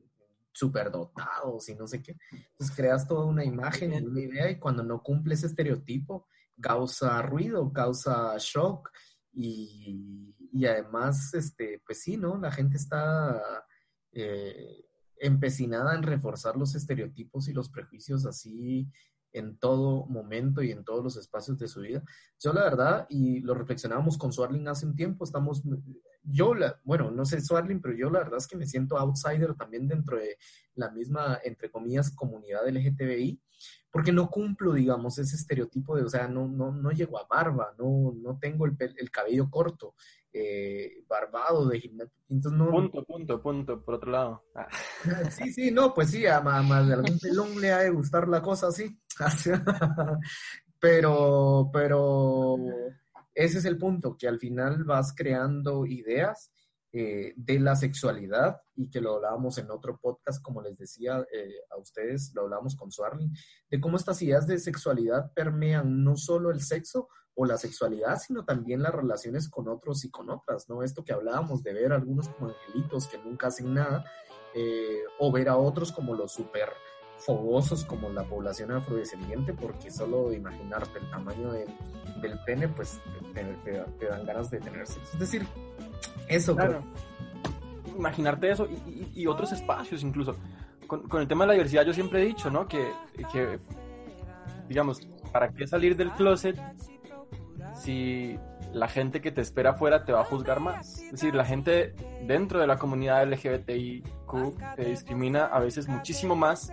[0.51, 2.17] superdotados y no sé qué.
[2.31, 6.27] Entonces creas toda una imagen una idea y cuando no cumple ese estereotipo
[6.59, 8.89] causa ruido, causa shock
[9.33, 12.37] y, y además, este, pues sí, ¿no?
[12.37, 13.41] La gente está
[14.11, 14.85] eh,
[15.17, 18.89] empecinada en reforzar los estereotipos y los prejuicios así
[19.31, 22.03] en todo momento y en todos los espacios de su vida.
[22.39, 25.61] Yo la verdad, y lo reflexionábamos con Swarling hace un tiempo, estamos,
[26.23, 29.53] yo, la, bueno, no sé Swarling, pero yo la verdad es que me siento outsider
[29.55, 30.37] también dentro de
[30.75, 33.39] la misma, entre comillas, comunidad LGTBI,
[33.91, 37.75] porque no cumplo, digamos, ese estereotipo de, o sea, no, no, no llego a barba,
[37.77, 39.95] no, no tengo el, el cabello corto,
[40.33, 42.13] eh, barbado de gimnasio.
[42.29, 42.69] no...
[42.69, 44.43] Punto, punto, punto, por otro lado.
[44.55, 44.67] Ah.
[45.31, 48.41] Sí, sí, no, pues sí, a más de algún pelón le ha de gustar la
[48.41, 48.99] cosa así.
[50.79, 52.57] pero, pero
[53.33, 56.51] ese es el punto, que al final vas creando ideas
[56.91, 61.53] eh, de la sexualidad y que lo hablábamos en otro podcast, como les decía eh,
[61.69, 63.31] a ustedes, lo hablábamos con Swarling,
[63.69, 67.07] de cómo estas ideas de sexualidad permean no solo el sexo
[67.41, 70.83] o la sexualidad, sino también las relaciones con otros y con otras, ¿no?
[70.83, 74.03] Esto que hablábamos de ver a algunos como angelitos que nunca hacen nada,
[74.53, 76.67] eh, o ver a otros como los super
[77.19, 82.99] fogosos como la población afrodescendiente, porque solo imaginarte el tamaño del pene, pues
[83.33, 85.13] te, dan ganas de tener sexo.
[85.13, 85.47] Es decir,
[86.27, 86.83] eso, claro.
[87.97, 90.35] Imaginarte eso y, otros espacios incluso.
[90.87, 92.67] Con, el tema de la diversidad yo siempre he dicho, ¿no?
[92.67, 92.91] Que,
[94.67, 96.59] digamos, ¿para qué salir del closet
[97.79, 98.37] si
[98.73, 101.01] la gente que te espera afuera te va a juzgar más?
[101.01, 101.93] Es decir, la gente
[102.25, 106.71] dentro de la comunidad LGBTIQ te discrimina a veces muchísimo más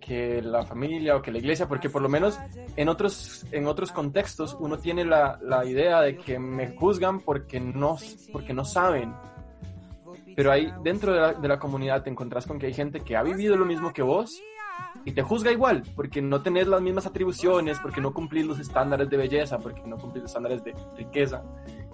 [0.00, 2.38] que la familia o que la iglesia, porque por lo menos
[2.76, 7.60] en otros, en otros contextos uno tiene la, la idea de que me juzgan porque
[7.60, 7.96] no,
[8.32, 9.14] porque no saben.
[10.34, 13.16] Pero ahí dentro de la, de la comunidad te encontrás con que hay gente que
[13.16, 14.40] ha vivido lo mismo que vos
[15.04, 19.08] y te juzga igual, porque no tenés las mismas atribuciones, porque no cumplís los estándares
[19.08, 21.42] de belleza, porque no cumplís los estándares de riqueza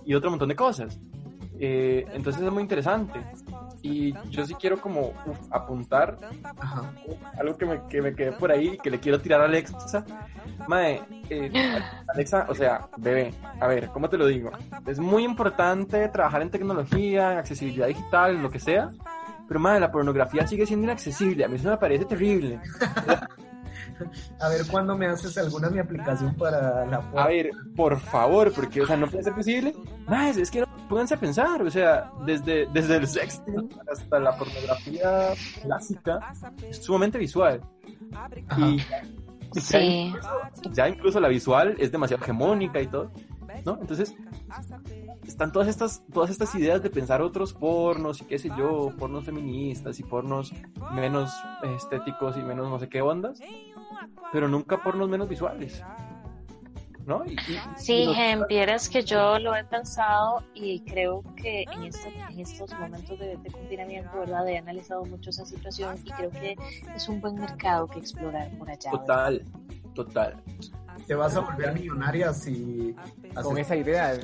[0.05, 0.99] y otro montón de cosas.
[1.59, 3.21] Eh, entonces es muy interesante.
[3.83, 5.13] Y yo sí quiero como
[5.51, 6.19] apuntar
[7.39, 10.05] algo que me, que me quedé por ahí que le quiero tirar a Alexa.
[10.67, 11.51] Mae, eh,
[12.09, 14.51] Alexa, o sea, bebé, a ver, ¿cómo te lo digo?
[14.87, 18.91] Es muy importante trabajar en tecnología, en accesibilidad digital, en lo que sea.
[19.49, 21.45] Pero, madre, la pornografía sigue siendo inaccesible.
[21.45, 22.61] A mí eso me parece terrible.
[24.41, 28.83] A ver, ¿cuándo me haces alguna mi aplicación para la A ver, por favor, porque,
[28.83, 29.75] o sea, no puede ser posible.
[30.07, 34.37] Más, es que no, pónganse a pensar, o sea, desde, desde el sexting hasta la
[34.37, 35.31] pornografía
[35.63, 36.33] clásica,
[36.69, 37.61] es sumamente visual.
[39.55, 40.13] Y sí.
[40.73, 43.11] ya, incluso, la visual es demasiado hegemónica y todo,
[43.65, 43.79] ¿no?
[43.81, 44.15] Entonces,
[45.27, 49.25] están todas estas, todas estas ideas de pensar otros pornos y qué sé yo, pornos
[49.25, 50.53] feministas y pornos
[50.93, 51.31] menos
[51.77, 53.41] estéticos y menos no sé qué ondas,
[54.33, 55.83] pero nunca pornos menos visuales.
[57.07, 57.23] ¿No?
[57.77, 58.89] sí, los...
[58.89, 63.51] que yo lo he pensado y creo que en, este, en estos momentos de, de,
[63.53, 64.49] confinamiento, ¿verdad?
[64.49, 66.57] He analizado mucho esa situación y creo que
[66.97, 68.91] es un buen mercado que explorar por allá.
[68.91, 69.45] Total,
[69.95, 70.43] total
[71.07, 72.95] te vas a volver millonaria si...
[73.43, 74.19] Con esa idea,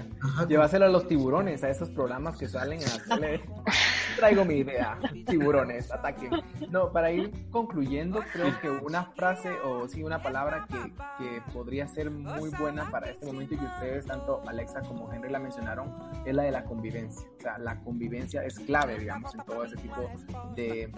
[0.48, 3.42] lleváselo a los tiburones, a esos programas que salen a hacerle...
[4.16, 6.30] Traigo mi idea, tiburones, ataquen.
[6.70, 11.86] No, para ir concluyendo, creo que una frase o sí, una palabra que, que podría
[11.88, 15.94] ser muy buena para este momento y que ustedes, tanto Alexa como Henry la mencionaron,
[16.24, 17.26] es la de la convivencia.
[17.38, 20.08] O sea, la convivencia es clave, digamos, en todo ese tipo
[20.54, 20.92] de,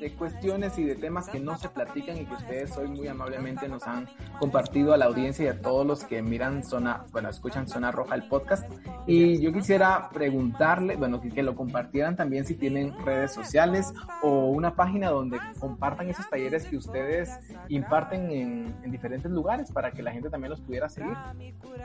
[0.00, 3.68] de cuestiones y de temas que no se platican y que ustedes hoy muy amablemente
[3.68, 4.08] nos han
[4.38, 8.14] compartido a la audiencia y a todos los que miran Zona, bueno, escuchan Zona Roja
[8.14, 8.70] el podcast.
[9.06, 13.92] Y yo quisiera preguntarle, bueno, que, que lo compartieran también si tienen redes sociales
[14.22, 17.30] o una página donde compartan esos talleres que ustedes
[17.68, 21.16] imparten en, en diferentes lugares para que la gente también los pudiera seguir.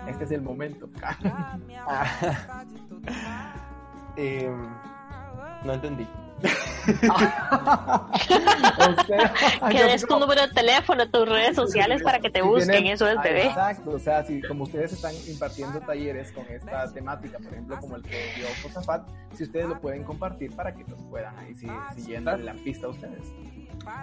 [0.07, 0.90] Este es el momento.
[4.16, 4.49] eh,
[5.66, 6.07] no entendí.
[9.72, 13.22] Que des tu número de teléfono, tus redes sociales para que te busquen, eso es
[13.22, 13.48] bebé.
[13.48, 17.95] Exacto, o sea, si como ustedes están impartiendo talleres con esta temática, por ejemplo, como
[17.98, 21.53] el que dio Josafat, si ustedes lo pueden compartir para que los puedan ahí
[21.95, 23.28] siguiendo la pista a ustedes.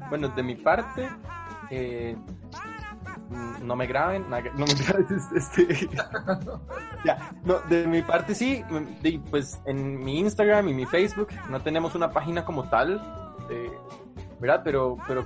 [0.09, 1.09] Bueno, de mi parte,
[1.71, 2.17] eh,
[3.62, 4.36] no me graben, no
[4.66, 5.88] me graben, este,
[7.05, 8.64] ya, no, de mi parte sí,
[9.30, 13.01] pues en mi Instagram y mi Facebook no tenemos una página como tal,
[14.40, 14.62] ¿verdad?
[14.64, 15.24] Pero, pero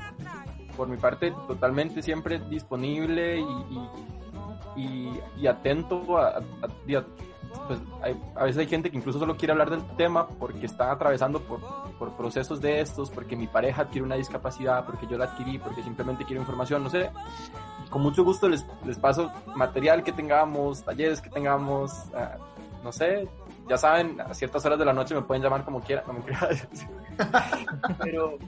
[0.77, 3.41] por mi parte totalmente siempre disponible
[4.77, 6.41] y, y, atento a,
[7.67, 7.81] pues
[8.37, 11.61] a veces hay gente que incluso solo quiere hablar del tema porque está atravesando por,
[11.99, 15.83] por, procesos de estos, porque mi pareja adquiere una discapacidad, porque yo la adquirí, porque
[15.83, 17.11] simplemente quiero información, no sé
[17.91, 22.37] con mucho gusto les, les paso material que tengamos, talleres que tengamos, ah,
[22.83, 23.29] no sé,
[23.69, 26.21] ya saben, a ciertas horas de la noche me pueden llamar como quieran, no me
[26.21, 26.67] creas.
[28.03, 28.39] pero,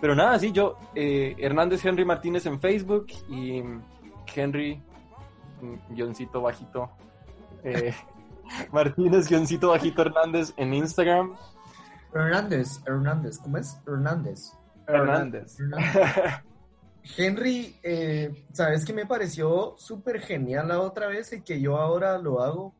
[0.00, 3.62] pero nada, sí, yo, eh, Hernández Henry Martínez en Facebook y
[4.34, 4.80] Henry,
[5.90, 6.90] guioncito bajito,
[7.64, 7.94] eh,
[8.72, 11.36] Martínez, guioncito bajito Hernández en Instagram.
[12.14, 13.80] Hernández, Hernández, ¿cómo es?
[13.86, 14.52] Hernández.
[14.86, 15.58] Hernández.
[15.58, 16.42] Hernández.
[17.16, 22.18] Henry, eh, ¿sabes qué me pareció súper genial la otra vez y que yo ahora
[22.18, 22.74] lo hago?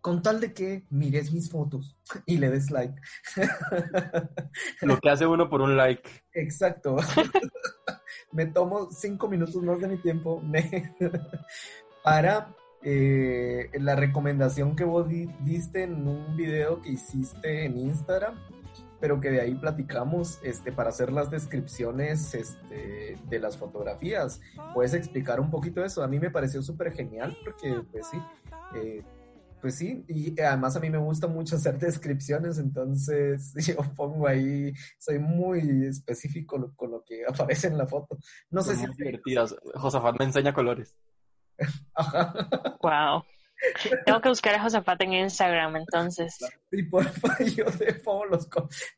[0.00, 1.96] Con tal de que mires mis fotos
[2.26, 3.00] y le des like.
[4.82, 6.08] Lo que hace uno por un like.
[6.32, 6.96] Exacto.
[8.32, 10.42] me tomo cinco minutos más de mi tiempo
[12.02, 12.52] para
[12.82, 15.06] eh, la recomendación que vos
[15.40, 18.34] diste en un video que hiciste en Instagram
[19.02, 24.40] pero que de ahí platicamos este, para hacer las descripciones este, de las fotografías.
[24.74, 26.04] ¿Puedes explicar un poquito eso?
[26.04, 28.18] A mí me pareció súper genial porque, pues sí,
[28.76, 29.02] eh,
[29.60, 34.72] pues sí, y además a mí me gusta mucho hacer descripciones, entonces yo pongo ahí,
[35.00, 38.16] soy muy específico con lo que aparece en la foto.
[38.50, 38.86] No sé si...
[38.86, 39.56] divertidas.
[39.74, 40.94] Josafat me enseña colores.
[41.94, 42.32] Ajá.
[42.80, 43.24] Wow.
[44.06, 46.38] Tengo que buscar a Josafat en Instagram, entonces.
[46.70, 48.48] Sí, porfa, yo de los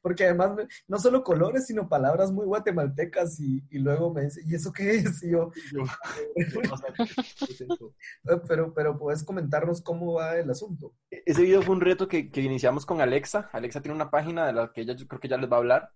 [0.01, 0.53] porque además
[0.89, 4.97] no solo colores, sino palabras muy guatemaltecas y, y luego me dice, ¿y eso qué
[4.97, 5.23] es?
[5.23, 5.51] Y yo,
[8.49, 10.95] pero, pero puedes comentarnos cómo va el asunto.
[11.11, 13.51] Ese video fue un reto que, que iniciamos con Alexa.
[13.53, 15.61] Alexa tiene una página de la que ella yo creo que ya les va a
[15.61, 15.91] hablar.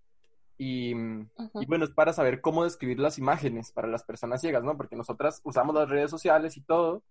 [0.61, 4.75] Y, y, bueno, es para saber cómo describir las imágenes para las personas ciegas, ¿no?
[4.75, 7.01] Porque nosotras usamos las redes sociales y todo,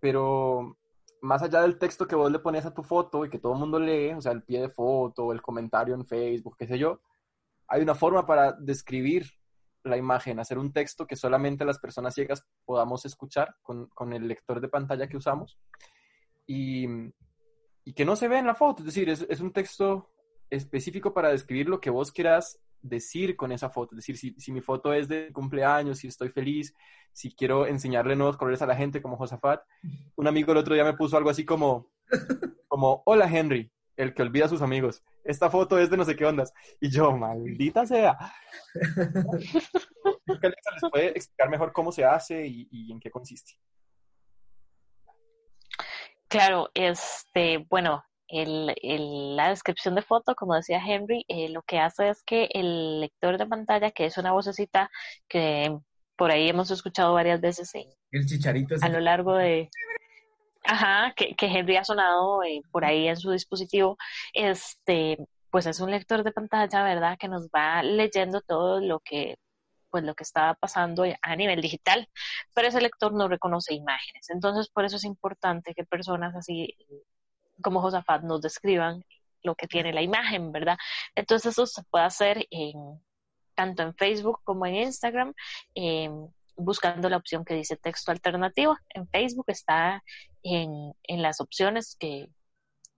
[0.00, 0.76] pero
[1.22, 3.58] más allá del texto que vos le pones a tu foto y que todo el
[3.58, 7.00] mundo lee, o sea, el pie de foto, el comentario en Facebook, qué sé yo,
[7.68, 9.32] hay una forma para describir
[9.82, 14.26] la imagen, hacer un texto que solamente las personas ciegas podamos escuchar con, con el
[14.26, 15.58] lector de pantalla que usamos
[16.46, 16.86] y,
[17.84, 20.10] y, que no se ve en la foto, es decir, es, es un texto
[20.50, 23.94] específico para describir lo que vos quieras decir con esa foto.
[23.94, 26.74] Es decir, si, si, mi foto es de cumpleaños, si estoy feliz,
[27.12, 29.62] si quiero enseñarle nuevos colores a la gente como Josafat.
[30.16, 31.90] Un amigo el otro día me puso algo así como,
[32.68, 35.02] como, hola Henry, el que olvida a sus amigos.
[35.24, 36.52] Esta foto es de no sé qué ondas.
[36.80, 38.16] Y yo, maldita sea.
[40.26, 43.54] Les puede explicar mejor cómo se hace y, y en qué consiste.
[46.28, 52.08] Claro, este, bueno, el, la descripción de foto, como decía Henry, eh, lo que hace
[52.08, 54.90] es que el lector de pantalla, que es una vocecita
[55.28, 55.76] que
[56.16, 57.72] por ahí hemos escuchado varias veces
[58.10, 59.68] el chicharito a lo largo de...
[60.64, 63.96] Ajá, que, que Henry ha sonado eh, por ahí en su dispositivo,
[64.32, 65.16] este,
[65.50, 67.16] pues es un lector de pantalla, ¿verdad?
[67.18, 69.36] Que nos va leyendo todo lo que
[69.90, 72.08] pues lo que estaba pasando a nivel digital,
[72.52, 74.28] pero ese lector no reconoce imágenes.
[74.28, 76.76] Entonces, por eso es importante que personas así
[77.62, 79.04] como Josafat nos describan
[79.42, 80.76] lo que tiene la imagen, ¿verdad?
[81.14, 82.74] Entonces eso se puede hacer en,
[83.54, 85.32] tanto en Facebook como en Instagram,
[85.74, 88.76] em, buscando la opción que dice texto alternativo.
[88.90, 90.02] En Facebook está
[90.42, 92.28] en, en las opciones que,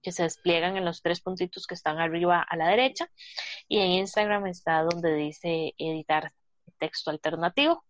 [0.02, 3.08] que, se despliegan en los tres puntitos que están arriba a la derecha
[3.68, 6.32] y en Instagram está donde dice editar
[6.78, 7.84] texto alternativo.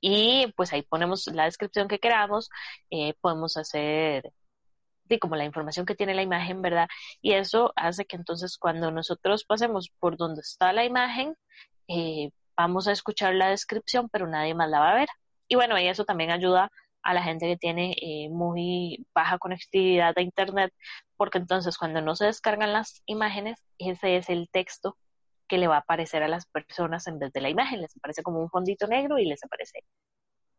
[0.00, 2.50] Y pues ahí ponemos la descripción que queramos,
[2.90, 4.32] eh, podemos hacer
[5.20, 6.88] como la información que tiene la imagen, ¿verdad?
[7.20, 11.34] Y eso hace que entonces cuando nosotros pasemos por donde está la imagen,
[11.88, 15.08] eh, vamos a escuchar la descripción, pero nadie más la va a ver.
[15.48, 16.70] Y bueno, eso también ayuda
[17.02, 20.72] a la gente que tiene eh, muy baja conectividad a Internet,
[21.16, 24.96] porque entonces cuando no se descargan las imágenes, ese es el texto
[25.48, 27.80] que le va a aparecer a las personas en vez de la imagen.
[27.82, 29.84] Les aparece como un fondito negro y les aparece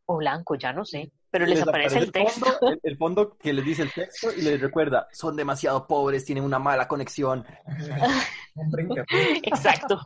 [0.06, 1.12] o blanco, ya no sé.
[1.34, 2.46] Pero les, aparece, el texto.
[2.46, 6.44] Fondo, el, fondo que les dice el texto y les recuerda, son demasiado pobres, tienen
[6.44, 7.44] una mala conexión.
[9.42, 10.00] Exacto.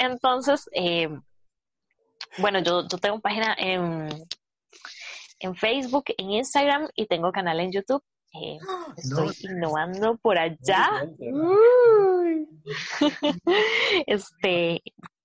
[0.00, 1.10] Entonces, eh,
[2.38, 4.08] bueno, yo, yo tengo página en,
[5.40, 8.02] en Facebook, en Instagram y tengo canal en YouTube.
[8.32, 8.56] Eh,
[8.96, 10.88] estoy innovando por allá.
[14.06, 14.82] este,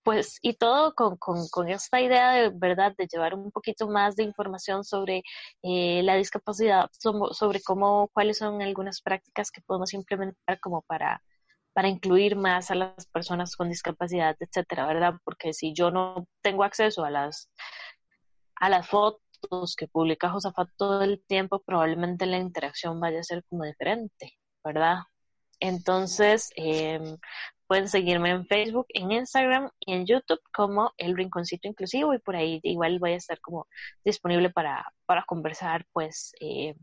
[0.09, 4.15] pues, y todo con, con, con, esta idea de verdad de llevar un poquito más
[4.15, 5.21] de información sobre
[5.61, 11.21] eh, la discapacidad, sobre cómo, cuáles son algunas prácticas que podemos implementar como para,
[11.73, 15.13] para incluir más a las personas con discapacidad, etcétera, ¿verdad?
[15.23, 17.51] Porque si yo no tengo acceso a las
[18.55, 23.43] a las fotos que publica Josafat todo el tiempo, probablemente la interacción vaya a ser
[23.47, 24.33] como diferente,
[24.63, 25.01] ¿verdad?
[25.59, 27.17] Entonces, em,
[27.69, 32.35] pueden seguirme en Facebook, en Instagram y en YouTube como El Rinconcito Inclusivo y por
[32.35, 33.67] ahí igual voy a estar como
[34.03, 36.73] disponible para, para conversar, pues, eh,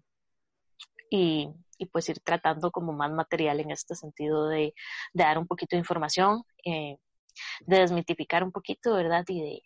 [1.11, 1.49] y,
[1.79, 4.75] y, pues ir tratando como más material en este sentido de,
[5.13, 6.99] de dar un poquito de información, eh,
[7.63, 9.25] de desmitificar un poquito, ¿verdad?
[9.27, 9.63] Y de,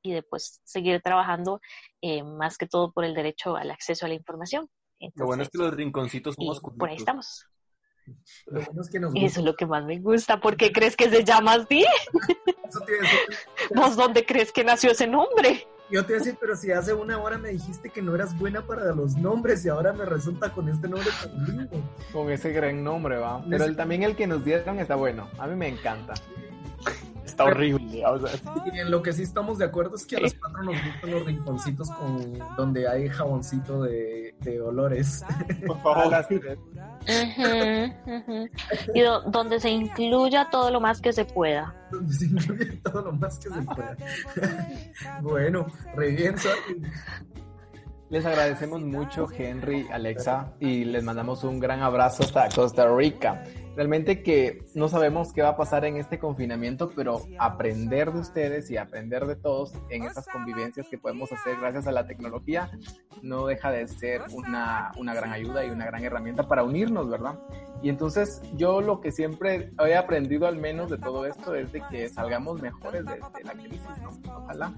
[0.00, 1.60] y de pues, seguir trabajando
[2.00, 4.66] eh, más que todo por el derecho al acceso a la información.
[5.14, 7.44] lo bueno es que los rinconcitos somos Por ahí estamos.
[8.46, 10.40] Lo bueno es que nos Eso es lo que más me gusta.
[10.40, 11.84] ¿Por qué crees que se llama así?
[12.68, 13.18] Eso te decir.
[13.74, 15.66] ¿Vos dónde crees que nació ese nombre?
[15.90, 18.38] Yo te iba a decir, pero si hace una hora me dijiste que no eras
[18.38, 21.82] buena para los nombres y ahora me resulta con este nombre tan lindo.
[22.12, 23.42] Con ese gran nombre, va.
[23.48, 25.30] Pero el, también el que nos dieron está bueno.
[25.38, 26.12] A mí me encanta.
[27.28, 28.02] Está horrible.
[28.72, 31.10] Y en lo que sí estamos de acuerdo es que a los cuatro nos gustan
[31.10, 35.24] los rinconcitos con donde hay jaboncito de, de olores.
[35.66, 36.26] Por favor.
[38.94, 39.00] Y
[39.30, 41.74] donde se incluya todo lo más que se pueda.
[41.90, 43.96] Donde se incluya todo lo más que se pueda.
[45.22, 46.34] bueno, re bien,
[48.10, 53.44] les agradecemos mucho, Henry, Alexa, y les mandamos un gran abrazo hasta Costa Rica.
[53.78, 58.68] Realmente que no sabemos qué va a pasar en este confinamiento, pero aprender de ustedes
[58.72, 62.72] y aprender de todos en estas convivencias que podemos hacer gracias a la tecnología
[63.22, 67.38] no deja de ser una, una gran ayuda y una gran herramienta para unirnos, ¿verdad?
[67.80, 71.80] Y entonces yo lo que siempre he aprendido al menos de todo esto es de
[71.88, 74.36] que salgamos mejores de, la crisis, ¿no?
[74.36, 74.72] Ojalá.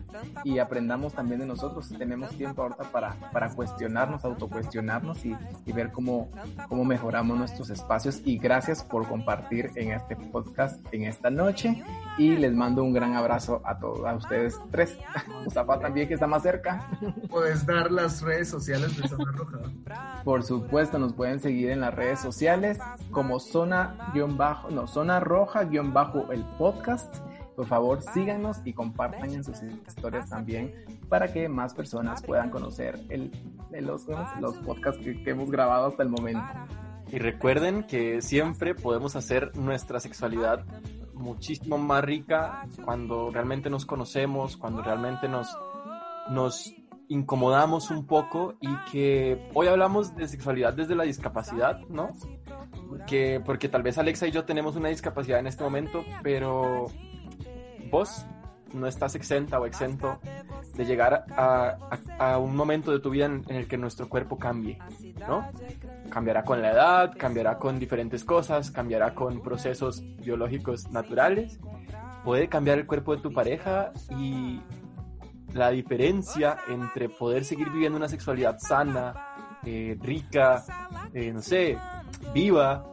[0.44, 1.88] Y aprendamos también de nosotros.
[1.96, 6.30] Tenemos tiempo ahorita para, para cuestionarnos, autocuestionarnos y, y ver cómo,
[6.68, 8.20] cómo mejoramos nuestros espacios.
[8.26, 11.82] Y gracias por compartir en este podcast en esta noche
[12.18, 14.98] y les mando un gran abrazo a todos, a ustedes tres.
[15.44, 16.86] Mustafa también que está más cerca.
[17.30, 20.22] Puedes dar las redes sociales de Zona Roja.
[20.24, 22.78] Por supuesto, nos pueden seguir en las redes sociales
[23.10, 27.14] como zona-bajo, no, zona roja-bajo el podcast.
[27.56, 30.72] Por favor, síganos y compartan en sus historias también
[31.08, 33.30] para que más personas puedan conocer el,
[33.70, 34.06] los,
[34.40, 36.42] los podcasts que hemos grabado hasta el momento.
[37.12, 40.64] Y recuerden que siempre podemos hacer nuestra sexualidad
[41.14, 45.56] muchísimo más rica cuando realmente nos conocemos, cuando realmente nos,
[46.30, 46.72] nos
[47.08, 52.10] incomodamos un poco y que hoy hablamos de sexualidad desde la discapacidad, ¿no?
[53.06, 56.86] Que, porque tal vez Alexa y yo tenemos una discapacidad en este momento, pero
[57.90, 58.24] vos
[58.72, 60.20] no estás exenta o exento
[60.80, 61.76] de llegar a,
[62.18, 64.78] a, un momento de tu vida en, el que nuestro cuerpo cambie,
[65.28, 65.46] ¿no?
[66.08, 71.60] Cambiará con la edad, cambiará con diferentes cosas, cambiará con procesos biológicos naturales,
[72.24, 74.62] puede cambiar el cuerpo de tu pareja y
[75.52, 80.64] la diferencia entre poder seguir viviendo una sexualidad sana, eh, rica,
[81.12, 81.76] eh, no sé,
[82.32, 82.86] viva,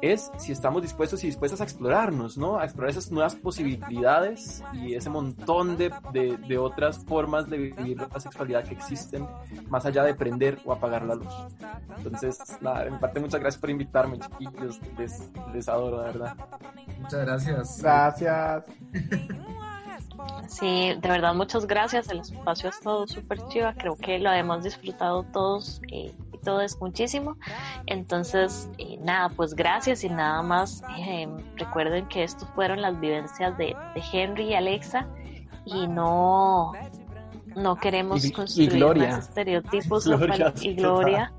[0.00, 2.58] es si estamos dispuestos y dispuestas a explorarnos, ¿no?
[2.58, 8.20] A explorar esas nuevas posibilidades y ese montón de, de, otras formas de vivir la
[8.20, 9.26] sexualidad que existen,
[9.68, 11.32] más allá de prender o apagar la luz.
[11.98, 14.80] Entonces, nada, de mi parte, muchas gracias por invitarme, chiquillos.
[14.98, 16.36] Les, les adoro, de verdad.
[17.00, 17.82] Muchas gracias.
[17.82, 18.64] Gracias.
[20.48, 22.08] Sí, de verdad, muchas gracias.
[22.08, 23.74] El espacio ha estado súper chiva.
[23.74, 26.14] Creo que lo hemos disfrutado todos eh,
[26.46, 27.36] y todos muchísimo.
[27.86, 30.82] Entonces, eh, nada, pues gracias y nada más.
[30.98, 35.06] Eh, recuerden que estos fueron las vivencias de, de Henry y Alexa
[35.64, 36.72] y no,
[37.56, 40.06] no queremos construir más estereotipos
[40.60, 41.32] y gloria.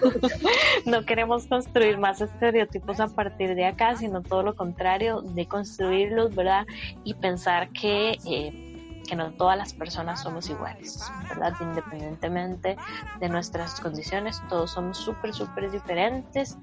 [0.86, 6.34] no queremos construir más estereotipos a partir de acá, sino todo lo contrario, de construirlos,
[6.34, 6.66] ¿verdad?
[7.04, 8.71] Y pensar que, eh,
[9.08, 11.54] que no todas las personas somos iguales, ¿verdad?
[11.60, 12.76] Independientemente
[13.20, 16.56] de nuestras condiciones, todos somos súper, súper diferentes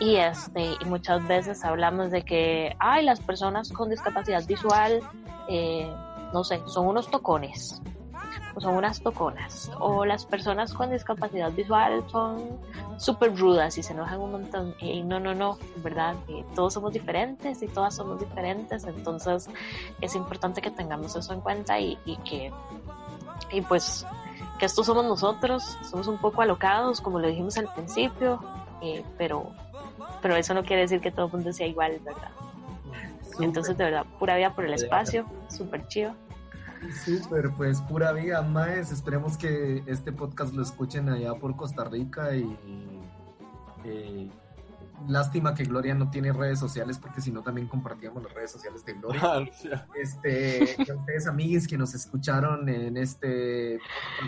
[0.00, 5.00] y, este, y muchas veces hablamos de que, ay, las personas con discapacidad visual,
[5.48, 5.92] eh,
[6.32, 7.80] no sé, son unos tocones
[8.60, 12.58] son unas toconas, o las personas con discapacidad visual son
[12.98, 14.74] súper rudas y se enojan un montón.
[14.80, 16.14] Y no, no, no, ¿verdad?
[16.54, 19.48] todos somos diferentes y todas somos diferentes, entonces
[20.00, 22.52] es importante que tengamos eso en cuenta y, y que,
[23.50, 24.06] y pues,
[24.58, 28.40] que estos somos nosotros, somos un poco alocados, como lo dijimos al principio,
[28.80, 29.50] eh, pero,
[30.22, 32.30] pero eso no quiere decir que todo el mundo sea igual, ¿verdad?
[33.40, 36.14] Entonces, de verdad, pura vida por el espacio, súper chido.
[36.92, 38.92] Súper, pues pura vida, Maes.
[38.92, 42.58] Esperemos que este podcast lo escuchen allá por Costa Rica y
[43.84, 44.30] eh,
[45.08, 48.84] lástima que Gloria no tiene redes sociales porque si no también compartíamos las redes sociales
[48.84, 49.22] de Gloria.
[49.24, 53.78] Ah, este, ustedes amigues que nos escucharon en este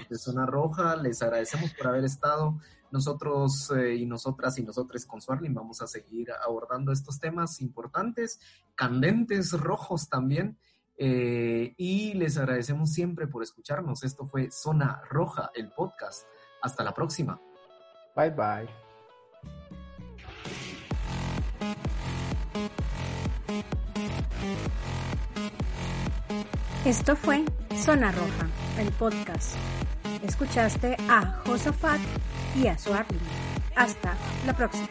[0.08, 2.58] de Zona Roja, les agradecemos por haber estado.
[2.90, 8.40] Nosotros eh, y nosotras y nosotros con Swarling vamos a seguir abordando estos temas importantes,
[8.74, 10.56] candentes, rojos también.
[10.98, 14.02] Eh, y les agradecemos siempre por escucharnos.
[14.02, 16.26] Esto fue Zona Roja, el podcast.
[16.62, 17.40] Hasta la próxima.
[18.14, 18.86] Bye bye.
[26.86, 27.44] Esto fue
[27.76, 28.48] Zona Roja,
[28.78, 29.56] el podcast.
[30.22, 31.98] Escuchaste a Josafat
[32.54, 33.18] y a Suarli.
[33.74, 34.14] Hasta
[34.46, 34.88] la próxima.